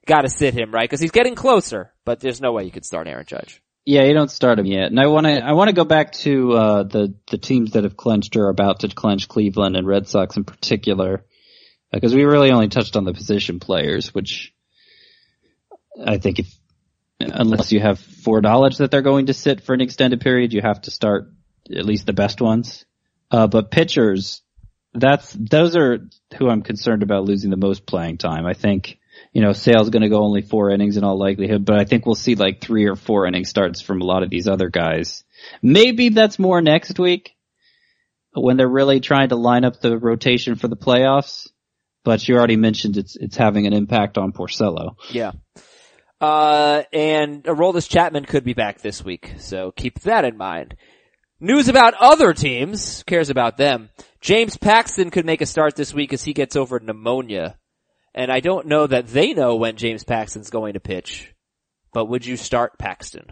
Gotta 0.05 0.29
sit 0.29 0.53
him, 0.53 0.71
right? 0.71 0.89
Cause 0.89 0.99
he's 0.99 1.11
getting 1.11 1.35
closer, 1.35 1.93
but 2.03 2.19
there's 2.19 2.41
no 2.41 2.51
way 2.51 2.65
you 2.65 2.71
could 2.71 2.85
start 2.85 3.07
Aaron 3.07 3.25
Judge. 3.25 3.61
Yeah, 3.85 4.03
you 4.03 4.13
don't 4.13 4.31
start 4.31 4.59
him 4.59 4.65
yet. 4.65 4.87
And 4.87 4.99
I 4.99 5.07
want 5.07 5.25
to, 5.25 5.43
I 5.43 5.53
want 5.53 5.69
to 5.69 5.75
go 5.75 5.85
back 5.85 6.11
to, 6.13 6.53
uh, 6.53 6.83
the, 6.83 7.15
the 7.31 7.37
teams 7.37 7.71
that 7.71 7.83
have 7.83 7.97
clinched 7.97 8.35
or 8.35 8.49
about 8.49 8.81
to 8.81 8.89
clinch 8.89 9.27
Cleveland 9.27 9.75
and 9.75 9.87
Red 9.87 10.07
Sox 10.07 10.35
in 10.35 10.43
particular. 10.43 11.25
Because 11.91 12.15
we 12.15 12.23
really 12.23 12.51
only 12.51 12.69
touched 12.69 12.95
on 12.95 13.03
the 13.03 13.13
position 13.13 13.59
players, 13.59 14.13
which 14.13 14.53
I 16.03 16.17
think 16.17 16.39
if, 16.39 16.53
unless 17.31 17.71
you 17.71 17.79
have 17.79 17.99
foreknowledge 17.99 18.77
that 18.77 18.91
they're 18.91 19.01
going 19.01 19.27
to 19.27 19.33
sit 19.33 19.61
for 19.61 19.73
an 19.73 19.81
extended 19.81 20.21
period, 20.21 20.53
you 20.53 20.61
have 20.61 20.81
to 20.81 20.91
start 20.91 21.31
at 21.69 21.85
least 21.85 22.05
the 22.05 22.13
best 22.13 22.41
ones. 22.41 22.85
Uh, 23.31 23.47
but 23.47 23.71
pitchers, 23.71 24.41
that's, 24.93 25.33
those 25.33 25.75
are 25.75 26.07
who 26.37 26.49
I'm 26.49 26.61
concerned 26.61 27.03
about 27.03 27.25
losing 27.25 27.49
the 27.49 27.57
most 27.57 27.85
playing 27.85 28.17
time. 28.17 28.45
I 28.45 28.53
think, 28.53 28.99
you 29.31 29.41
know, 29.41 29.53
Sale's 29.53 29.89
going 29.89 30.03
to 30.03 30.09
go 30.09 30.23
only 30.23 30.41
four 30.41 30.69
innings 30.69 30.97
in 30.97 31.03
all 31.03 31.17
likelihood, 31.17 31.65
but 31.65 31.79
I 31.79 31.85
think 31.85 32.05
we'll 32.05 32.15
see 32.15 32.35
like 32.35 32.61
three 32.61 32.85
or 32.85 32.95
four 32.95 33.25
inning 33.25 33.45
starts 33.45 33.81
from 33.81 34.01
a 34.01 34.05
lot 34.05 34.23
of 34.23 34.29
these 34.29 34.47
other 34.47 34.69
guys. 34.69 35.23
Maybe 35.61 36.09
that's 36.09 36.37
more 36.37 36.61
next 36.61 36.99
week 36.99 37.35
when 38.33 38.57
they're 38.57 38.67
really 38.67 38.99
trying 38.99 39.29
to 39.29 39.35
line 39.35 39.65
up 39.65 39.79
the 39.79 39.97
rotation 39.97 40.55
for 40.55 40.67
the 40.67 40.77
playoffs. 40.77 41.47
But 42.03 42.27
you 42.27 42.35
already 42.35 42.57
mentioned 42.57 42.97
it's 42.97 43.15
it's 43.15 43.37
having 43.37 43.65
an 43.65 43.71
impact 43.71 44.17
on 44.17 44.33
Porcello. 44.33 44.95
Yeah. 45.09 45.31
Uh, 46.23 46.83
and 46.93 47.43
Aroldis 47.43 47.89
Chapman 47.89 48.23
could 48.23 48.45
be 48.45 48.53
back 48.53 48.79
this 48.79 49.03
week, 49.03 49.33
so 49.39 49.73
keep 49.75 49.99
that 50.03 50.23
in 50.23 50.37
mind. 50.37 50.77
News 51.41 51.67
about 51.67 51.95
other 51.95 52.33
teams, 52.33 53.03
cares 53.03 53.29
about 53.29 53.57
them. 53.57 53.89
James 54.21 54.55
Paxton 54.55 55.11
could 55.11 55.25
make 55.25 55.41
a 55.41 55.45
start 55.45 55.75
this 55.75 55.93
week 55.93 56.13
as 56.13 56.23
he 56.23 56.31
gets 56.31 56.55
over 56.55 56.79
pneumonia. 56.79 57.57
And 58.15 58.31
I 58.31 58.39
don't 58.39 58.67
know 58.67 58.87
that 58.87 59.07
they 59.07 59.33
know 59.33 59.57
when 59.57 59.75
James 59.75 60.05
Paxton's 60.05 60.49
going 60.49 60.75
to 60.75 60.79
pitch, 60.79 61.33
but 61.91 62.05
would 62.05 62.25
you 62.25 62.37
start 62.37 62.79
Paxton? 62.79 63.25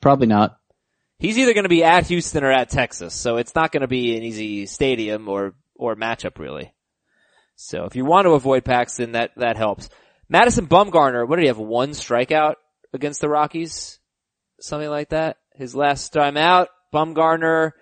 Probably 0.00 0.26
not. 0.26 0.58
He's 1.18 1.36
either 1.36 1.52
going 1.52 1.64
to 1.64 1.68
be 1.68 1.84
at 1.84 2.06
Houston 2.06 2.44
or 2.44 2.50
at 2.50 2.70
Texas, 2.70 3.12
so 3.12 3.36
it's 3.36 3.54
not 3.54 3.72
going 3.72 3.82
to 3.82 3.88
be 3.88 4.16
an 4.16 4.22
easy 4.22 4.64
stadium 4.64 5.28
or, 5.28 5.52
or 5.74 5.96
matchup 5.96 6.38
really. 6.38 6.72
So 7.60 7.86
if 7.86 7.96
you 7.96 8.04
want 8.04 8.26
to 8.26 8.34
avoid 8.34 8.64
Paxton, 8.64 9.12
that, 9.12 9.32
that 9.36 9.56
helps. 9.56 9.88
Madison 10.28 10.68
Bumgarner, 10.68 11.26
what 11.26 11.36
did 11.36 11.42
he 11.42 11.48
have? 11.48 11.58
One 11.58 11.90
strikeout 11.90 12.54
against 12.92 13.20
the 13.20 13.28
Rockies? 13.28 13.98
Something 14.60 14.90
like 14.90 15.08
that? 15.08 15.38
His 15.54 15.74
last 15.74 16.12
time 16.12 16.36
out, 16.36 16.68
Bumgarner, 16.94 17.72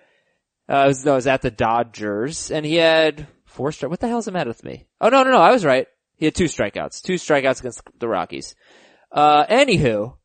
uh, 0.67 0.85
was, 0.87 1.05
no, 1.05 1.13
was 1.13 1.27
at 1.27 1.43
the 1.43 1.51
Dodgers, 1.51 2.49
and 2.49 2.65
he 2.65 2.75
had 2.75 3.27
four 3.45 3.71
strike. 3.71 3.91
What 3.91 3.99
the 3.99 4.07
hell's 4.07 4.25
the 4.25 4.31
matter 4.31 4.49
with 4.49 4.63
me? 4.63 4.87
Oh 4.99 5.09
no, 5.09 5.21
no, 5.21 5.29
no, 5.29 5.41
I 5.41 5.51
was 5.51 5.63
right. 5.63 5.85
He 6.15 6.25
had 6.25 6.33
two 6.33 6.45
strikeouts, 6.45 7.03
two 7.03 7.15
strikeouts 7.15 7.59
against 7.59 7.83
the 7.99 8.07
Rockies. 8.07 8.55
Uh, 9.11 9.45
anywho, 9.45 10.15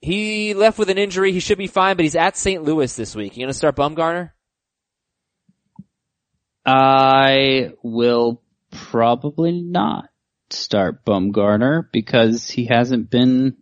he 0.00 0.54
left 0.54 0.78
with 0.78 0.88
an 0.88 0.98
injury. 0.98 1.32
He 1.32 1.40
should 1.40 1.58
be 1.58 1.66
fine, 1.66 1.96
but 1.96 2.04
he's 2.04 2.14
at 2.14 2.36
St. 2.36 2.62
Louis 2.62 2.94
this 2.94 3.16
week. 3.16 3.36
You 3.36 3.42
gonna 3.42 3.54
start 3.54 3.74
Bumgarner? 3.74 4.30
I 6.72 7.72
will 7.82 8.40
probably 8.70 9.60
not 9.60 10.08
start 10.50 11.04
Bumgarner 11.04 11.86
because 11.92 12.48
he 12.48 12.66
hasn't 12.66 13.10
been 13.10 13.56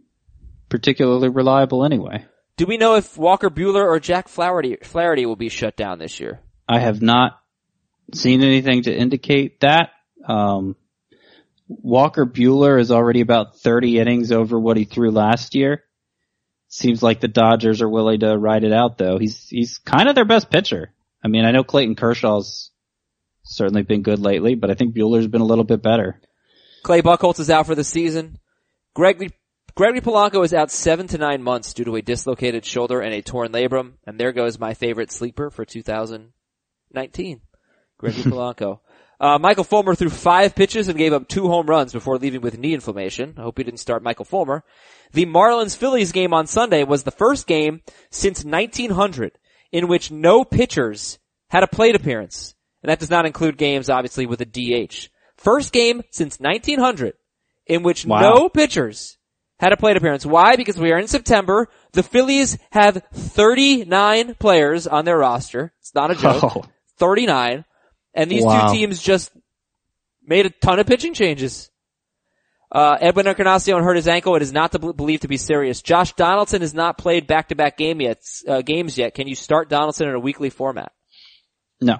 particularly 0.68 1.30
reliable 1.30 1.86
anyway. 1.86 2.26
Do 2.59 2.66
we 2.66 2.76
know 2.76 2.96
if 2.96 3.16
Walker 3.16 3.48
Buehler 3.48 3.82
or 3.82 3.98
Jack 3.98 4.28
Flaherty, 4.28 4.76
Flaherty 4.82 5.24
will 5.24 5.36
be 5.36 5.48
shut 5.48 5.74
down 5.74 5.98
this 5.98 6.20
year? 6.20 6.40
I 6.68 6.80
have 6.80 7.00
not 7.00 7.40
seen 8.12 8.42
anything 8.42 8.82
to 8.82 8.94
indicate 8.94 9.61
that. 9.61 9.90
Um, 10.26 10.76
Walker 11.66 12.26
Buehler 12.26 12.78
is 12.78 12.90
already 12.90 13.22
about 13.22 13.56
30 13.56 14.00
innings 14.00 14.32
over 14.32 14.61
what 14.61 14.76
he 14.76 14.84
threw 14.84 15.11
last 15.11 15.54
year. 15.54 15.84
Seems 16.68 17.02
like 17.02 17.20
the 17.20 17.28
Dodgers 17.28 17.80
are 17.80 17.88
willing 17.88 18.20
to 18.20 18.36
ride 18.36 18.64
it 18.64 18.72
out 18.72 18.98
though. 18.98 19.16
He's, 19.16 19.48
he's 19.48 19.78
kind 19.78 20.11
of 20.11 20.14
their 20.14 20.26
best 20.26 20.50
pitcher. 20.50 20.92
I 21.24 21.28
mean, 21.28 21.46
I 21.46 21.52
know 21.52 21.64
Clayton 21.64 21.96
Kershaw's 21.96 22.70
certainly 23.49 23.82
been 23.82 24.03
good 24.03 24.18
lately, 24.18 24.55
but 24.55 24.70
I 24.70 24.74
think 24.74 24.94
Buehler's 24.94 25.26
been 25.26 25.40
a 25.40 25.46
little 25.46 25.64
bit 25.64 25.82
better. 25.82 26.20
Clay 26.82 27.03
Buchholz 27.03 27.40
is 27.40 27.51
out 27.51 27.66
for 27.66 27.74
the 27.74 27.84
season. 27.84 28.38
Gregory, 28.94 29.30
Gregory 29.74 30.01
Polanco 30.01 30.44
is 30.44 30.55
out 30.55 30.70
seven 30.70 31.07
to 31.09 31.18
nine 31.18 31.42
months 31.42 31.72
due 31.72 31.84
to 31.84 31.96
a 31.96 32.03
dislocated 32.03 32.64
shoulder 32.64 33.01
and 33.01 33.12
a 33.12 33.22
torn 33.22 33.53
labrum. 33.53 33.94
And 34.07 34.18
there 34.18 34.32
goes 34.32 34.59
my 34.59 34.74
favorite 34.74 35.11
sleeper 35.11 35.51
for 35.51 35.64
2019. 35.64 37.40
Gregory 37.99 38.22
Polanco. 38.32 38.80
Uh, 39.20 39.38
Michael 39.38 39.64
Fulmer 39.64 39.96
threw 39.96 40.11
five 40.11 40.55
pitches 40.55 40.88
and 40.88 40.96
gave 40.96 41.12
up 41.12 41.26
two 41.26 41.49
home 41.49 41.66
runs 41.66 41.92
before 41.92 42.18
leaving 42.18 42.40
with 42.40 42.59
knee 42.59 42.74
inflammation. 42.74 43.34
I 43.36 43.42
hope 43.42 43.59
he 43.59 43.64
didn't 43.64 43.80
start 43.80 44.03
Michael 44.03 44.24
Fulmer. 44.24 44.62
The 45.12 45.26
Marlins 45.26 45.76
Phillies 45.76 46.12
game 46.12 46.32
on 46.32 46.46
Sunday 46.46 46.84
was 46.84 47.03
the 47.03 47.11
first 47.11 47.49
game 47.49 47.82
since 48.11 48.44
1900 48.44 49.32
in 49.72 49.88
which 49.88 50.11
no 50.11 50.44
pitchers 50.44 51.18
had 51.51 51.64
a 51.64 51.68
plate 51.68 51.96
appearance. 51.96 52.55
And 52.83 52.91
that 52.91 52.99
does 53.01 53.11
not 53.11 53.26
include 53.26 53.57
games, 53.59 53.91
obviously, 53.91 54.26
with 54.26 54.41
a 54.41 54.45
DH. 54.45 55.09
First 55.37 55.72
game 55.72 56.03
since 56.11 56.39
1900 56.41 57.14
in 57.66 57.83
which 57.83 58.07
Wow. 58.07 58.20
no 58.20 58.49
pitchers 58.49 59.16
had 59.59 59.72
a 59.72 59.76
plate 59.76 59.97
appearance. 59.97 60.24
Why? 60.24 60.57
Because 60.57 60.79
we 60.79 60.93
are 60.93 60.99
in 60.99 61.09
September. 61.09 61.68
The 61.93 62.03
Phillies 62.05 62.57
have 62.70 63.03
39 63.12 64.35
players 64.35 64.87
on 64.87 65.05
their 65.05 65.18
roster. 65.18 65.72
It's 65.81 65.95
not 65.95 66.11
a 66.11 66.14
joke. 66.16 66.57
Oh. 66.57 66.64
39. 66.99 67.64
And 68.14 68.31
these 68.31 68.45
Wow. 68.45 68.68
two 68.68 68.74
teams 68.74 69.03
just 69.03 69.31
made 70.24 70.47
a 70.47 70.51
ton 70.51 70.79
of 70.79 70.87
pitching 70.87 71.14
changes. 71.14 71.70
Uh, 72.70 72.97
Edwin 73.01 73.26
Encarnacion 73.26 73.83
hurt 73.83 73.97
his 73.97 74.09
ankle. 74.09 74.37
It 74.37 74.43
is 74.43 74.53
not 74.53 74.72
to 74.72 74.79
be- 74.79 74.93
believed 74.93 75.22
to 75.22 75.29
be 75.29 75.39
serious. 75.39 75.81
Josh 75.81 76.12
Donaldson 76.14 76.61
has 76.61 76.74
not 76.74 76.99
played 76.99 77.26
back-to-back 77.26 77.79
game 77.79 78.01
yet, 78.01 78.20
uh, 78.47 78.61
games 78.61 78.99
yet. 78.99 79.14
Can 79.14 79.26
you 79.26 79.35
start 79.35 79.70
Donaldson 79.70 80.07
in 80.09 80.14
a 80.14 80.20
weekly 80.20 80.51
format? 80.51 80.93
No. 81.81 81.99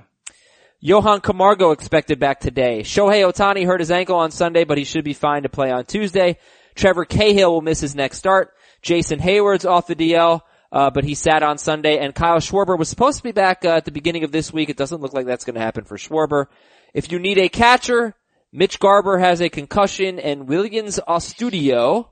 Johan 0.81 1.20
Camargo 1.20 1.72
expected 1.72 2.20
back 2.20 2.39
today. 2.39 2.83
Shohei 2.83 3.29
Ohtani 3.29 3.66
hurt 3.66 3.81
his 3.81 3.91
ankle 3.91 4.16
on 4.16 4.31
Sunday, 4.31 4.62
but 4.62 4.79
he 4.79 4.85
should 4.85 5.05
be 5.05 5.12
fine 5.12 5.43
to 5.43 5.49
play 5.49 5.72
on 5.72 5.85
Tuesday. 5.85 6.39
Trevor 6.76 7.05
Cahill 7.05 7.53
will 7.53 7.62
miss 7.62 7.81
his 7.81 7.97
next 7.97 8.18
start. 8.18 8.53
Jason 8.81 9.18
Heyward's 9.18 9.64
off 9.64 9.89
the 9.89 9.97
DL, 9.97 10.41
uh, 10.70 10.91
but 10.91 11.03
he 11.03 11.16
sat 11.16 11.43
on 11.43 11.59
Sunday. 11.59 11.99
And 11.99 12.14
Kyle 12.14 12.39
Schwarber 12.39 12.79
was 12.79 12.89
supposed 12.89 13.16
to 13.16 13.24
be 13.24 13.33
back 13.33 13.64
uh, 13.64 13.70
at 13.70 13.87
the 13.87 13.91
beginning 13.91 14.22
of 14.22 14.31
this 14.31 14.53
week. 14.53 14.68
It 14.68 14.76
doesn't 14.76 15.01
look 15.01 15.12
like 15.12 15.26
that's 15.26 15.45
going 15.45 15.57
to 15.57 15.61
happen 15.61 15.83
for 15.83 15.97
Schwarber. 15.97 16.47
If 16.95 17.11
you 17.11 17.18
need 17.18 17.39
a 17.39 17.49
catcher, 17.49 18.14
Mitch 18.53 18.79
Garver 18.79 19.18
has 19.18 19.41
a 19.41 19.49
concussion, 19.49 20.20
and 20.20 20.47
Willians 20.47 21.01
Astudillo. 21.09 22.11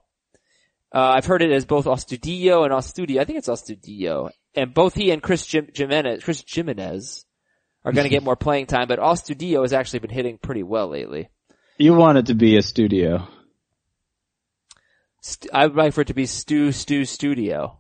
Uh, 0.93 1.13
I've 1.17 1.27
heard 1.27 1.43
it 1.43 1.53
as 1.53 1.65
both 1.65 1.85
Ostudio 1.85 2.65
and 2.65 2.73
Ostudio. 2.73 3.21
I 3.21 3.25
think 3.25 3.39
it's 3.39 3.49
Ostudio. 3.49 4.31
And 4.57 4.75
both 4.75 4.95
he 4.95 5.13
and 5.13 5.23
Chris 5.23 5.47
Jim- 5.47 5.69
Gimenez, 5.73 6.25
Chris 6.25 6.43
Gimenez 6.47 7.26
are 7.87 7.93
going 7.93 8.05
to 8.05 8.11
get 8.11 8.23
more 8.25 8.37
playing 8.37 8.67
time, 8.67 8.89
but 8.89 8.99
all 8.99 9.17
studio 9.17 9.63
has 9.63 9.73
actually 9.73 10.01
been 10.01 10.11
hitting 10.11 10.37
pretty 10.37 10.63
well 10.63 10.89
lately. 10.89 11.31
You 11.79 11.95
want 11.95 12.19
it 12.19 12.27
to 12.27 12.35
be 12.35 12.57
a 12.57 12.63
studio. 12.63 13.29
St- 15.23 15.53
I 15.55 15.67
would 15.67 15.77
like 15.77 15.95
for 15.95 16.03
it 16.03 16.09
to 16.09 16.15
be 16.15 16.27
Stu 16.27 16.73
Stu 16.73 17.05
Studio. 17.05 17.79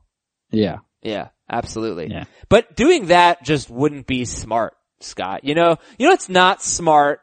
Yeah. 0.51 0.79
Yeah, 1.03 1.29
absolutely. 1.51 2.09
Yeah. 2.11 2.25
But 2.49 2.77
doing 2.77 3.07
that 3.07 3.43
just 3.45 3.71
wouldn't 3.71 4.07
be 4.07 4.25
smart, 4.25 4.75
Scott. 5.01 5.45
You 5.45 5.55
know, 5.55 5.77
you 5.99 6.07
know 6.09 6.15
it's 6.15 6.29
not 6.29 6.63
smart? 6.63 7.21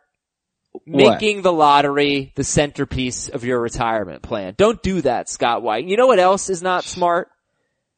What? 0.86 1.22
Making 1.22 1.44
the 1.44 1.54
lottery 1.54 2.32
the 2.36 2.44
centerpiece 2.44 3.30
of 3.30 3.44
your 3.44 3.62
retirement 3.62 4.24
plan. 4.24 4.56
Don't 4.58 4.82
do 4.82 5.02
that, 5.02 5.30
Scott 5.30 5.62
White. 5.62 5.86
You 5.86 5.98
know 5.98 6.08
what 6.08 6.20
else 6.20 6.50
is 6.50 6.64
not 6.64 6.84
smart? 6.84 7.30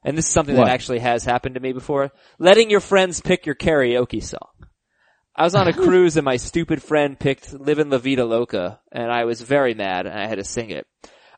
And 0.04 0.18
this 0.18 0.28
is 0.28 0.32
something 0.34 0.56
What? 0.56 0.66
that 0.66 0.74
actually 0.74 1.00
has 1.00 1.24
happened 1.24 1.56
to 1.56 1.62
me 1.62 1.72
before. 1.72 2.12
Letting 2.38 2.70
your 2.70 2.82
friends 2.82 3.22
pick 3.22 3.46
your 3.46 3.56
karaoke 3.56 4.22
song. 4.22 4.50
I 5.36 5.44
was 5.44 5.56
on 5.56 5.68
a 5.68 5.74
cruise 5.86 6.18
and 6.18 6.26
my 6.26 6.38
stupid 6.38 6.82
friend 6.82 7.20
picked 7.20 7.54
Livin' 7.54 7.90
La 7.90 7.98
Vida 7.98 8.26
Loca 8.26 8.80
and 8.92 9.12
I 9.12 9.26
was 9.26 9.42
very 9.42 9.74
mad 9.74 10.06
and 10.06 10.18
I 10.18 10.28
had 10.28 10.38
to 10.38 10.44
sing 10.44 10.70
it. 10.70 10.88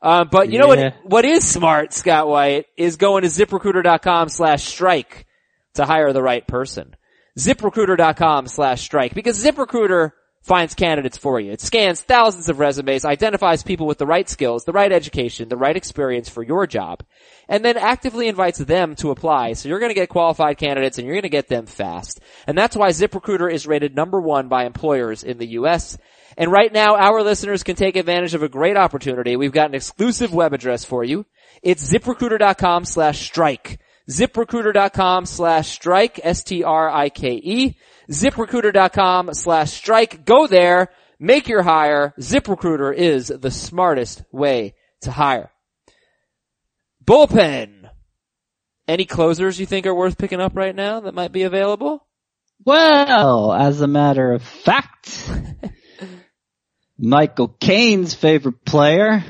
Um, 0.02 0.30
but 0.32 0.52
you 0.52 0.60
know 0.60 0.68
what, 0.68 0.94
what 1.04 1.26
is 1.26 1.48
smart, 1.48 1.92
Scott 1.94 2.28
White, 2.28 2.68
is 2.78 2.98
going 2.98 3.24
to 3.24 3.30
ziprecruiter.com 3.30 4.30
slash 4.30 4.64
strike 4.64 5.26
to 5.74 5.86
hire 5.86 6.14
the 6.14 6.22
right 6.22 6.46
person. 6.46 6.96
ZipRecruiter.com 7.38 8.48
slash 8.48 8.82
strike 8.82 9.14
because 9.14 9.44
ZipRecruiter 9.44 10.12
finds 10.48 10.74
candidates 10.74 11.18
for 11.18 11.40
you. 11.40 11.52
It 11.52 11.62
scans 11.62 12.02
thousands 12.02 12.48
of 12.48 12.58
resumes, 12.58 13.04
identifies 13.04 13.64
people 13.64 13.86
with 13.86 13.98
the 13.98 14.06
right 14.06 14.28
skills, 14.30 14.64
the 14.64 14.72
right 14.72 14.92
education, 14.92 15.50
the 15.50 15.58
right 15.58 15.76
experience 15.76 16.30
for 16.30 16.42
your 16.42 16.66
job, 16.66 17.04
and 17.50 17.64
then 17.64 17.76
actively 17.76 18.30
invites 18.30 18.58
them 18.58 18.96
to 18.96 19.12
apply. 19.12 19.54
So 19.54 19.68
you're 19.68 19.80
going 19.80 19.92
to 19.92 19.94
get 19.94 20.10
qualified 20.10 20.58
candidates 20.58 20.98
and 20.98 21.06
you're 21.06 21.16
going 21.16 21.24
to 21.24 21.30
get 21.30 21.50
them 21.50 21.66
fast. 21.66 22.22
And 22.48 22.58
that's 22.58 22.78
why 22.78 22.90
ZipRecruiter 22.90 23.52
is 23.52 23.68
rated 23.68 23.96
number 23.96 24.22
one 24.22 24.48
by 24.48 24.66
employers 24.66 25.24
in 25.24 25.38
the 25.38 25.48
U.S. 25.48 25.98
And 26.38 26.52
right 26.52 26.72
now, 26.72 26.96
our 26.96 27.22
listeners 27.24 27.64
can 27.64 27.76
take 27.76 27.98
advantage 27.98 28.34
of 28.34 28.44
a 28.44 28.50
great 28.50 28.78
opportunity. 28.78 29.36
We've 29.36 29.52
got 29.52 29.70
an 29.70 29.76
exclusive 29.76 30.34
web 30.34 30.54
address 30.54 30.86
for 30.86 31.04
you. 31.04 31.26
It's 31.62 31.92
ziprecruiter.com 31.92 32.86
slash 32.86 33.20
strike. 33.26 33.80
ZipRecruiter.com 34.10 35.26
slash 35.26 35.68
strike, 35.68 36.22
S-T-R-I-K-E. 36.24 37.76
ZipRecruiter.com 38.10 39.34
slash 39.34 39.72
strike. 39.72 40.26
Go 40.26 40.48
there, 40.48 40.90
make 41.20 41.48
your 41.48 41.64
hire. 41.64 42.14
ZipRecruiter 42.20 42.94
is 42.94 43.28
the 43.28 43.52
smartest 43.52 44.24
way 44.32 44.76
to 45.02 45.12
hire. 45.12 45.52
Bullpen. 47.04 47.90
Any 48.88 49.06
closers 49.06 49.60
you 49.60 49.66
think 49.66 49.86
are 49.86 49.96
worth 49.96 50.18
picking 50.18 50.40
up 50.40 50.56
right 50.56 50.76
now 50.76 51.02
that 51.02 51.14
might 51.14 51.34
be 51.34 51.44
available? 51.44 52.06
Well, 52.64 53.54
as 53.54 53.82
a 53.82 53.88
matter 53.88 54.32
of 54.32 54.44
fact, 54.44 55.30
Michael 56.98 57.50
Caine's 57.50 58.14
favorite 58.14 58.66
player 58.66 59.24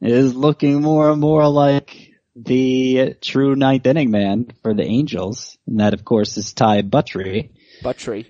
is 0.00 0.34
looking 0.34 0.82
more 0.82 1.10
and 1.10 1.20
more 1.20 1.48
like 1.48 2.12
the 2.36 3.14
true 3.20 3.56
ninth 3.56 3.86
inning 3.86 4.10
man 4.10 4.52
for 4.62 4.74
the 4.74 4.84
Angels. 4.84 5.58
And 5.66 5.80
that 5.80 5.94
of 5.94 6.04
course 6.04 6.36
is 6.36 6.52
Ty 6.52 6.82
Buttrey, 6.82 7.50
Buttrey. 7.82 8.26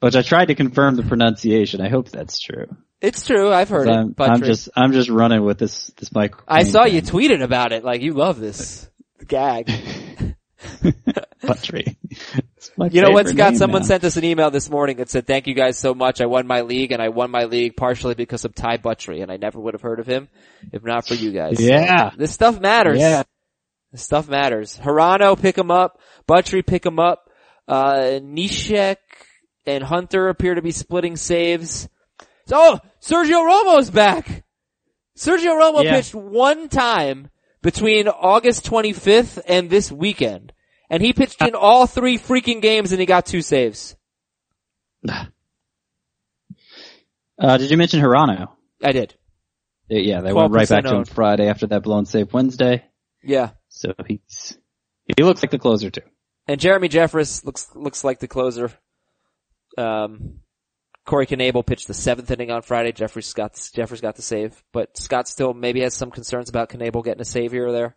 which 0.00 0.16
I 0.16 0.22
tried 0.22 0.46
to 0.46 0.54
confirm 0.54 0.96
the 0.96 1.02
pronunciation. 1.02 1.80
I 1.80 1.88
hope 1.88 2.10
that's 2.10 2.38
true. 2.40 2.66
It's 3.00 3.26
true. 3.26 3.52
I've 3.52 3.68
heard 3.68 3.88
it. 3.88 3.92
I'm, 3.92 4.14
Buttrey. 4.14 4.28
I'm 4.28 4.42
just, 4.42 4.68
I'm 4.76 4.92
just 4.92 5.08
running 5.10 5.44
with 5.44 5.58
this, 5.58 5.88
this 5.98 6.12
Michael 6.12 6.42
I 6.48 6.64
saw 6.64 6.84
you 6.84 7.00
thing. 7.00 7.14
tweeted 7.14 7.42
about 7.42 7.72
it. 7.72 7.84
Like 7.84 8.02
you 8.02 8.14
love 8.14 8.38
this 8.38 8.88
gag. 9.26 9.70
My 12.76 12.88
You 12.90 13.02
know 13.02 13.10
what, 13.10 13.28
Scott? 13.28 13.56
Someone 13.56 13.82
now. 13.82 13.86
sent 13.86 14.04
us 14.04 14.16
an 14.16 14.24
email 14.24 14.50
this 14.50 14.70
morning 14.70 14.96
that 14.96 15.10
said, 15.10 15.26
thank 15.26 15.46
you 15.46 15.54
guys 15.54 15.78
so 15.78 15.94
much. 15.94 16.20
I 16.20 16.26
won 16.26 16.46
my 16.46 16.62
league 16.62 16.92
and 16.92 17.02
I 17.02 17.10
won 17.10 17.30
my 17.30 17.44
league 17.44 17.76
partially 17.76 18.14
because 18.14 18.44
of 18.44 18.54
Ty 18.54 18.78
Buttrey 18.78 19.22
and 19.22 19.30
I 19.30 19.36
never 19.36 19.60
would 19.60 19.74
have 19.74 19.82
heard 19.82 20.00
of 20.00 20.06
him 20.06 20.28
if 20.72 20.82
not 20.82 21.06
for 21.06 21.14
you 21.14 21.32
guys. 21.32 21.60
Yeah. 21.60 22.10
This 22.16 22.32
stuff 22.32 22.60
matters. 22.60 22.98
Yeah. 23.00 23.24
This 23.92 24.02
stuff 24.02 24.28
matters. 24.28 24.78
Hirano, 24.78 25.40
pick 25.40 25.56
him 25.56 25.70
up. 25.70 26.00
Buttrey, 26.26 26.66
pick 26.66 26.84
him 26.84 26.98
up. 26.98 27.23
Uh, 27.66 28.20
Neshek 28.22 28.96
and 29.66 29.82
Hunter 29.82 30.28
appear 30.28 30.54
to 30.54 30.62
be 30.62 30.72
splitting 30.72 31.16
saves. 31.16 31.88
So, 32.46 32.56
oh, 32.56 32.80
Sergio 33.00 33.42
Romo's 33.46 33.90
back. 33.90 34.44
Sergio 35.16 35.58
Romo 35.58 35.82
Yeah. 35.84 35.96
pitched 35.96 36.14
one 36.14 36.68
time 36.68 37.30
between 37.62 38.08
August 38.08 38.64
25th 38.66 39.40
and 39.48 39.70
this 39.70 39.90
weekend. 39.90 40.52
And 40.90 41.02
he 41.02 41.12
pitched 41.12 41.40
in 41.40 41.54
all 41.54 41.86
three 41.86 42.18
freaking 42.18 42.60
games 42.60 42.92
and 42.92 43.00
he 43.00 43.06
got 43.06 43.26
two 43.26 43.42
saves. 43.42 43.96
Uh, 47.36 47.58
did 47.58 47.68
you 47.68 47.76
mention 47.76 48.00
Hirano? 48.00 48.50
I 48.80 48.92
did. 48.92 49.12
Yeah, 49.88 50.20
they 50.20 50.32
went 50.32 50.52
right 50.52 50.66
12% 50.66 50.70
back 50.70 50.84
to 50.84 50.94
him. 50.96 51.04
Friday 51.04 51.48
after 51.48 51.66
that 51.66 51.82
blown 51.82 52.06
save 52.06 52.32
Wednesday. 52.32 52.84
Yeah. 53.24 53.50
So 53.68 53.92
he's, 54.06 54.56
he 55.16 55.24
looks 55.24 55.42
like 55.42 55.50
the 55.50 55.58
closer 55.58 55.90
too. 55.90 56.02
And 56.46 56.60
Jeremy 56.60 56.88
Jeffress 56.88 57.44
looks, 57.44 57.74
looks 57.74 58.04
like 58.04 58.18
the 58.18 58.28
closer. 58.28 58.70
Um, 59.78 60.40
Corey 61.06 61.26
Knebel 61.26 61.66
pitched 61.66 61.86
the 61.86 61.94
seventh 61.94 62.30
inning 62.30 62.50
on 62.50 62.62
Friday. 62.62 62.92
Jeffress 62.92 63.34
got, 63.34 63.54
Jeffress 63.54 64.00
got 64.00 64.16
the 64.16 64.22
save, 64.22 64.62
but 64.72 64.96
Scott 64.96 65.28
still 65.28 65.52
maybe 65.54 65.80
has 65.80 65.94
some 65.94 66.10
concerns 66.10 66.48
about 66.48 66.70
Knebel 66.70 67.04
getting 67.04 67.20
a 67.20 67.26
save 67.26 67.52
here 67.52 67.68
or 67.68 67.72
there. 67.72 67.96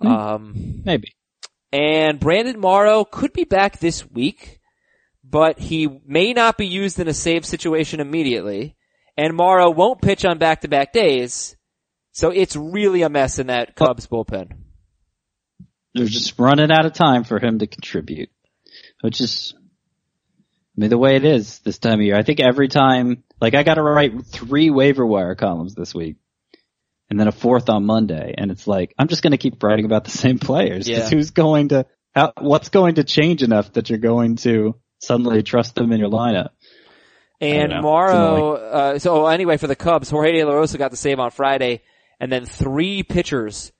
Hmm. 0.00 0.06
Um, 0.06 0.82
Maybe. 0.84 1.14
and 1.72 2.20
Brandon 2.20 2.58
Morrow 2.58 3.04
could 3.04 3.32
be 3.32 3.44
back 3.44 3.78
this 3.78 4.08
week, 4.10 4.60
but 5.24 5.58
he 5.58 6.00
may 6.06 6.32
not 6.32 6.56
be 6.56 6.66
used 6.66 6.98
in 7.00 7.08
a 7.08 7.14
save 7.14 7.44
situation 7.44 8.00
immediately. 8.00 8.76
And 9.16 9.34
Morrow 9.34 9.70
won't 9.70 10.00
pitch 10.00 10.24
on 10.24 10.38
back-to-back 10.38 10.92
days, 10.92 11.56
so 12.12 12.30
it's 12.30 12.54
really 12.54 13.02
a 13.02 13.08
mess 13.08 13.40
in 13.40 13.48
that 13.48 13.74
Cubs 13.74 14.06
bullpen. 14.06 14.52
They're 15.94 16.06
just 16.06 16.38
running 16.38 16.70
out 16.70 16.86
of 16.86 16.92
time 16.92 17.24
for 17.24 17.38
him 17.38 17.58
to 17.58 17.66
contribute. 17.66 18.30
Which 19.00 19.20
is, 19.20 19.54
I 19.56 20.80
mean, 20.80 20.90
the 20.90 20.98
way 20.98 21.16
it 21.16 21.24
is 21.24 21.60
this 21.60 21.78
time 21.78 22.00
of 22.00 22.04
year. 22.04 22.16
I 22.16 22.22
think 22.22 22.40
every 22.40 22.68
time, 22.68 23.24
like 23.40 23.54
I 23.54 23.62
gotta 23.62 23.82
write 23.82 24.26
three 24.26 24.70
waiver 24.70 25.06
wire 25.06 25.34
columns 25.34 25.74
this 25.74 25.94
week. 25.94 26.16
And 27.10 27.18
then 27.18 27.26
a 27.26 27.32
fourth 27.32 27.70
on 27.70 27.86
Monday. 27.86 28.34
And 28.36 28.50
it's 28.50 28.66
like, 28.66 28.94
I'm 28.98 29.08
just 29.08 29.22
gonna 29.22 29.38
keep 29.38 29.62
writing 29.62 29.84
about 29.84 30.04
the 30.04 30.10
same 30.24 30.38
players. 30.38 30.88
Yeah. 30.88 31.08
who's 31.08 31.30
going 31.30 31.68
to, 31.68 31.86
how, 32.14 32.32
what's 32.38 32.68
going 32.68 32.96
to 32.96 33.04
change 33.04 33.42
enough 33.42 33.72
that 33.74 33.88
you're 33.88 33.98
going 33.98 34.36
to 34.36 34.76
suddenly 34.98 35.42
trust 35.42 35.74
them 35.74 35.92
in 35.92 36.00
your 36.00 36.10
lineup? 36.10 36.50
And. 37.40 37.72
Morrow, 37.82 38.54
uh, 38.54 38.98
so 38.98 39.26
anyway, 39.26 39.58
for 39.58 39.68
the 39.68 39.76
Cubs, 39.76 40.10
Jorge 40.10 40.32
De 40.32 40.44
La 40.44 40.52
Rosa 40.52 40.76
got 40.76 40.90
the 40.90 40.96
save 40.96 41.20
on 41.20 41.30
Friday, 41.30 41.82
and 42.18 42.32
then 42.32 42.44
three 42.44 43.04
pitchers 43.04 43.70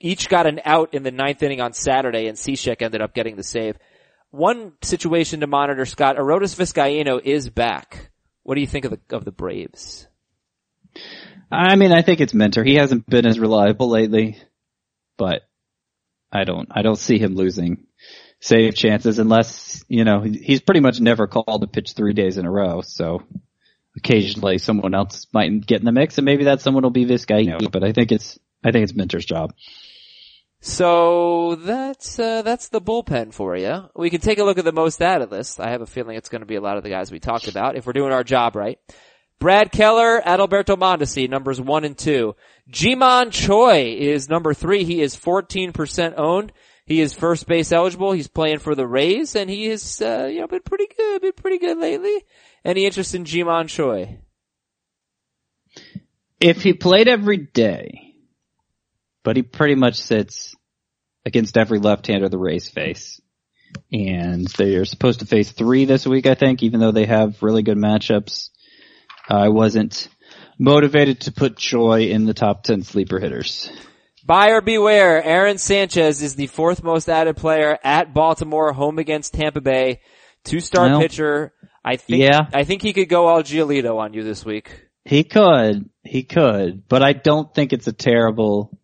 each 0.00 0.28
got 0.28 0.46
an 0.46 0.60
out 0.64 0.94
in 0.94 1.02
the 1.02 1.10
ninth 1.10 1.42
inning 1.42 1.60
on 1.60 1.72
Saturday, 1.72 2.26
and 2.26 2.36
Cishek 2.36 2.82
ended 2.82 3.00
up 3.00 3.14
getting 3.14 3.36
the 3.36 3.42
save. 3.42 3.76
One 4.30 4.72
situation 4.82 5.40
to 5.40 5.46
monitor, 5.46 5.86
Scott, 5.86 6.16
Arodys 6.16 6.54
Vizcaíno 6.54 7.20
is 7.22 7.48
back. 7.48 8.10
What 8.42 8.54
do 8.54 8.60
you 8.60 8.66
think 8.66 8.84
of 8.84 8.92
the, 8.92 9.16
of 9.16 9.24
the 9.24 9.32
Braves? 9.32 10.06
I 11.50 11.76
mean, 11.76 11.92
I 11.92 12.02
think 12.02 12.20
it's 12.20 12.34
Minter. 12.34 12.62
He 12.62 12.74
hasn't 12.74 13.08
been 13.08 13.26
as 13.26 13.38
reliable 13.38 13.88
lately, 13.88 14.38
but 15.16 15.42
I 16.30 16.44
don't, 16.44 16.68
I 16.70 16.82
don't 16.82 16.98
see 16.98 17.18
him 17.18 17.34
losing 17.34 17.86
save 18.40 18.74
chances 18.74 19.18
unless, 19.18 19.84
you 19.88 20.04
know, 20.04 20.20
he's 20.20 20.60
pretty 20.60 20.80
much 20.80 21.00
never 21.00 21.26
called 21.26 21.60
to 21.62 21.66
pitch 21.66 21.92
three 21.92 22.12
days 22.12 22.38
in 22.38 22.46
a 22.46 22.50
row. 22.50 22.82
So 22.82 23.22
occasionally 23.96 24.58
someone 24.58 24.94
else 24.94 25.26
might 25.32 25.66
get 25.66 25.80
in 25.80 25.86
the 25.86 25.92
mix 25.92 26.18
and 26.18 26.24
maybe 26.24 26.44
that 26.44 26.60
someone 26.60 26.82
will 26.82 26.90
be 26.90 27.06
Vizcaíno, 27.06 27.70
but 27.72 27.82
I 27.82 27.92
think 27.92 28.12
it's, 28.12 28.38
I 28.64 28.70
think 28.70 28.84
it's 28.84 28.94
Minter's 28.94 29.24
job. 29.24 29.54
So 30.60 31.54
that's 31.54 32.18
uh, 32.18 32.42
that's 32.42 32.68
the 32.68 32.80
bullpen 32.80 33.32
for 33.32 33.56
you. 33.56 33.88
We 33.94 34.10
can 34.10 34.20
take 34.20 34.38
a 34.38 34.44
look 34.44 34.58
at 34.58 34.64
the 34.64 34.72
most 34.72 35.00
added 35.00 35.30
list. 35.30 35.60
I 35.60 35.70
have 35.70 35.82
a 35.82 35.86
feeling 35.86 36.16
it's 36.16 36.28
going 36.28 36.40
to 36.40 36.46
be 36.46 36.56
a 36.56 36.60
lot 36.60 36.76
of 36.76 36.82
the 36.82 36.90
guys 36.90 37.12
we 37.12 37.20
talked 37.20 37.46
about 37.46 37.76
if 37.76 37.86
we're 37.86 37.92
doing 37.92 38.12
our 38.12 38.24
job 38.24 38.56
right. 38.56 38.78
Brad 39.38 39.70
Keller, 39.70 40.20
Adalberto 40.20 40.76
Mondesi, 40.76 41.30
numbers 41.30 41.60
one 41.60 41.84
and 41.84 41.96
two. 41.96 42.34
Ji-Man 42.68 43.30
Choi 43.30 43.94
is 43.96 44.28
number 44.28 44.52
three. 44.52 44.82
He 44.82 45.00
is 45.00 45.16
14% 45.16 46.14
owned. 46.16 46.52
He 46.84 47.00
is 47.00 47.14
first 47.14 47.46
base 47.46 47.70
eligible. 47.70 48.10
He's 48.10 48.26
playing 48.26 48.58
for 48.58 48.74
the 48.74 48.86
Rays 48.86 49.36
and 49.36 49.48
he 49.48 49.66
has, 49.66 50.02
uh, 50.02 50.28
you 50.32 50.40
know, 50.40 50.48
been 50.48 50.62
pretty 50.62 50.88
good, 50.96 51.22
been 51.22 51.32
pretty 51.34 51.58
good 51.58 51.78
lately. 51.78 52.24
Any 52.64 52.84
interest 52.84 53.14
in 53.14 53.24
Ji-Man 53.24 53.68
Choi? 53.68 54.18
If 56.40 56.62
he 56.62 56.72
played 56.72 57.06
every 57.06 57.36
day, 57.36 58.07
but 59.28 59.36
he 59.36 59.42
pretty 59.42 59.74
much 59.74 59.96
sits 59.96 60.56
against 61.26 61.58
every 61.58 61.78
left-hander 61.78 62.30
the 62.30 62.38
Rays 62.38 62.66
face. 62.66 63.20
And 63.92 64.46
they're 64.56 64.86
supposed 64.86 65.20
to 65.20 65.26
face 65.26 65.52
three 65.52 65.84
this 65.84 66.06
week, 66.06 66.24
I 66.24 66.32
think, 66.32 66.62
even 66.62 66.80
though 66.80 66.92
they 66.92 67.04
have 67.04 67.42
really 67.42 67.62
good 67.62 67.76
matchups. 67.76 68.48
I 69.28 69.50
wasn't 69.50 70.08
motivated 70.58 71.20
to 71.20 71.32
put 71.32 71.58
Choi 71.58 72.04
in 72.04 72.24
the 72.24 72.32
top 72.32 72.62
10 72.62 72.84
sleeper 72.84 73.18
hitters. 73.18 73.70
Buyer 74.24 74.62
beware. 74.62 75.22
Aaron 75.22 75.58
Sanchez 75.58 76.22
is 76.22 76.34
the 76.34 76.46
fourth 76.46 76.82
most 76.82 77.10
added 77.10 77.36
player 77.36 77.78
at 77.84 78.14
Baltimore, 78.14 78.72
home 78.72 78.98
against 78.98 79.34
Tampa 79.34 79.60
Bay. 79.60 80.00
Two 80.42 80.60
star 80.60 80.86
Well, 80.86 81.00
pitcher. 81.02 81.52
I 81.84 81.96
think, 81.96 82.22
yeah. 82.22 82.48
I 82.54 82.64
think 82.64 82.80
he 82.80 82.94
could 82.94 83.10
go 83.10 83.26
all 83.26 83.42
Giolito 83.42 83.98
on 83.98 84.14
you 84.14 84.24
this 84.24 84.42
week. 84.42 84.86
He 85.04 85.22
could, 85.22 85.90
he 86.02 86.22
could, 86.22 86.88
but 86.88 87.02
I 87.02 87.12
don't 87.12 87.54
think 87.54 87.74
it's 87.74 87.88
a 87.88 87.92
terrible 87.92 88.77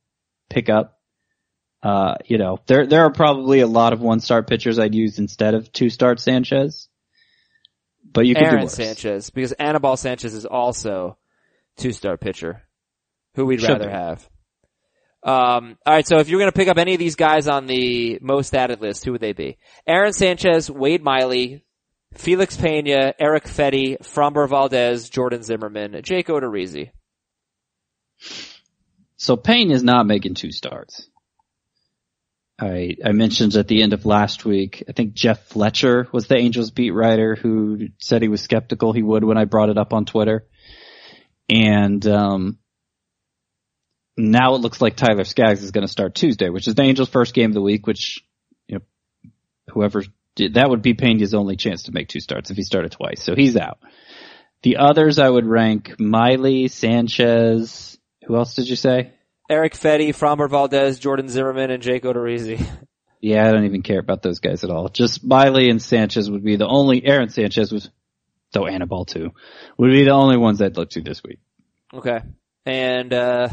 pickup. 0.55 0.99
Uh, 1.83 2.15
you 2.25 2.39
know, 2.39 2.59
there, 2.67 2.87
there 2.87 3.03
are 3.03 3.13
probably 3.13 3.61
a 3.61 3.67
lot 3.67 3.93
of 3.93 4.01
one-star 4.01 4.43
pitchers 4.43 4.79
I'd 4.79 4.95
use 4.95 5.19
instead 5.19 5.55
of 5.55 5.71
two-start 5.71 6.19
Sanchez. 6.19 6.89
But 8.11 8.27
you 8.27 8.35
could 8.35 8.45
do 8.45 8.47
Aaron 8.47 8.63
worse. 8.63 8.75
Sanchez, 8.75 9.31
because 9.31 9.53
Anibal 9.53 9.97
Sanchez 9.97 10.35
is 10.35 10.47
also 10.47 11.19
two 11.77 11.93
star 11.93 12.17
pitcher, 12.17 12.63
who 13.35 13.45
we'd 13.45 13.61
Should 13.61 13.71
rather 13.71 13.87
be. 13.87 13.93
have. 13.93 14.29
Um, 15.25 15.79
all 15.85 15.95
right, 15.95 16.07
so 16.07 16.19
if 16.19 16.29
you're 16.29 16.39
going 16.39 16.51
to 16.51 16.57
pick 16.57 16.69
up 16.69 16.79
any 16.79 16.93
of 16.93 16.99
these 16.99 17.17
guys 17.17 17.49
on 17.49 17.67
the 17.67 18.19
most 18.23 18.55
added 18.55 18.81
list, 18.81 19.05
who 19.05 19.13
would 19.13 19.21
they 19.21 19.33
be? 19.33 19.59
Aaron 19.87 20.13
Sanchez, 20.13 20.71
Wade 20.71 21.03
Miley, 21.03 21.65
Felix 22.15 22.57
Pena, 22.57 23.15
Erick 23.19 23.45
Fedde, 23.45 23.99
Framber 24.03 24.49
Valdez, 24.49 25.09
Jordan 25.09 25.43
Zimmermann, 25.43 26.01
Jake 26.03 26.29
Odorizzi. 26.29 26.91
So 29.17 29.37
Pena 29.37 29.75
is 29.75 29.83
not 29.83 30.07
making 30.07 30.35
two 30.35 30.53
starts. 30.53 31.09
I, 32.61 32.97
I 33.05 33.13
mentioned 33.13 33.57
at 33.57 33.67
the 33.67 33.83
end 33.83 33.93
of 33.93 34.07
last 34.07 34.45
week, 34.45 34.85
I 34.89 34.93
think 34.93 35.15
Jeff 35.15 35.49
Fletcher 35.49 36.09
was 36.13 36.27
the 36.27 36.37
Angels 36.37 36.71
beat 36.71 36.93
writer 36.93 37.35
who 37.35 37.89
said 37.99 38.23
he 38.23 38.29
was 38.29 38.43
skeptical 38.43 38.93
he 38.93 39.03
would 39.03 39.25
when 39.25 39.39
I 39.39 39.45
brought 39.45 39.71
it 39.71 39.79
up 39.79 39.93
on 39.93 40.05
Twitter. 40.05 40.47
And, 41.49 42.07
um, 42.07 42.59
now 44.17 44.55
it 44.55 44.61
looks 44.61 44.81
like 44.81 44.95
Tyler 44.95 45.25
Skaggs 45.25 45.65
is 45.65 45.73
going 45.73 45.87
to 45.87 45.93
start 45.93 46.15
Tuesday, 46.15 46.49
which 46.49 46.69
is 46.69 46.77
the 46.77 46.83
Angels 46.83 47.09
first 47.09 47.35
game 47.35 47.51
of 47.51 47.55
the 47.55 47.61
week, 47.61 47.87
which, 47.87 48.25
you 48.69 48.77
know, 48.77 49.31
whoever 49.71 50.05
did, 50.37 50.55
that 50.55 50.71
would 50.71 50.83
be 50.83 50.95
Pena's 50.95 51.35
only 51.35 51.57
chance 51.57 51.85
to 51.85 51.93
make 51.93 52.09
two 52.09 52.21
starts 52.21 52.51
if 52.51 52.57
he 52.57 52.63
started 52.63 52.93
twice. 52.93 53.23
So 53.23 53.35
he's 53.35 53.57
out. 53.57 53.79
The 54.63 54.77
others 54.77 55.19
I 55.19 55.29
would 55.29 55.47
rank 55.47 55.99
Miley, 55.99 56.69
Sanchez, 56.69 57.99
who 58.27 58.37
else 58.37 58.55
did 58.55 58.69
you 58.69 58.77
say? 58.77 59.13
Erick 59.51 59.75
Fedde, 59.75 60.09
Framber 60.11 60.49
Valdez, 60.49 60.99
Jordan 60.99 61.29
Zimmermann, 61.29 61.71
and 61.71 61.83
Jake 61.83 62.05
Odorizzi. 62.05 62.65
Yeah, 63.21 63.49
I 63.49 63.53
don't 63.53 63.65
even 63.65 63.81
care 63.81 64.01
about 64.01 64.21
those 64.21 64.39
guys 64.39 64.65
at 64.65 64.71
all. 64.71 64.91
Just 64.91 65.25
Miley 65.25 65.71
and 65.71 65.81
Sanchez 65.81 66.31
would 66.31 66.45
be 66.45 66.57
the 66.57 66.67
only, 66.67 67.03
Aaron 67.07 67.31
Sanchez 67.31 67.73
was, 67.73 67.89
though 68.53 68.67
Anibal 68.67 69.07
too, 69.07 69.31
would 69.79 69.91
be 69.91 70.05
the 70.05 70.11
only 70.11 70.37
ones 70.37 70.61
I'd 70.61 70.77
look 70.77 70.91
to 70.91 71.01
this 71.01 71.23
week. 71.23 71.39
Okay. 71.95 72.19
And, 72.67 73.15
uh, 73.15 73.49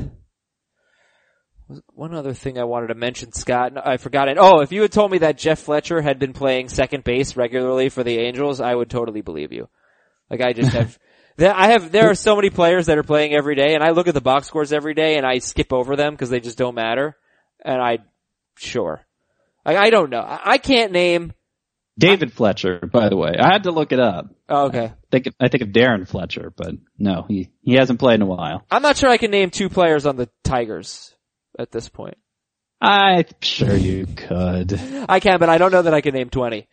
one 1.94 2.14
other 2.14 2.34
thing 2.34 2.60
I 2.60 2.66
wanted 2.66 2.88
to 2.88 2.96
mention, 2.96 3.32
Scott, 3.32 3.72
I 3.78 3.96
forgot 3.96 4.28
it. 4.28 4.38
Oh, 4.38 4.60
if 4.60 4.74
you 4.74 4.82
had 4.82 4.92
told 4.92 5.10
me 5.10 5.20
that 5.20 5.38
Jeff 5.38 5.60
Fletcher 5.60 6.02
had 6.02 6.20
been 6.20 6.34
playing 6.34 6.68
second 6.68 7.06
base 7.06 7.38
regularly 7.38 7.88
for 7.88 8.04
the 8.04 8.18
Angels, 8.18 8.60
I 8.60 8.76
would 8.76 8.90
totally 8.90 9.22
believe 9.22 9.54
you. 9.54 9.70
Like 10.30 10.42
I 10.42 10.52
just 10.52 10.72
have, 10.74 11.00
there, 11.38 11.54
I 11.54 11.72
have, 11.72 11.92
there 11.92 12.10
are 12.10 12.16
so 12.16 12.36
many 12.36 12.50
players 12.50 12.88
that 12.88 12.98
are 12.98 13.04
playing 13.04 13.34
every 13.34 13.56
day 13.56 13.76
and 13.76 13.84
I 13.84 13.92
look 13.92 14.08
at 14.08 14.14
the 14.14 14.22
box 14.22 14.48
scores 14.48 14.74
every 14.74 14.94
day 14.94 15.18
and 15.18 15.26
I 15.26 15.40
skip 15.40 15.74
over 15.74 15.96
them 15.96 16.14
because 16.14 16.30
they 16.30 16.40
just 16.40 16.58
don't 16.58 16.76
matter. 16.76 17.18
And 17.64 17.82
I, 17.82 18.00
sure. 18.58 19.02
I, 19.66 19.78
I 19.78 19.90
don't 19.90 20.10
know. 20.10 20.22
I, 20.22 20.52
I 20.52 20.58
can't 20.58 20.92
name, 20.92 21.34
David 21.98 22.34
Fletcher, 22.34 22.80
by 22.92 23.10
the 23.10 23.18
way, 23.18 23.36
I 23.40 23.52
had 23.52 23.64
to 23.64 23.72
look 23.72 23.92
it 23.92 24.00
up. 24.00 24.34
oh, 24.50 24.68
okay. 24.68 24.94
Think 25.12 25.28
I 25.40 25.50
think 25.50 25.62
of 25.62 25.70
Darren 25.70 26.08
Fletcher, 26.08 26.52
but 26.56 26.74
no, 26.98 27.26
he, 27.28 27.50
he 27.62 27.76
hasn't 27.76 28.00
played 28.00 28.16
in 28.16 28.22
a 28.22 28.26
while. 28.26 28.66
I'm 28.72 28.82
not 28.82 28.98
sure 28.98 29.10
I 29.10 29.18
can 29.18 29.30
name 29.30 29.50
two 29.50 29.70
players 29.70 30.06
on 30.06 30.16
the 30.16 30.30
Tigers 30.44 31.14
at 31.60 31.70
this 31.70 31.90
point. 31.90 32.18
I'm 32.82 33.26
sure 33.42 33.76
you 33.76 34.08
could. 34.08 34.80
I 35.08 35.20
can, 35.20 35.38
but 35.38 35.50
I 35.50 35.60
don't 35.60 35.72
know 35.72 35.84
that 35.84 35.94
I 35.94 36.02
can 36.02 36.16
name 36.16 36.30
20. 36.30 36.68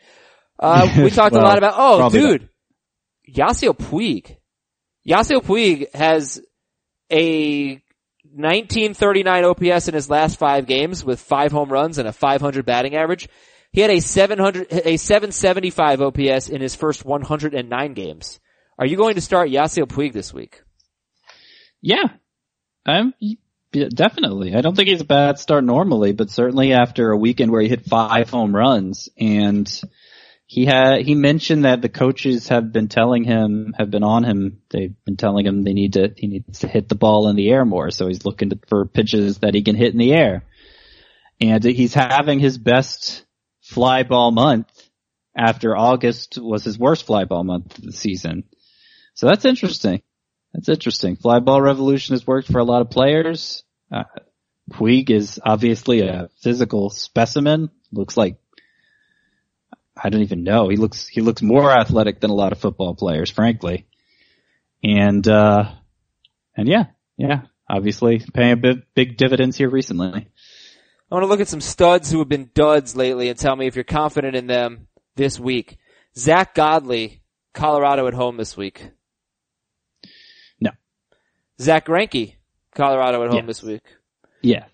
Uh, 0.59 1.02
we 1.02 1.11
talked 1.11 1.34
a 1.34 1.40
lot 1.40 1.59
about, 1.59 1.74
oh, 1.76 2.09
dude, 2.09 2.48
Yasiel 3.30 3.76
Puig. 3.76 4.38
Yasiel 5.09 5.42
Puig 5.42 5.94
has 5.94 6.38
a 7.11 7.80
1939 8.34 9.44
OPS 9.44 9.88
in 9.88 9.94
his 9.94 10.11
last 10.11 10.38
five 10.38 10.66
games 10.66 11.02
with 11.02 11.18
five 11.18 11.50
home 11.50 11.70
runs 11.70 11.96
and 11.96 12.06
a 12.06 12.12
500 12.12 12.66
batting 12.66 12.94
average. 12.94 13.28
He 13.72 13.80
had 13.80 13.90
a 13.90 14.00
700, 14.00 14.66
a 14.70 14.98
775 14.98 16.02
OPS 16.02 16.48
in 16.50 16.61
his 16.61 16.74
first 16.74 17.06
109 17.06 17.94
games. 17.94 18.38
Are 18.78 18.86
you 18.86 18.96
going 18.96 19.14
to 19.14 19.22
start 19.22 19.48
Yasiel 19.48 19.86
Puig 19.86 20.12
this 20.12 20.34
week? 20.34 20.62
Yeah, 21.80 22.09
I'm 22.84 23.14
definitely. 23.72 24.54
I 24.54 24.61
don't 24.61 24.76
think 24.76 24.88
he's 24.88 25.00
a 25.00 25.06
bad 25.06 25.38
start 25.38 25.64
normally, 25.64 26.12
but 26.12 26.30
certainly 26.30 26.74
after 26.74 27.11
a 27.11 27.16
weekend 27.16 27.50
where 27.50 27.62
he 27.62 27.68
hit 27.68 27.86
five 27.86 28.28
home 28.28 28.54
runs 28.54 29.09
and 29.18 29.68
he 30.49 30.64
had 30.64 31.03
he 31.03 31.14
mentioned 31.14 31.66
that 31.66 31.82
the 31.82 31.90
coaches 31.90 32.49
have 32.49 32.72
been 32.72 32.88
telling 32.88 33.22
him 33.22 33.74
have 33.76 33.90
been 33.90 34.03
on 34.03 34.24
him. 34.24 34.62
They've 34.70 34.94
been 35.05 35.18
telling 35.18 35.44
him 35.44 35.62
they 35.62 35.74
need 35.74 35.92
to 35.92 36.14
he 36.16 36.26
needs 36.26 36.61
to 36.61 36.68
hit 36.68 36.88
the 36.88 36.94
ball 36.94 37.28
in 37.28 37.36
the 37.36 37.51
air 37.51 37.66
more. 37.66 37.90
So 37.90 38.07
he's 38.09 38.24
looking 38.24 38.49
to, 38.49 38.59
for 38.66 38.86
pitches 38.86 39.40
that 39.40 39.53
he 39.53 39.62
can 39.62 39.76
hit 39.76 39.92
in 39.92 39.99
the 39.99 40.14
air, 40.14 40.46
and 41.38 41.62
he's 41.62 41.92
having 41.92 42.40
his 42.40 42.57
best 42.57 43.26
fly 43.61 44.05
ball 44.05 44.30
month 44.30 44.68
after 45.36 45.76
August 45.76 46.38
was 46.40 46.64
his 46.64 46.78
worst 46.78 47.05
fly 47.05 47.26
ball 47.26 47.44
month 47.44 47.76
of 47.76 47.84
the 47.84 47.92
season. 47.92 48.44
So 49.12 49.26
that's 49.26 49.44
interesting. 49.44 50.01
That's 50.55 50.70
interesting. 50.70 51.16
Fly 51.16 51.40
ball 51.40 51.61
revolution 51.61 52.14
has 52.14 52.26
worked 52.26 52.51
for 52.51 52.59
a 52.59 52.64
lot 52.64 52.80
of 52.80 52.88
players. 52.88 53.64
Uh, 53.92 54.05
Puig 54.70 55.11
is 55.11 55.38
obviously 55.44 56.01
a 56.01 56.30
physical 56.40 56.88
specimen. 56.88 57.68
Looks 57.92 58.16
like 58.16 58.38
I 60.03 60.11
don't 60.11 60.22
even 60.22 60.44
know. 60.44 60.68
He 60.68 60.76
looks 60.76 61.09
he 61.09 61.20
looks 61.20 61.42
more 61.42 61.70
athletic 61.70 62.20
than 62.20 62.30
a 62.30 62.34
lot 62.34 62.53
of 62.53 62.59
football 62.59 62.94
players, 62.94 63.30
frankly. 63.30 63.86
And 64.82 65.26
uh 65.26 65.72
and 66.57 66.68
yeah, 66.68 66.86
yeah, 67.16 67.42
obviously 67.68 68.20
paying 68.32 68.53
a 68.53 68.57
bit 68.57 68.94
big 68.94 69.16
dividends 69.16 69.57
here 69.57 69.68
recently. 69.70 70.28
I 71.11 71.14
want 71.14 71.22
to 71.22 71.26
look 71.28 71.40
at 71.40 71.49
some 71.49 71.61
studs 71.62 72.11
who 72.12 72.18
have 72.18 72.28
been 72.28 72.51
duds 72.55 72.94
lately 72.94 73.28
and 73.28 73.38
tell 73.38 73.57
me 73.57 73.66
if 73.66 73.74
you're 73.76 73.84
confident 73.84 74.36
in 74.36 74.46
them 74.46 74.88
this 75.16 75.40
week. 75.40 75.78
Zack 76.16 76.55
Godley, 76.55 77.22
Colorado 77.55 78.07
at 78.09 78.14
home 78.14 78.36
this 78.36 78.57
week. 78.57 78.90
No. 80.61 80.70
Zack 81.61 81.86
Greinke, 81.86 82.34
Colorado 82.74 83.22
at 83.24 83.30
home 83.30 83.36
Yes. 83.38 83.46
this 83.46 83.62
week. 83.62 83.82
Yes. 84.42 84.68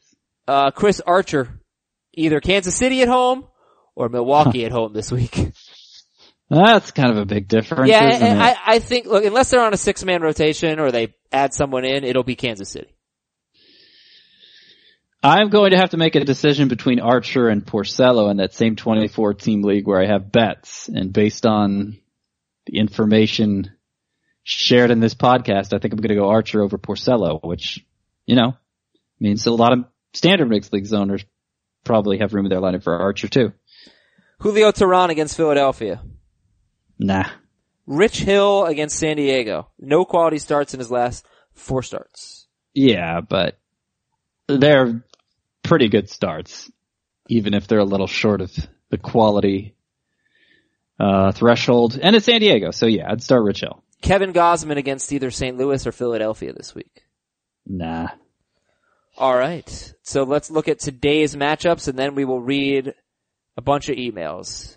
Uh, 0.49 0.71
Chris 0.73 1.01
Archer, 1.01 1.61
either 2.13 2.41
Kansas 2.41 2.75
City 2.75 3.03
at 3.03 3.09
home 3.09 3.47
or 3.95 4.09
Milwaukee 4.09 4.65
at 4.65 4.73
home 4.73 4.93
this 4.93 5.11
week. 5.11 5.35
That's 6.51 6.91
kind 6.91 7.11
of 7.11 7.17
a 7.17 7.25
big 7.25 7.49
difference, 7.49 7.89
yeah, 7.89 8.09
isn't 8.09 8.23
and 8.23 8.39
it? 8.39 8.43
I, 8.43 8.57
I 8.75 8.79
think, 8.79 9.07
look, 9.07 9.25
unless 9.25 9.51
they're 9.51 9.65
on 9.65 9.73
a 9.73 9.79
six 9.79 10.05
man 10.05 10.21
rotation 10.21 10.79
or 10.79 10.91
they 10.93 11.15
add 11.33 11.55
someone 11.55 11.85
in, 11.85 12.05
it'll 12.05 12.23
be 12.23 12.37
Kansas 12.37 12.69
City. 12.69 12.95
I'm 15.23 15.49
going 15.49 15.71
to 15.71 15.79
have 15.79 15.91
to 15.91 15.97
make 15.97 16.17
a 16.17 16.25
decision 16.25 16.69
between 16.69 17.01
Archer 17.01 17.49
and 17.49 17.65
Porcello 17.65 18.31
in 18.31 18.37
that 18.37 18.53
same 18.53 18.77
24 18.77 19.33
team 19.35 19.63
league 19.63 19.87
where 19.87 20.03
I 20.03 20.07
have 20.07 20.31
bets. 20.31 20.87
And 20.89 21.15
based 21.15 21.47
on 21.47 21.97
the 22.67 22.79
information 22.79 23.73
shared 24.43 24.91
in 24.91 25.01
this 25.01 25.15
podcast, 25.15 25.73
I 25.73 25.79
think 25.79 25.95
I'm 25.95 26.01
going 26.01 26.11
to 26.11 26.15
go 26.15 26.29
Archer 26.29 26.63
over 26.63 26.77
Porcello, 26.77 27.43
which, 27.43 27.83
you 28.27 28.37
know, 28.37 28.55
means 29.19 29.47
a 29.47 29.51
lot 29.51 29.73
of 29.73 29.87
standard 30.13 30.51
mixed 30.51 30.75
league 30.75 30.85
zoners 30.85 31.25
probably 31.85 32.19
have 32.19 32.35
room 32.35 32.45
in 32.45 32.51
their 32.51 32.61
lineup 32.61 32.85
for 32.85 32.95
Archer 32.95 33.29
too. 33.29 33.53
Julio 34.45 34.73
Teheran 34.73 35.09
against 35.09 35.39
Philadelphia. 35.39 36.03
Nah. 36.99 37.25
Rich 37.87 38.19
Hill 38.19 38.67
against 38.67 38.99
San 38.99 39.17
Diego. 39.17 39.71
No 39.79 40.05
quality 40.05 40.39
starts 40.39 40.75
in 40.75 40.81
his 40.81 40.91
last 40.91 41.25
four 41.55 41.83
starts. 41.83 42.47
Yeah, 42.75 43.23
but 43.23 43.59
they're 44.47 45.03
pretty 45.63 45.89
good 45.89 46.11
starts, 46.11 46.71
even 47.27 47.55
if 47.55 47.67
they're 47.67 47.79
a 47.79 47.85
little 47.85 48.07
short 48.07 48.43
of 48.43 48.53
the 48.91 48.99
quality 48.99 49.77
uh, 51.01 51.33
threshold. 51.33 51.99
And 52.03 52.15
it's 52.15 52.27
San 52.27 52.41
Diego, 52.41 52.71
so 52.71 52.85
yeah, 52.85 53.11
I'd 53.11 53.23
start 53.23 53.45
Rich 53.45 53.61
Hill. 53.61 53.83
Kevin 54.03 54.35
Gausman 54.35 54.77
against 54.77 55.11
either 55.11 55.31
St. 55.31 55.57
Louis 55.57 55.87
or 55.87 55.93
Philadelphia 55.93 56.53
this 56.53 56.75
week. 56.75 57.07
Nah. 57.65 58.09
All 59.17 59.35
right. 59.35 59.95
So 60.03 60.25
let's 60.25 60.51
look 60.51 60.69
at 60.69 60.81
today's 60.81 61.35
matchups 61.35 61.89
and 61.89 61.99
then 61.99 62.15
we 62.15 62.27
will 62.27 62.43
read 62.43 62.93
a 63.57 63.63
bunch 63.63 63.89
of 63.89 63.97
emails. 63.97 64.77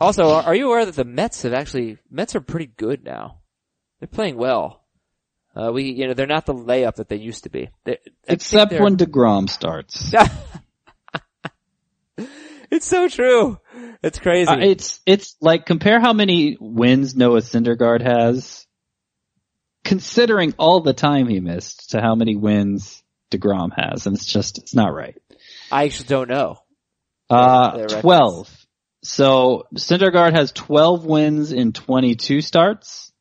Also, 0.00 0.30
are 0.30 0.54
you 0.54 0.66
aware 0.66 0.86
that 0.86 0.96
the 0.96 1.04
Mets 1.04 1.42
have 1.42 1.52
actually, 1.52 1.98
Mets 2.10 2.34
are 2.34 2.40
pretty 2.40 2.66
good 2.66 3.04
now. 3.04 3.40
They're 4.00 4.08
playing 4.08 4.36
well. 4.36 4.84
Uh, 5.56 5.70
we, 5.72 5.84
you 5.92 6.08
know, 6.08 6.14
they're 6.14 6.26
not 6.26 6.46
the 6.46 6.54
layup 6.54 6.96
that 6.96 7.08
they 7.08 7.16
used 7.16 7.44
to 7.44 7.50
be. 7.50 7.70
They, 7.84 7.98
Except 8.26 8.72
when 8.72 8.96
DeGrom 8.96 9.48
starts. 9.48 10.12
it's 12.70 12.86
so 12.86 13.08
true. 13.08 13.58
It's 14.02 14.18
crazy. 14.18 14.50
Uh, 14.50 14.58
it's, 14.58 15.00
it's 15.06 15.36
like 15.40 15.64
compare 15.64 16.00
how 16.00 16.12
many 16.12 16.56
wins 16.58 17.14
Noah 17.14 17.40
Syndergaard 17.40 18.02
has, 18.02 18.66
considering 19.84 20.54
all 20.58 20.80
the 20.80 20.92
time 20.92 21.28
he 21.28 21.38
missed 21.38 21.90
to 21.90 22.00
how 22.00 22.16
many 22.16 22.34
wins 22.34 23.04
DeGrom 23.30 23.70
has. 23.76 24.06
And 24.06 24.16
it's 24.16 24.26
just, 24.26 24.58
it's 24.58 24.74
not 24.74 24.92
right. 24.92 25.16
I 25.70 25.84
actually 25.84 26.08
don't 26.08 26.28
know. 26.28 26.58
Uh, 27.30 27.86
12. 27.86 28.66
So 29.02 29.66
Syndergaard 29.76 30.34
has 30.34 30.52
12 30.52 31.04
wins 31.04 31.52
in 31.52 31.72
22 31.72 32.40
starts. 32.40 33.12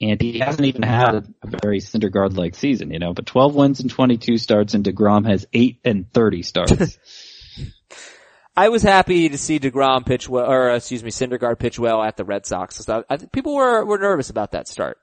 And 0.00 0.20
he 0.20 0.38
hasn't 0.38 0.64
even 0.64 0.82
had 0.82 1.14
a 1.14 1.24
very 1.60 1.80
Syndergaard-like 1.80 2.54
season, 2.54 2.92
you 2.92 3.00
know, 3.00 3.12
but 3.12 3.26
12 3.26 3.54
wins 3.54 3.80
in 3.80 3.88
22 3.88 4.38
starts 4.38 4.74
and 4.74 4.84
DeGrom 4.84 5.28
has 5.28 5.46
8 5.52 5.80
and 5.84 6.12
30 6.12 6.42
starts. 6.42 6.98
I 8.56 8.68
was 8.68 8.82
happy 8.82 9.28
to 9.28 9.38
see 9.38 9.58
DeGrom 9.58 10.06
pitch 10.06 10.28
well, 10.28 10.50
or 10.50 10.70
uh, 10.70 10.76
excuse 10.76 11.02
me, 11.02 11.10
Syndergaard 11.10 11.58
pitch 11.58 11.78
well 11.78 12.02
at 12.02 12.16
the 12.16 12.24
Red 12.24 12.46
Sox. 12.46 12.76
So 12.76 13.04
I 13.10 13.16
think 13.16 13.32
people 13.32 13.54
were, 13.54 13.84
were 13.84 13.98
nervous 13.98 14.30
about 14.30 14.52
that 14.52 14.68
start. 14.68 14.98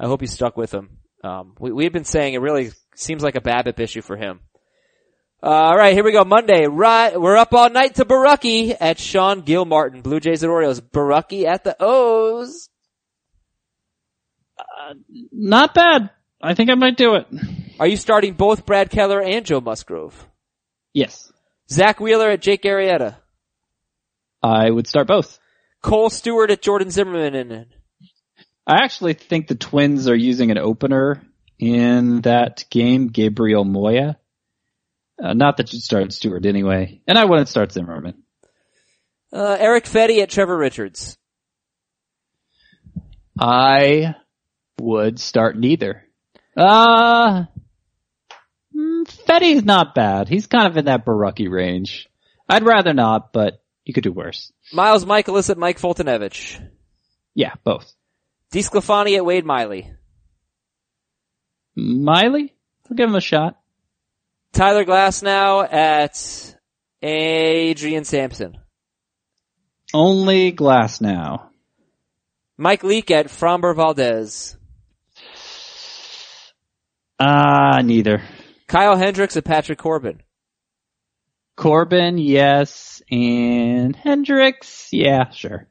I 0.00 0.06
hope 0.06 0.22
he 0.22 0.26
stuck 0.26 0.56
with 0.56 0.70
them. 0.70 0.98
Um, 1.22 1.54
we, 1.58 1.72
we've 1.72 1.92
been 1.92 2.04
saying 2.04 2.34
it 2.34 2.40
really 2.40 2.70
seems 2.94 3.22
like 3.22 3.36
a 3.36 3.40
BABIP 3.40 3.80
issue 3.80 4.02
for 4.02 4.16
him. 4.16 4.40
Uh, 5.40 5.46
all 5.46 5.76
right, 5.76 5.94
here 5.94 6.02
we 6.02 6.10
go. 6.12 6.24
Monday, 6.24 6.66
right? 6.66 7.18
We're 7.20 7.36
up 7.36 7.54
all 7.54 7.70
night 7.70 7.94
to 7.96 8.04
Borucki 8.04 8.76
at 8.78 8.98
Sean 8.98 9.42
Gilmartin. 9.42 10.00
Blue 10.02 10.18
Jays 10.18 10.42
at 10.42 10.50
Orioles. 10.50 10.80
Borucki 10.80 11.44
at 11.44 11.62
the 11.62 11.76
O's. 11.78 12.68
not 15.32 15.74
bad. 15.74 16.10
I 16.42 16.54
think 16.54 16.70
I 16.70 16.74
might 16.74 16.96
do 16.96 17.14
it. 17.14 17.26
Are 17.78 17.86
you 17.86 17.96
starting 17.96 18.34
both 18.34 18.66
Brad 18.66 18.90
Keller 18.90 19.20
and 19.22 19.46
Joe 19.46 19.60
Musgrove? 19.60 20.26
Yes. 20.92 21.32
Zack 21.70 22.00
Wheeler 22.00 22.30
at 22.30 22.42
Jake 22.42 22.62
Arrieta. 22.62 23.16
I 24.42 24.70
would 24.70 24.88
start 24.88 25.06
both. 25.06 25.38
Kohl 25.82 26.10
Stewart 26.10 26.50
at 26.50 26.62
Jordan 26.62 26.90
Zimmerman. 26.90 27.34
And 27.34 27.66
I 28.66 28.82
actually 28.82 29.14
think 29.14 29.46
the 29.46 29.54
Twins 29.54 30.08
are 30.08 30.16
using 30.16 30.50
an 30.50 30.58
opener 30.58 31.22
in 31.58 32.22
that 32.22 32.64
game, 32.70 33.08
Gabriel 33.08 33.64
Moya. 33.64 34.18
Uh, 35.22 35.34
not 35.34 35.56
that 35.56 35.72
you'd 35.72 35.82
start 35.82 36.12
Stewart 36.12 36.46
anyway. 36.46 37.00
And 37.06 37.18
I 37.18 37.24
wouldn't 37.24 37.48
start 37.48 37.72
Zimmermann. 37.72 38.22
uh, 39.32 39.56
Erick 39.58 39.84
Fedde 39.84 40.22
at 40.22 40.30
Trevor 40.30 40.56
Richards. 40.56 41.16
I 43.38 44.14
would 44.80 45.18
start 45.18 45.56
neither. 45.56 46.04
Uh, 46.56 47.44
mm, 48.74 49.04
Fedde's 49.26 49.64
not 49.64 49.94
bad. 49.94 50.28
He's 50.28 50.46
kind 50.46 50.66
of 50.66 50.76
in 50.76 50.86
that 50.86 51.04
Borucki 51.04 51.50
range. 51.50 52.08
I'd 52.48 52.64
rather 52.64 52.94
not, 52.94 53.32
but 53.32 53.62
you 53.84 53.94
could 53.94 54.04
do 54.04 54.12
worse. 54.12 54.52
Miles 54.72 55.04
Mikolas 55.04 55.50
at 55.50 55.58
Mike 55.58 55.78
Foltynewicz. 55.80 56.60
Yeah, 57.34 57.54
both. 57.64 57.92
DeSclafani 58.52 59.16
at 59.16 59.24
Wade 59.24 59.44
Miley. 59.44 59.92
Miley? 61.76 62.54
I'll 62.90 62.96
give 62.96 63.08
him 63.08 63.14
a 63.14 63.20
shot. 63.20 63.57
Tyler 64.52 64.84
Glasnow 64.84 65.72
at 65.72 66.56
Adrian 67.02 68.04
Sampson. 68.04 68.58
Only 69.94 70.52
Glasnow. 70.52 71.48
Mike 72.56 72.82
Leake 72.82 73.10
at 73.10 73.26
Framber 73.26 73.74
Valdez. 73.74 74.56
Ah, 77.20 77.80
neither. 77.82 78.22
Kyle 78.66 78.96
Hendricks 78.96 79.36
at 79.36 79.44
Patrick 79.44 79.78
Corbin. 79.78 80.22
Corbin, 81.56 82.18
yes, 82.18 83.02
and 83.10 83.96
Hendricks, 83.96 84.88
yeah, 84.92 85.30
sure. 85.30 85.66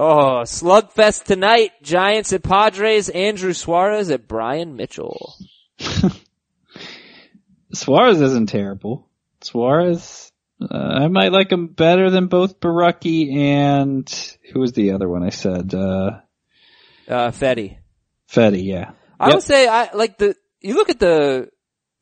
Oh, 0.00 0.42
slugfest 0.44 1.24
tonight. 1.24 1.72
Giants 1.82 2.32
at 2.32 2.44
Padres. 2.44 3.08
Andrew 3.08 3.52
Suarez 3.52 4.10
at 4.10 4.28
Bryan 4.28 4.76
Mitchell. 4.76 5.34
Suarez 7.72 8.20
isn't 8.20 8.48
terrible. 8.48 9.08
Suarez, 9.42 10.32
uh, 10.60 10.74
I 10.76 11.08
might 11.08 11.32
like 11.32 11.50
him 11.52 11.68
better 11.68 12.10
than 12.10 12.26
both 12.26 12.60
Borucki 12.60 13.36
and 13.36 14.36
who 14.52 14.60
was 14.60 14.72
the 14.72 14.92
other 14.92 15.08
one 15.08 15.22
I 15.22 15.30
said? 15.30 15.74
Uh, 15.74 16.20
Uh, 17.08 17.30
Fedde. 17.30 17.78
Fedde, 18.30 18.62
yeah. 18.64 18.92
I 19.20 19.26
Yep. 19.28 19.34
would 19.34 19.42
say 19.44 19.66
I 19.68 19.90
like 19.94 20.18
the, 20.18 20.34
you 20.60 20.74
look 20.74 20.90
at 20.90 20.98
the 20.98 21.50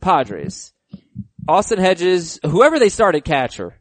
Padres. 0.01 0.73
Austin 1.49 1.79
Hedges, 1.79 2.41
whoever 2.45 2.79
they 2.79 2.89
started 2.89 3.25
catcher, 3.25 3.77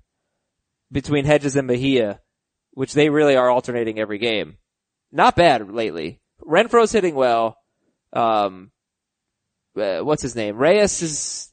between 0.91 1.25
Hedges 1.25 1.55
and 1.55 1.65
Mejia, 1.67 2.19
which 2.73 2.93
they 2.93 3.09
really 3.09 3.35
are 3.35 3.49
alternating 3.49 3.97
every 3.99 4.19
game. 4.19 4.57
Not 5.11 5.35
bad 5.35 5.71
lately. 5.71 6.19
Renfroe's 6.45 6.91
hitting 6.91 7.15
well. 7.15 7.57
Um, 8.13 8.71
uh, 9.75 9.99
what's 10.01 10.21
his 10.21 10.35
name? 10.35 10.57
Reyes 10.57 11.01
is 11.01 11.51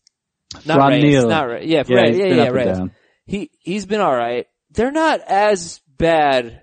not 0.67 0.77
Fran 0.77 0.89
Reyes. 0.91 1.03
Neal. 1.03 1.29
Not 1.29 1.49
Reyes. 1.49 1.69
Yeah, 1.69 1.83
Yeah, 1.87 1.97
Reyes. 2.01 2.19
yeah, 2.19 2.27
yeah, 2.27 2.49
Reyes. 2.49 2.79
He 3.27 3.51
he's 3.61 3.87
been 3.87 4.01
all 4.01 4.15
right. 4.15 4.47
They're 4.71 4.93
not 4.93 5.21
as 5.21 5.81
bad. 5.99 6.63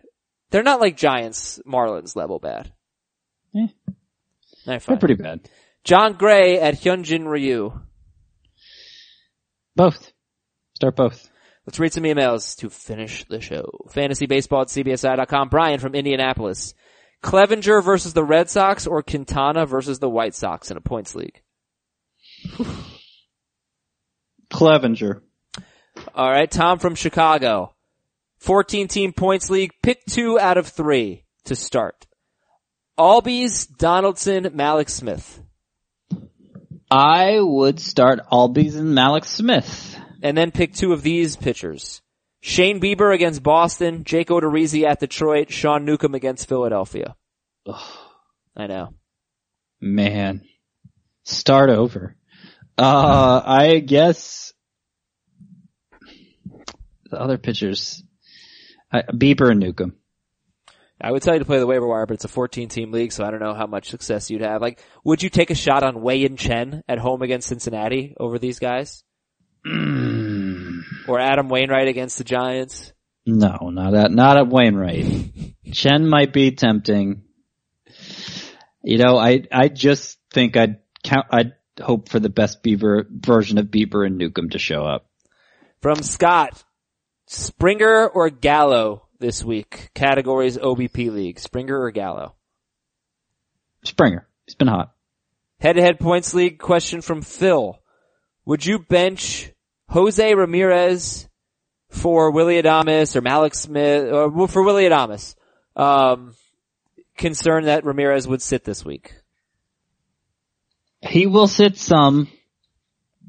They're 0.51 0.63
not 0.63 0.79
like 0.81 0.97
Giants 0.97 1.59
Marlins 1.67 2.15
level 2.15 2.39
bad. 2.39 2.71
Eh. 3.55 3.67
They're 4.65 4.79
They're 4.79 4.97
pretty 4.97 5.15
bad. 5.15 5.47
Jon 5.83 6.13
Gray 6.13 6.59
at 6.59 6.75
Hyunjin 6.75 7.25
Ryu. 7.27 7.71
Both. 9.75 10.11
Start 10.75 10.95
both. 10.95 11.29
Let's 11.65 11.79
read 11.79 11.93
some 11.93 12.03
emails 12.03 12.57
to 12.57 12.69
finish 12.69 13.25
the 13.25 13.41
show. 13.41 13.69
Fantasy 13.91 14.25
baseball 14.25 14.61
at 14.61 14.67
CBSI.com. 14.69 15.49
Brian 15.49 15.79
from 15.79 15.93
Indianapolis. 15.95 16.73
Clevinger 17.23 17.83
versus 17.83 18.13
the 18.13 18.23
Red 18.23 18.49
Sox 18.49 18.87
or 18.87 19.03
Quintana 19.03 19.65
versus 19.65 19.99
the 19.99 20.09
White 20.09 20.33
Sox 20.35 20.71
in 20.71 20.77
a 20.77 20.81
points 20.81 21.15
league. 21.15 21.41
Clevinger. 24.51 25.21
All 26.13 26.29
right, 26.29 26.49
Tom 26.49 26.79
from 26.79 26.95
Chicago. 26.95 27.73
14 28.39 28.87
team 28.87 29.13
points 29.13 29.49
league. 29.49 29.71
Pick 29.83 30.05
two 30.05 30.39
out 30.39 30.57
of 30.57 30.67
three 30.67 31.25
to 31.45 31.55
start. 31.55 32.07
Albies, 32.97 33.67
Donaldson, 33.77 34.45
Mallex 34.45 34.91
Smith. 34.91 35.41
I 36.91 37.39
would 37.39 37.79
start 37.79 38.19
Albies 38.31 38.75
and 38.75 38.97
Mallex 38.97 39.25
Smith. 39.25 39.97
And 40.21 40.37
then 40.37 40.51
pick 40.51 40.73
two 40.73 40.91
of 40.91 41.01
these 41.01 41.35
pitchers. 41.35 42.01
Shane 42.41 42.79
Bieber 42.79 43.13
against 43.13 43.43
Boston, 43.43 44.03
Jake 44.03 44.29
Odorizzi 44.29 44.85
at 44.85 44.99
Detroit, 44.99 45.51
Sean 45.51 45.85
Newcomb 45.85 46.15
against 46.15 46.47
Philadelphia. 46.47 47.15
I 48.55 48.67
know. 48.67 48.93
Man. 49.79 50.41
Start 51.23 51.69
over. 51.69 52.15
Uh, 52.79 53.41
I 53.45 53.79
guess 53.79 54.53
the 57.09 57.19
other 57.19 57.37
pitchers, 57.37 58.03
I, 58.91 59.01
Bieber 59.01 59.51
and 59.51 59.59
Newcomb. 59.59 59.95
I 61.01 61.11
would 61.11 61.21
tell 61.21 61.33
you 61.33 61.39
to 61.39 61.45
play 61.45 61.59
the 61.59 61.67
waiver 61.67 61.87
wire, 61.87 62.05
but 62.05 62.15
it's 62.15 62.25
a 62.25 62.29
14 62.29 62.67
team 62.69 62.91
league, 62.91 63.11
so 63.11 63.23
I 63.23 63.31
don't 63.31 63.41
know 63.41 63.53
how 63.53 63.67
much 63.67 63.89
success 63.89 64.29
you'd 64.29 64.41
have. 64.41 64.61
Like, 64.61 64.81
would 65.05 65.23
you 65.23 65.29
take 65.29 65.49
a 65.49 65.55
shot 65.55 65.83
on 65.83 66.01
Wei-Yin 66.01 66.35
Chen 66.37 66.83
at 66.89 66.99
home 66.99 67.21
against 67.21 67.47
Cincinnati 67.47 68.15
over 68.19 68.37
these 68.37 68.59
guys? 68.59 69.03
Mm, 69.65 70.81
Or 71.07 71.19
Adam 71.19 71.47
Wainwright 71.49 71.87
against 71.87 72.17
the 72.17 72.23
Giants? 72.23 72.93
no, 73.25 73.69
not 73.71 73.93
at, 73.93 74.11
not 74.11 74.37
at 74.37 74.47
Wainwright. 74.49 75.05
Chen 75.73 76.07
might 76.07 76.33
be 76.33 76.51
tempting. 76.51 77.23
You 78.83 78.97
know, 78.97 79.17
I, 79.17 79.43
I 79.51 79.67
just 79.67 80.17
think 80.33 80.57
I'd 80.57 80.77
count, 81.03 81.27
I'd 81.31 81.53
hope 81.79 82.09
for 82.09 82.19
the 82.19 82.29
best 82.29 82.63
Beaver 82.63 83.07
version 83.09 83.57
of 83.57 83.67
Bieber 83.67 84.05
and 84.05 84.17
Newcomb 84.17 84.49
to 84.51 84.59
show 84.59 84.85
up. 84.85 85.07
From 85.81 86.01
Scott, 86.01 86.63
Springer 87.27 88.07
or 88.07 88.29
Gallo 88.29 89.07
this 89.19 89.43
week? 89.43 89.91
Categories 89.93 90.57
OBP 90.57 91.11
league. 91.11 91.39
Springer 91.39 91.79
or 91.79 91.91
Gallo? 91.91 92.35
Springer. 93.83 94.27
He's 94.45 94.55
been 94.55 94.67
hot. 94.67 94.93
Head 95.59 95.73
to 95.73 95.81
head 95.81 95.99
points 95.99 96.33
league 96.33 96.57
question 96.57 97.01
from 97.01 97.21
Phil. 97.21 97.79
Would 98.45 98.65
you 98.65 98.79
bench 98.79 99.51
Jose 99.89 100.33
Ramirez 100.33 101.27
for 101.89 102.31
Willy 102.31 102.61
Adames 102.61 103.15
or 103.15 103.21
Mallex 103.21 103.55
Smith, 103.55 104.11
or 104.11 104.47
for 104.47 104.63
Willy 104.63 104.85
Adames? 104.85 105.35
Um, 105.75 106.33
concerned 107.17 107.67
that 107.67 107.85
Ramirez 107.85 108.27
would 108.27 108.41
sit 108.41 108.63
this 108.63 108.83
week. 108.83 109.13
He 111.01 111.27
will 111.27 111.47
sit 111.47 111.77
some. 111.77 112.27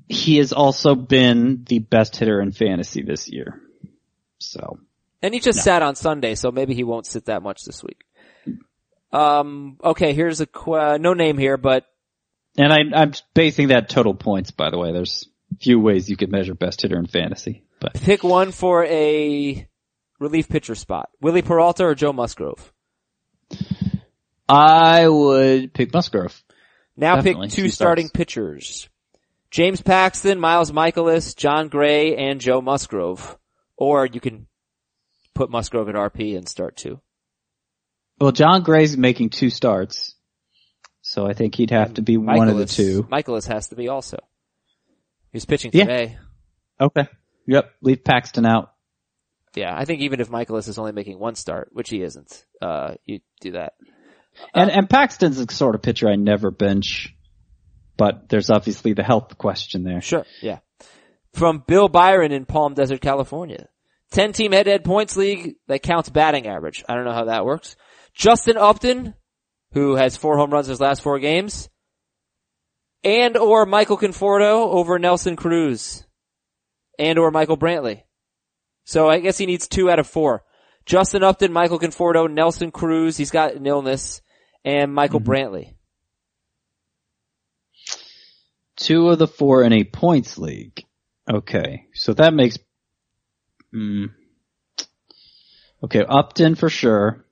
He 0.09 0.39
has 0.39 0.53
also 0.53 0.95
been 0.95 1.65
the 1.69 1.79
best 1.79 2.17
hitter 2.17 2.41
in 2.41 2.53
fantasy 2.53 3.03
this 3.03 3.29
year. 3.29 3.61
So, 4.39 4.81
And 5.23 5.33
he 5.33 5.41
just 5.41 5.63
sat 5.63 5.83
on 5.83 5.95
Sunday, 5.95 6.35
so 6.35 6.51
maybe 6.51 6.75
he 6.75 6.83
won't 6.83 7.07
sit 7.07 7.27
that 7.27 7.43
much 7.43 7.65
this 7.65 7.83
week. 7.83 8.05
Um, 9.13 9.77
okay, 9.83 10.13
here's 10.13 10.41
a, 10.41 10.47
qu- 10.47 10.99
no 10.99 11.15
name 11.15 11.39
here, 11.39 11.57
but 11.57 11.85
and 12.57 12.73
I, 12.73 13.01
I'm 13.01 13.13
basing 13.35 13.69
that 13.69 13.89
total 13.89 14.15
points, 14.15 14.51
by 14.51 14.71
the 14.71 14.79
way. 14.79 14.93
There's 14.93 15.29
few 15.61 15.81
ways 15.81 16.09
you 16.09 16.17
could 16.17 16.31
measure 16.31 16.55
best 16.55 16.83
hitter 16.83 16.99
in 16.99 17.07
fantasy, 17.07 17.65
but 17.81 17.95
pick 17.95 18.23
one 18.23 18.53
for 18.53 18.85
a 18.85 19.69
relief 20.19 20.49
pitcher 20.49 20.75
spot. 20.75 21.11
Wily 21.21 21.43
Peralta 21.43 21.85
or 21.85 21.95
Joe 21.95 22.13
Musgrove? 22.13 22.73
I 24.49 25.09
would 25.09 25.73
pick 25.73 25.93
Musgrove. 25.93 26.43
Now 26.97 27.17
Definitely, 27.17 27.49
pick 27.49 27.55
two 27.57 27.63
two 27.65 27.69
starting 27.71 28.07
starts. 28.09 28.17
pitchers. 28.17 28.89
James 29.51 29.81
Paxton, 29.81 30.39
Miles 30.39 30.71
Mikolas, 30.71 31.35
Jon 31.37 31.69
Gray, 31.69 32.17
and 32.17 32.41
Joe 32.41 32.61
Musgrove. 32.61 33.37
Or 33.77 34.07
you 34.07 34.21
can 34.21 34.47
put 35.35 35.51
Musgrove 35.51 35.89
at 35.89 35.95
RP 35.95 36.37
and 36.37 36.49
start 36.49 36.77
two. 36.77 37.01
Well, 38.21 38.33
Jon 38.33 38.63
Gray's 38.63 38.97
making 38.97 39.31
two 39.31 39.49
starts, 39.51 40.15
so 41.01 41.27
I 41.27 41.33
think 41.33 41.55
he'd 41.55 41.71
have 41.71 41.95
to 41.95 42.03
be 42.03 42.17
one 42.19 42.49
of 42.49 42.59
the 42.59 42.67
two. 42.67 43.05
Mikolas 43.05 43.47
has 43.49 43.69
to 43.69 43.77
be 43.77 43.89
also. 43.89 44.19
He's 45.33 45.47
pitching 45.47 45.71
Yeah. 45.73 45.85
today. 45.85 46.19
Okay. 46.81 47.09
Yep. 47.47 47.73
Leave 47.81 48.05
Paxton 48.05 48.45
out. 48.45 48.75
Yeah, 49.57 49.75
I 49.77 49.85
think 49.85 50.03
even 50.03 50.21
if 50.21 50.29
Mikolas 50.29 50.69
is 50.69 50.79
only 50.79 50.93
making 50.93 51.19
one 51.19 51.35
start, 51.35 51.71
which 51.73 51.89
he 51.91 52.03
isn't, 52.03 52.45
uh, 52.63 52.95
you 53.05 53.21
do 53.41 53.53
that. 53.53 53.73
And, 54.55 54.71
uh, 54.71 54.75
and 54.75 54.91
Paxton's 54.91 55.45
the 55.45 55.53
sort 55.53 55.75
of 55.75 55.83
pitcher 55.83 56.09
I 56.09 56.17
never 56.17 56.51
bench, 56.51 57.15
but 57.97 58.29
there's 58.29 58.51
obviously 58.51 58.93
the 58.93 59.03
health 59.03 59.37
question 59.39 59.85
there. 59.85 60.01
Sure, 60.01 60.25
yeah. 60.41 60.59
From 61.35 61.63
Bill 61.67 61.89
Byron 61.89 62.33
in 62.33 62.45
Palm 62.47 62.75
Desert, 62.75 63.01
California. 63.01 63.69
10 64.13 64.33
team 64.33 64.53
head 64.53 64.65
to 64.65 64.71
head 64.73 64.85
points 64.85 65.17
league 65.17 65.55
that 65.69 65.83
counts 65.83 66.09
batting 66.09 66.47
average. 66.47 66.85
I 66.89 66.95
don't 66.95 67.05
know 67.05 67.13
how 67.13 67.27
that 67.27 67.45
works. 67.45 67.77
Justin 68.13 68.57
Upton, 68.57 69.15
who 69.73 69.95
has 69.95 70.17
four 70.17 70.37
home 70.37 70.51
runs 70.51 70.67
in 70.67 70.73
his 70.73 70.81
last 70.81 71.03
four 71.03 71.19
games. 71.19 71.69
And 73.05 73.37
or 73.37 73.67
Michael 73.67 73.97
Conforto 73.97 74.67
over 74.73 74.99
Nelson 74.99 75.37
Cruz. 75.37 76.05
And 76.99 77.19
or 77.19 77.31
Michael 77.31 77.57
Brantley. 77.57 78.03
So 78.85 79.09
I 79.09 79.21
guess 79.21 79.39
he 79.39 79.47
needs 79.47 79.69
two 79.69 79.89
out 79.89 80.01
of 80.01 80.07
four. 80.07 80.43
Justin 80.87 81.23
Upton, 81.23 81.53
Michael 81.53 81.79
Conforto, 81.79 82.31
Nelson 82.31 82.71
Cruz, 82.71 83.17
he's 83.17 83.31
got 83.31 83.55
an 83.55 83.67
illness, 83.67 84.23
and 84.65 84.93
Michael 84.93 85.21
Brantley. 85.21 85.75
Two 88.77 89.09
of 89.09 89.19
the 89.19 89.29
four 89.29 89.63
in 89.63 89.73
a 89.73 89.85
points 89.85 90.39
league. 90.39 90.85
Okay. 91.31 91.87
So 91.93 92.15
that 92.15 92.33
makes, 92.33 92.59
hmm. 93.73 94.07
Okay, 95.83 96.05
Upton 96.07 96.57
for 96.57 96.69
sure. 96.69 97.25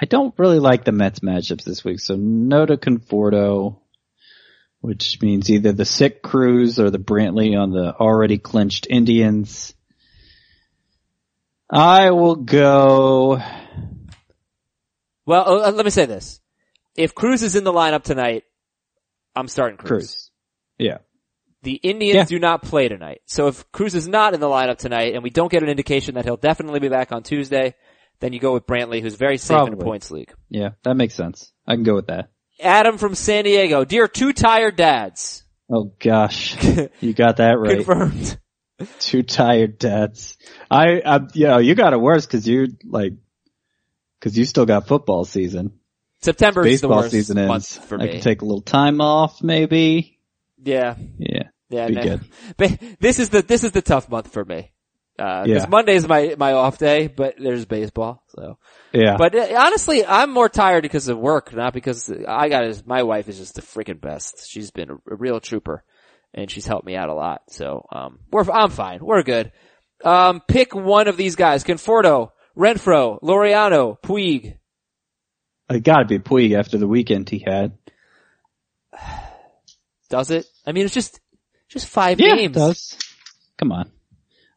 I 0.00 0.04
don't 0.04 0.38
really 0.38 0.58
like 0.58 0.84
the 0.84 0.92
Mets 0.92 1.20
matchups 1.20 1.64
this 1.64 1.84
week, 1.84 2.00
so 2.00 2.16
no 2.16 2.66
to 2.66 2.76
Conforto, 2.76 3.78
which 4.80 5.20
means 5.22 5.50
either 5.50 5.72
the 5.72 5.84
sick 5.84 6.22
Cruz 6.22 6.80
or 6.80 6.90
the 6.90 6.98
Brantley 6.98 7.56
on 7.56 7.70
the 7.70 7.94
already 7.94 8.38
clinched 8.38 8.86
Indians. 8.90 9.74
I 11.72 12.10
will 12.10 12.36
go, 12.36 13.40
Well, 15.24 15.64
uh, 15.64 15.72
let 15.72 15.84
me 15.84 15.90
say 15.90 16.04
this. 16.04 16.40
If 16.94 17.14
Cruz 17.14 17.42
is 17.42 17.56
in 17.56 17.64
the 17.64 17.72
lineup 17.72 18.02
tonight, 18.02 18.44
I'm 19.34 19.48
starting 19.48 19.78
Cruz. 19.78 19.88
Cruz. 19.88 20.30
Yeah. 20.78 20.98
The 21.62 21.74
Indians 21.74 22.14
Yeah. 22.14 22.24
do 22.24 22.38
not 22.38 22.62
play 22.62 22.88
tonight. 22.88 23.22
So 23.24 23.46
if 23.46 23.70
Cruz 23.72 23.94
is 23.94 24.06
not 24.06 24.34
in 24.34 24.40
the 24.40 24.48
lineup 24.48 24.76
tonight 24.76 25.14
and 25.14 25.22
we 25.22 25.30
don't 25.30 25.50
get 25.50 25.62
an 25.62 25.70
indication 25.70 26.16
that 26.16 26.24
he'll 26.26 26.36
definitely 26.36 26.80
be 26.80 26.88
back 26.88 27.10
on 27.10 27.22
Tuesday, 27.22 27.74
then 28.20 28.34
you 28.34 28.40
go 28.40 28.52
with 28.52 28.66
Brantley, 28.66 29.00
who's 29.00 29.14
very 29.14 29.38
safe 29.38 29.66
in 29.66 29.72
a 29.72 29.76
points 29.76 30.10
league. 30.10 30.34
Yeah, 30.50 30.70
that 30.82 30.94
makes 30.94 31.14
sense. 31.14 31.52
I 31.66 31.74
can 31.74 31.84
go 31.84 31.94
with 31.94 32.08
that. 32.08 32.30
Adam 32.60 32.98
from 32.98 33.14
San 33.14 33.44
Diego. 33.44 33.84
Dear 33.84 34.08
two 34.08 34.34
tired 34.34 34.76
dads. 34.76 35.44
Oh 35.70 35.92
gosh. 35.98 36.54
You 37.00 37.14
got 37.14 37.38
that 37.38 37.52
right. 37.58 37.76
Confirmed. 37.76 38.38
Two 38.98 39.22
tired 39.22 39.78
dads. 39.78 40.36
I, 40.70 41.00
I, 41.04 41.20
you 41.34 41.46
know, 41.46 41.58
you 41.58 41.74
got 41.74 41.92
it 41.92 42.00
worse 42.00 42.26
cause 42.26 42.46
you're 42.46 42.68
like, 42.84 43.14
cause 44.20 44.36
you 44.36 44.44
still 44.44 44.66
got 44.66 44.86
football 44.86 45.24
season. 45.24 45.78
September 46.22 46.64
is 46.66 46.80
the 46.80 46.88
worst 46.88 47.10
season 47.10 47.36
month 47.46 47.76
ends. 47.76 47.86
for 47.88 48.00
I 48.00 48.04
me. 48.04 48.12
can 48.12 48.20
take 48.20 48.42
a 48.42 48.44
little 48.44 48.60
time 48.62 49.00
off 49.00 49.42
maybe. 49.42 50.18
yeah. 50.62 50.96
Yeah. 51.18 51.44
Yeah. 51.68 51.86
Be 51.88 51.94
no. 51.94 52.02
good. 52.02 52.20
But 52.56 52.78
this 53.00 53.18
is 53.18 53.30
the, 53.30 53.42
this 53.42 53.64
is 53.64 53.72
the 53.72 53.82
tough 53.82 54.08
month 54.08 54.32
for 54.32 54.44
me. 54.44 54.70
Uh, 55.18 55.40
cause 55.40 55.48
Yeah. 55.48 55.66
Monday 55.68 55.94
is 55.94 56.06
my, 56.06 56.34
my 56.38 56.52
off 56.52 56.78
day, 56.78 57.06
but 57.06 57.34
there's 57.38 57.64
baseball, 57.66 58.22
so. 58.28 58.58
Yeah. 58.92 59.16
But 59.16 59.34
uh, 59.34 59.54
honestly, 59.58 60.04
I'm 60.06 60.30
more 60.30 60.48
tired 60.48 60.82
because 60.82 61.08
of 61.08 61.18
work, 61.18 61.52
not 61.54 61.72
because 61.74 62.10
I 62.10 62.48
got 62.48 62.86
my 62.86 63.02
wife 63.02 63.28
is 63.28 63.38
just 63.38 63.54
the 63.56 63.62
freaking 63.62 64.00
best. 64.00 64.48
She's 64.48 64.70
been 64.70 64.90
a, 64.90 64.94
a 64.94 65.16
real 65.16 65.40
trooper 65.40 65.84
and 66.34 66.50
she's 66.50 66.66
helped 66.66 66.86
me 66.86 66.96
out 66.96 67.08
a 67.08 67.14
lot. 67.14 67.42
So, 67.50 67.86
um, 67.92 68.18
we're, 68.30 68.50
I'm 68.50 68.70
fine. 68.70 69.04
We're 69.04 69.22
good. 69.22 69.52
Um, 70.04 70.40
pick 70.48 70.74
one 70.74 71.08
of 71.08 71.16
these 71.16 71.36
guys. 71.36 71.62
Conforto, 71.64 72.30
Renfroe, 72.56 73.20
Laureano, 73.22 73.96
Puig. 74.00 74.56
It 75.70 75.84
gotta 75.84 76.04
be 76.04 76.18
Puig 76.18 76.58
after 76.58 76.76
the 76.78 76.88
weekend 76.88 77.28
he 77.30 77.38
had. 77.46 77.78
Does 80.10 80.30
it? 80.30 80.46
I 80.66 80.72
mean, 80.72 80.84
it's 80.84 80.94
just, 80.94 81.20
just 81.68 81.86
five 81.86 82.20
Yeah, 82.20 82.36
games. 82.36 82.56
it 82.56 82.58
does. 82.58 82.98
Come 83.58 83.72
on. 83.72 83.90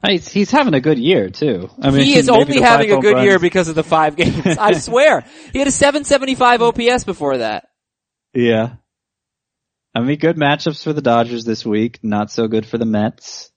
He's, 0.06 0.28
he's 0.30 0.52
having 0.52 0.74
a 0.76 0.82
good 0.82 1.00
year 1.00 1.30
too. 1.30 1.70
I 1.82 1.90
mean, 1.90 2.04
He 2.06 2.16
is 2.16 2.30
only 2.30 2.60
having 2.62 2.92
a 2.92 3.00
good 3.00 3.16
home 3.16 3.26
year 3.26 3.40
because 3.40 3.70
of 3.70 3.76
the 3.76 3.84
five 3.84 4.16
games. 4.16 4.46
I 4.46 4.74
swear. 4.80 5.26
He 5.52 5.58
had 5.60 5.68
a 5.68 5.72
775 5.72 6.62
OPS 6.62 7.06
before 7.06 7.38
that. 7.38 7.68
Yeah. 8.34 8.74
I 9.96 10.02
mean, 10.02 10.20
good 10.20 10.36
matchups 10.36 10.84
for 10.84 10.92
the 10.92 11.02
Dodgers 11.02 11.46
this 11.46 11.66
week. 11.66 12.00
Not 12.04 12.30
so 12.30 12.48
good 12.50 12.66
for 12.66 12.78
the 12.78 12.86
Mets. 12.86 13.50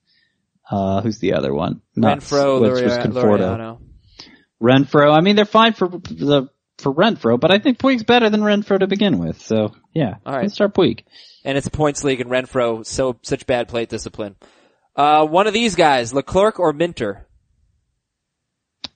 Uh, 0.71 1.01
who's 1.01 1.19
the 1.19 1.35
other 1.35 1.53
one? 1.53 1.83
Not 1.97 2.21
Renfroe, 2.21 2.61
which 2.61 2.83
was 2.83 2.97
Conforto. 2.99 3.79
Renfroe. 4.63 5.17
I 5.17 5.21
mean, 5.21 5.35
they're 5.35 5.45
fine 5.45 5.73
for 5.73 5.89
the 5.89 6.49
for 6.79 6.95
Renfroe, 6.95 7.41
but 7.41 7.51
I 7.51 7.59
think 7.59 7.79
Puig's 7.79 8.05
better 8.05 8.31
than 8.31 8.41
Renfroe 8.41 8.79
to 8.79 8.87
begin 8.87 9.19
with. 9.19 9.43
So 9.43 9.75
yeah, 9.93 10.17
All 10.25 10.33
right. 10.35 10.43
let's 10.43 10.55
start 10.55 10.75
Puig. 10.75 11.01
And 11.45 11.59
it's 11.59 11.67
a 11.67 11.71
points 11.71 12.05
league 12.05 12.21
and 12.21 12.31
Renfroe, 12.31 12.87
so, 12.87 13.19
such 13.23 13.47
bad 13.47 13.69
plate 13.69 13.89
discipline. 13.89 14.37
Uh, 14.95 15.27
one 15.27 15.47
of 15.47 15.55
these 15.55 15.75
guys, 15.77 16.13
Leclerc 16.13 16.61
or 16.61 16.73
Minter? 16.73 17.27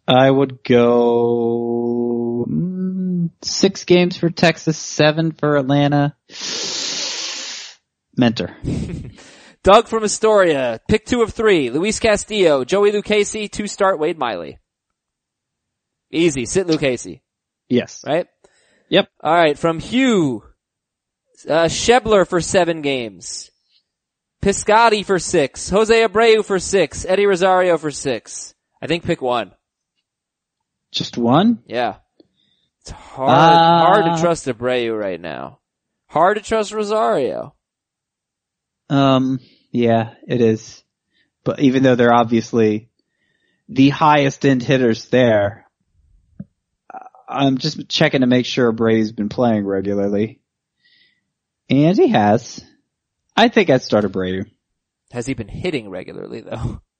I 0.06 0.30
would 0.30 0.62
go 0.64 2.44
mm, 2.48 3.30
six 3.42 3.84
games 3.84 4.16
for 4.16 4.30
Texas, 4.30 4.76
seven 4.76 5.32
for 5.32 5.56
Atlanta. 5.56 6.16
Minter. 8.16 8.56
Doug 9.62 9.86
from 9.86 10.02
Astoria, 10.04 10.80
pick 10.88 11.06
two 11.06 11.22
of 11.22 11.32
three. 11.32 11.70
Luis 11.70 12.00
Castillo, 12.00 12.64
Joey 12.64 12.90
Lucchesi, 12.92 13.50
two 13.50 13.66
start 13.68 13.98
Wade 13.98 14.18
Miley. 14.18 14.58
Easy, 16.10 16.44
sit 16.46 16.66
Lucchesi, 16.66 17.20
Yes. 17.68 18.02
right? 18.06 18.26
Yep. 18.90 19.08
Alright, 19.24 19.58
from 19.58 19.78
Hugh, 19.78 20.42
uh, 21.48 21.64
Schebler 21.66 22.26
for 22.28 22.40
seven 22.40 22.82
games. 22.82 23.50
Piscotti 24.42 25.04
for 25.06 25.18
six. 25.20 25.70
Jose 25.70 25.94
Abreu 26.06 26.44
for 26.44 26.58
six. 26.58 27.04
Eddie 27.06 27.26
Rosario 27.26 27.78
for 27.78 27.92
six. 27.92 28.54
I 28.82 28.88
think 28.88 29.04
pick 29.04 29.22
one. 29.22 29.52
Just 30.90 31.16
one? 31.16 31.62
Yeah. 31.66 31.96
It's 32.80 32.90
hard, 32.90 33.30
Uh, 33.30 33.86
hard 33.86 34.04
to 34.16 34.20
trust 34.20 34.46
Abreu 34.46 34.98
right 34.98 35.20
now. 35.20 35.60
Hard 36.08 36.36
to 36.38 36.42
trust 36.42 36.72
Rosario. 36.72 37.54
Um, 38.92 39.40
yeah, 39.70 40.14
it 40.28 40.40
is. 40.40 40.82
But 41.44 41.60
even 41.60 41.82
though 41.82 41.94
they're 41.94 42.12
obviously 42.12 42.90
the 43.68 43.88
highest 43.88 44.44
end 44.44 44.62
hitters 44.62 45.08
there, 45.08 45.66
I'm 47.28 47.56
just 47.56 47.88
checking 47.88 48.20
to 48.20 48.26
make 48.26 48.44
sure 48.44 48.70
Abreu's 48.70 49.12
been 49.12 49.30
playing 49.30 49.64
regularly. 49.64 50.40
And 51.70 51.96
he 51.96 52.08
has. 52.08 52.62
I 53.34 53.48
think 53.48 53.70
I'd 53.70 53.82
start 53.82 54.04
Abreu. 54.04 54.44
Has 55.10 55.26
he 55.26 55.32
been 55.34 55.48
hitting 55.48 55.88
regularly 55.90 56.42
though? 56.42 56.80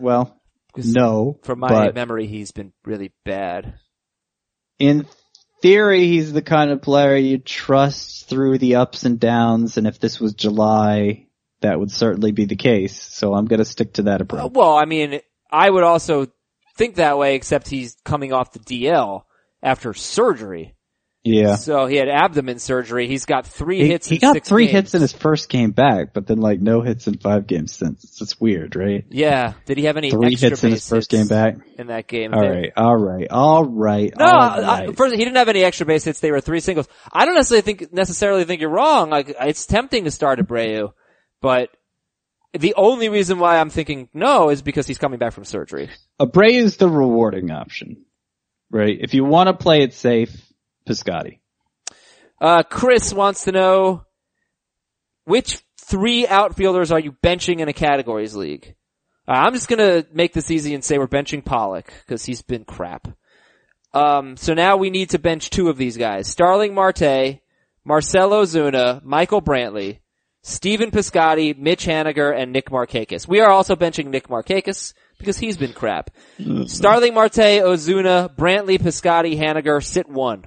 Well, 0.00 0.40
no. 0.76 1.40
From 1.42 1.58
my 1.58 1.90
memory, 1.90 2.28
he's 2.28 2.52
been 2.52 2.72
really 2.84 3.10
bad. 3.24 3.74
in 4.78 5.06
theory, 5.60 6.06
he's 6.06 6.32
the 6.32 6.40
kind 6.40 6.70
of 6.70 6.82
player 6.82 7.16
you 7.16 7.38
trust 7.38 8.28
through 8.28 8.58
the 8.58 8.76
ups 8.76 9.04
and 9.04 9.18
downs. 9.18 9.76
And 9.76 9.88
if 9.88 9.98
this 9.98 10.20
was 10.20 10.34
July, 10.34 11.26
that 11.60 11.78
would 11.78 11.90
certainly 11.90 12.32
be 12.32 12.44
the 12.44 12.56
case. 12.56 13.00
So 13.00 13.34
I'm 13.34 13.46
going 13.46 13.58
to 13.58 13.64
stick 13.64 13.94
to 13.94 14.02
that 14.04 14.20
approach. 14.20 14.52
well, 14.52 14.76
I 14.76 14.84
mean, 14.84 15.20
I 15.50 15.68
would 15.68 15.84
also 15.84 16.26
think 16.76 16.96
that 16.96 17.18
way, 17.18 17.34
except 17.34 17.68
he's 17.68 17.96
coming 18.04 18.32
off 18.32 18.52
the 18.52 18.60
DL 18.60 19.22
after 19.62 19.92
surgery. 19.94 20.74
Yeah. 21.24 21.56
So 21.56 21.86
he 21.86 21.96
had 21.96 22.08
abdomen 22.08 22.58
surgery. 22.60 23.08
He's 23.08 23.26
got 23.26 23.44
three 23.44 23.80
He, 23.82 23.88
hits. 23.88 24.06
he 24.08 24.14
in 24.14 24.20
got 24.20 24.44
three 24.44 24.66
games. 24.66 24.72
hits 24.74 24.94
in 24.94 25.00
his 25.02 25.12
first 25.12 25.48
game 25.48 25.72
back, 25.72 26.14
but 26.14 26.26
then 26.28 26.38
like 26.38 26.60
no 26.60 26.80
hits 26.80 27.06
in 27.08 27.18
five 27.18 27.46
games 27.46 27.72
since. 27.72 28.04
It's 28.04 28.18
just 28.18 28.40
weird, 28.40 28.76
right? 28.76 29.04
Yeah. 29.10 29.54
Did 29.66 29.78
he 29.78 29.84
have 29.86 29.96
any 29.96 30.10
Three 30.12 30.28
extra 30.32 30.50
hits 30.50 30.64
in 30.64 30.70
his 30.70 30.88
first 30.88 31.10
game 31.10 31.26
back. 31.26 31.56
in 31.76 31.88
that 31.88 32.06
game? 32.06 32.32
All 32.32 32.48
right. 32.48 32.72
All 32.76 32.96
right. 32.96 33.26
All 33.30 33.64
right. 33.64 34.12
No, 34.16 34.24
all 34.24 34.64
I, 34.64 34.92
first 34.92 35.16
he 35.16 35.22
didn't 35.24 35.36
have 35.36 35.48
any 35.48 35.64
extra 35.64 35.84
base 35.86 36.04
hits. 36.04 36.20
They 36.20 36.30
were 36.30 36.40
three 36.40 36.60
singles. 36.60 36.86
I 37.12 37.26
don't 37.26 37.34
necessarily 37.34 37.62
think 37.62 37.92
necessarily 37.92 38.44
think 38.44 38.60
you're 38.62 38.70
wrong. 38.70 39.10
Like 39.10 39.34
it's 39.40 39.66
tempting 39.66 40.04
to 40.04 40.10
start 40.12 40.38
Abreu, 40.38 40.92
but 41.40 41.70
the 42.52 42.74
only 42.76 43.08
reason 43.08 43.38
why 43.38 43.58
I'm 43.58 43.70
thinking 43.70 44.08
no 44.14 44.50
is 44.50 44.62
because 44.62 44.86
he's 44.86 44.98
coming 44.98 45.18
back 45.18 45.32
from 45.32 45.44
surgery. 45.44 45.90
Abreu 46.20 46.50
is 46.50 46.76
the 46.76 46.88
rewarding 46.88 47.50
option, 47.50 48.04
right? 48.70 48.96
If 48.98 49.14
you 49.14 49.24
want 49.24 49.48
to 49.48 49.54
play 49.54 49.82
it 49.82 49.94
safe, 49.94 50.34
Piscotti. 50.86 51.40
Uh, 52.40 52.62
Chris 52.62 53.12
wants 53.12 53.44
to 53.44 53.52
know 53.52 54.04
which 55.24 55.60
three 55.76 56.26
outfielders 56.26 56.90
are 56.92 57.00
you 57.00 57.12
benching 57.12 57.60
in 57.60 57.68
a 57.68 57.72
categories 57.72 58.34
league? 58.34 58.74
Uh, 59.26 59.32
I'm 59.32 59.52
just 59.52 59.68
gonna 59.68 60.06
make 60.12 60.32
this 60.32 60.50
easy 60.50 60.74
and 60.74 60.82
say 60.82 60.98
we're 60.98 61.06
benching 61.06 61.44
Pollock 61.44 61.92
because 62.00 62.24
he's 62.24 62.42
been 62.42 62.64
crap. 62.64 63.08
Um, 63.92 64.36
so 64.36 64.54
now 64.54 64.76
we 64.76 64.90
need 64.90 65.10
to 65.10 65.18
bench 65.18 65.50
two 65.50 65.68
of 65.68 65.76
these 65.76 65.96
guys: 65.96 66.28
Starling 66.28 66.74
Marte, 66.74 67.40
Marcell 67.84 68.30
Ozuna, 68.30 69.02
Michael 69.02 69.42
Brantley, 69.42 69.98
Stephen 70.48 70.90
Piscotti, 70.90 71.56
Mitch 71.56 71.84
Haniger, 71.84 72.34
and 72.36 72.52
Nick 72.52 72.70
Markakis. 72.70 73.28
We 73.28 73.40
are 73.40 73.50
also 73.50 73.76
benching 73.76 74.06
Nick 74.06 74.28
Markakis 74.28 74.94
because 75.18 75.36
he's 75.38 75.58
been 75.58 75.74
crap. 75.74 76.10
Starling 76.66 77.12
Marte, 77.12 77.60
Ozuna, 77.62 78.34
Brantley, 78.34 78.78
Piscotti, 78.78 79.38
Haniger, 79.38 79.84
sit 79.84 80.08
one. 80.08 80.46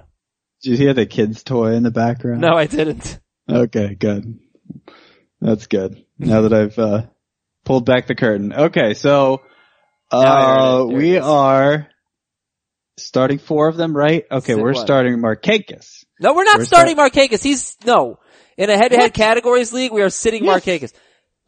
Did 0.62 0.70
you 0.70 0.76
hear 0.76 0.94
the 0.94 1.06
kid's 1.06 1.44
toy 1.44 1.74
in 1.74 1.84
the 1.84 1.92
background? 1.92 2.40
No, 2.40 2.54
I 2.54 2.66
didn't. 2.66 3.20
Okay, 3.48 3.94
good. 3.94 4.38
That's 5.40 5.66
good. 5.66 6.04
Now 6.18 6.42
that 6.42 6.52
I've 6.52 6.78
uh, 6.78 7.02
pulled 7.64 7.86
back 7.86 8.06
the 8.06 8.14
curtain. 8.14 8.52
Okay, 8.52 8.94
so 8.94 9.42
Now 10.12 10.18
I 10.18 10.24
heard 10.24 10.58
uh, 10.58 10.84
it. 10.84 10.88
There 10.88 10.96
it 10.96 10.98
we 10.98 11.18
are 11.18 11.88
starting 12.98 13.38
four 13.38 13.68
of 13.68 13.76
them, 13.76 13.96
right? 13.96 14.24
Okay, 14.30 14.54
Sit 14.54 14.62
we're 14.62 14.72
one. 14.72 14.84
starting 14.84 15.18
Markakis. 15.18 16.04
No, 16.22 16.34
we're 16.34 16.44
not 16.44 16.58
We're 16.58 16.64
starting 16.64 16.96
Markakis. 16.96 17.42
He's, 17.42 17.76
no. 17.84 18.18
In 18.56 18.70
a 18.70 18.76
head-to-head 18.76 19.12
categories 19.12 19.72
league, 19.72 19.92
we 19.92 20.02
are 20.02 20.10
sitting 20.10 20.44
Yes. 20.44 20.64
Markakis. 20.64 20.92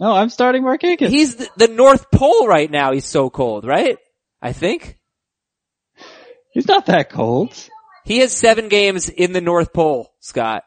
No, 0.01 0.12
I'm 0.12 0.29
starting 0.29 0.62
Markakis. 0.62 1.09
He's 1.09 1.37
the, 1.37 1.49
the 1.57 1.68
North 1.68 2.11
Pole 2.11 2.49
right 2.49 2.70
now. 2.70 2.93
He's 2.93 3.07
so 3.07 3.31
cold, 3.31 3.64
right? 3.64 3.99
I 4.43 4.53
think. 4.53 4.99
He's 6.51 6.66
not 6.66 6.87
that 6.87 7.11
cold. 7.11 7.55
He 8.05 8.18
has 8.18 8.33
seven 8.33 8.68
games 8.68 9.09
in 9.09 9.33
the 9.33 9.41
North 9.41 9.72
Pole, 9.72 10.12
Scott. 10.20 10.64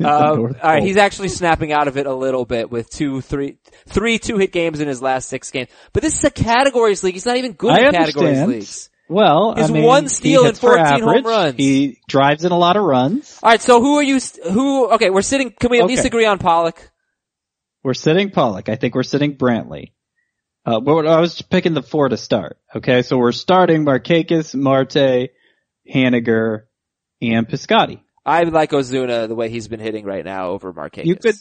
Uh, 0.00 0.06
all 0.06 0.46
right, 0.62 0.82
he's 0.82 0.96
actually 0.96 1.28
snapping 1.28 1.72
out 1.72 1.88
of 1.88 1.96
it 1.96 2.06
a 2.06 2.14
little 2.14 2.44
bit 2.44 2.70
with 2.70 2.88
two, 2.88 3.20
three, 3.20 3.58
three 3.88 4.18
two-hit 4.18 4.52
games 4.52 4.78
in 4.78 4.86
his 4.86 5.02
last 5.02 5.28
six 5.28 5.50
games. 5.50 5.68
But 5.92 6.04
this 6.04 6.16
is 6.16 6.24
a 6.24 6.30
categories 6.30 7.02
league. 7.02 7.14
He's 7.14 7.26
not 7.26 7.36
even 7.36 7.52
good 7.52 7.72
I 7.72 7.88
in 7.88 7.92
categories 7.92 8.46
leagues. 8.46 8.90
Well, 9.08 9.54
His 9.54 9.70
I 9.70 9.72
mean, 9.72 9.84
one 9.84 10.02
he 10.04 10.08
steal 10.10 10.44
and 10.46 10.56
for 10.56 10.76
14 10.76 11.02
home 11.02 11.24
runs. 11.24 11.56
He 11.56 12.00
drives 12.08 12.44
in 12.44 12.52
a 12.52 12.58
lot 12.58 12.76
of 12.76 12.84
runs. 12.84 13.38
All 13.42 13.50
right, 13.50 13.60
so 13.60 13.80
who 13.80 13.96
are 13.96 14.02
you? 14.02 14.18
Who? 14.52 14.90
Okay, 14.92 15.08
we're 15.10 15.22
sitting. 15.22 15.50
Can 15.58 15.70
we 15.70 15.80
at 15.80 15.86
least 15.86 16.04
agree 16.04 16.26
on 16.26 16.38
Pollock? 16.38 16.90
We're 17.82 17.94
sitting 17.94 18.30
Pollock. 18.30 18.68
I 18.68 18.76
think 18.76 18.94
we're 18.94 19.02
sitting 19.02 19.36
Brantley. 19.36 19.92
Uh, 20.66 20.80
but 20.80 21.06
I 21.06 21.20
was 21.20 21.40
picking 21.40 21.72
the 21.72 21.82
four 21.82 22.10
to 22.10 22.18
start. 22.18 22.58
Okay, 22.76 23.00
so 23.00 23.16
we're 23.16 23.32
starting 23.32 23.86
Markakis, 23.86 24.54
Marte, 24.54 25.30
Haniger, 25.90 26.64
and 27.22 27.48
Piscotti. 27.48 28.00
I 28.26 28.42
like 28.42 28.72
Ozuna 28.72 29.26
the 29.26 29.34
way 29.34 29.48
he's 29.48 29.68
been 29.68 29.80
hitting 29.80 30.04
right 30.04 30.24
now 30.24 30.48
over 30.48 30.70
Marquez. 30.74 31.06
You 31.06 31.16
could, 31.16 31.36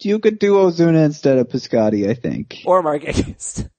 you 0.00 0.18
could 0.18 0.38
do 0.38 0.54
Ozuna 0.54 1.06
instead 1.06 1.38
of 1.38 1.48
Piscotti, 1.48 2.10
I 2.10 2.14
think. 2.14 2.58
or 2.66 2.82
Marquez. 2.82 3.66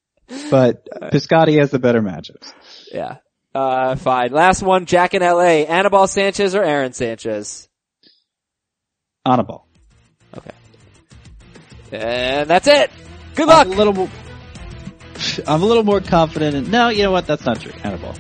But 0.52 0.86
Piscotti 1.14 1.58
has 1.60 1.72
the 1.72 1.80
better 1.80 2.02
matchups. 2.02 2.52
Yeah. 2.91 3.17
Uh, 3.53 3.95
fine. 3.95 4.31
Last 4.31 4.61
one, 4.61 4.85
Jack 4.85 5.13
in 5.13 5.21
LA. 5.21 5.63
Anibal 5.65 6.07
Sanchez 6.07 6.53
or 6.55 6.63
Aaron 6.63 6.93
Sanchez? 6.93 7.67
Anibal. 9.25 9.65
Okay. 10.38 10.51
And 11.91 12.49
that's 12.49 12.67
it. 12.67 12.91
Good 13.35 13.49
I'm 13.49 13.57
luck. 13.57 13.67
a 13.67 13.77
little 13.77 13.93
more, 13.93 14.09
I'm 15.47 15.61
a 15.63 15.65
little 15.65 15.83
more 15.83 16.01
confident 16.01 16.55
in, 16.55 16.71
no, 16.71 16.89
you 16.89 17.03
know 17.03 17.11
what? 17.11 17.25
That's 17.27 17.45
not 17.45 17.59
true. 17.61 17.71
Anibal. 17.83 18.13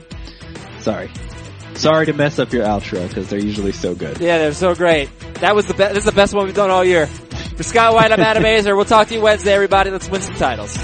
Sorry. 0.79 1.11
Sorry 1.75 2.07
to 2.07 2.13
mess 2.13 2.39
up 2.39 2.51
your 2.51 2.65
outro 2.65 3.07
because 3.07 3.29
they're 3.29 3.39
usually 3.39 3.71
so 3.71 3.93
good. 3.93 4.19
Yeah, 4.19 4.39
they're 4.39 4.53
so 4.53 4.73
great. 4.73 5.09
That 5.35 5.55
was 5.55 5.67
the 5.67 5.75
best, 5.75 5.93
this 5.93 5.99
is 6.05 6.09
the 6.09 6.15
best 6.15 6.33
one 6.33 6.45
we've 6.45 6.55
done 6.55 6.71
all 6.71 6.83
year. 6.83 7.05
For 7.05 7.63
Scott 7.63 7.93
White, 7.93 8.11
I'm 8.11 8.19
Adam 8.19 8.43
Aizer. 8.45 8.75
We'll 8.75 8.85
talk 8.85 9.07
to 9.09 9.13
you 9.13 9.21
Wednesday, 9.21 9.53
everybody. 9.53 9.91
Let's 9.91 10.09
win 10.09 10.21
some 10.21 10.35
titles. 10.35 10.75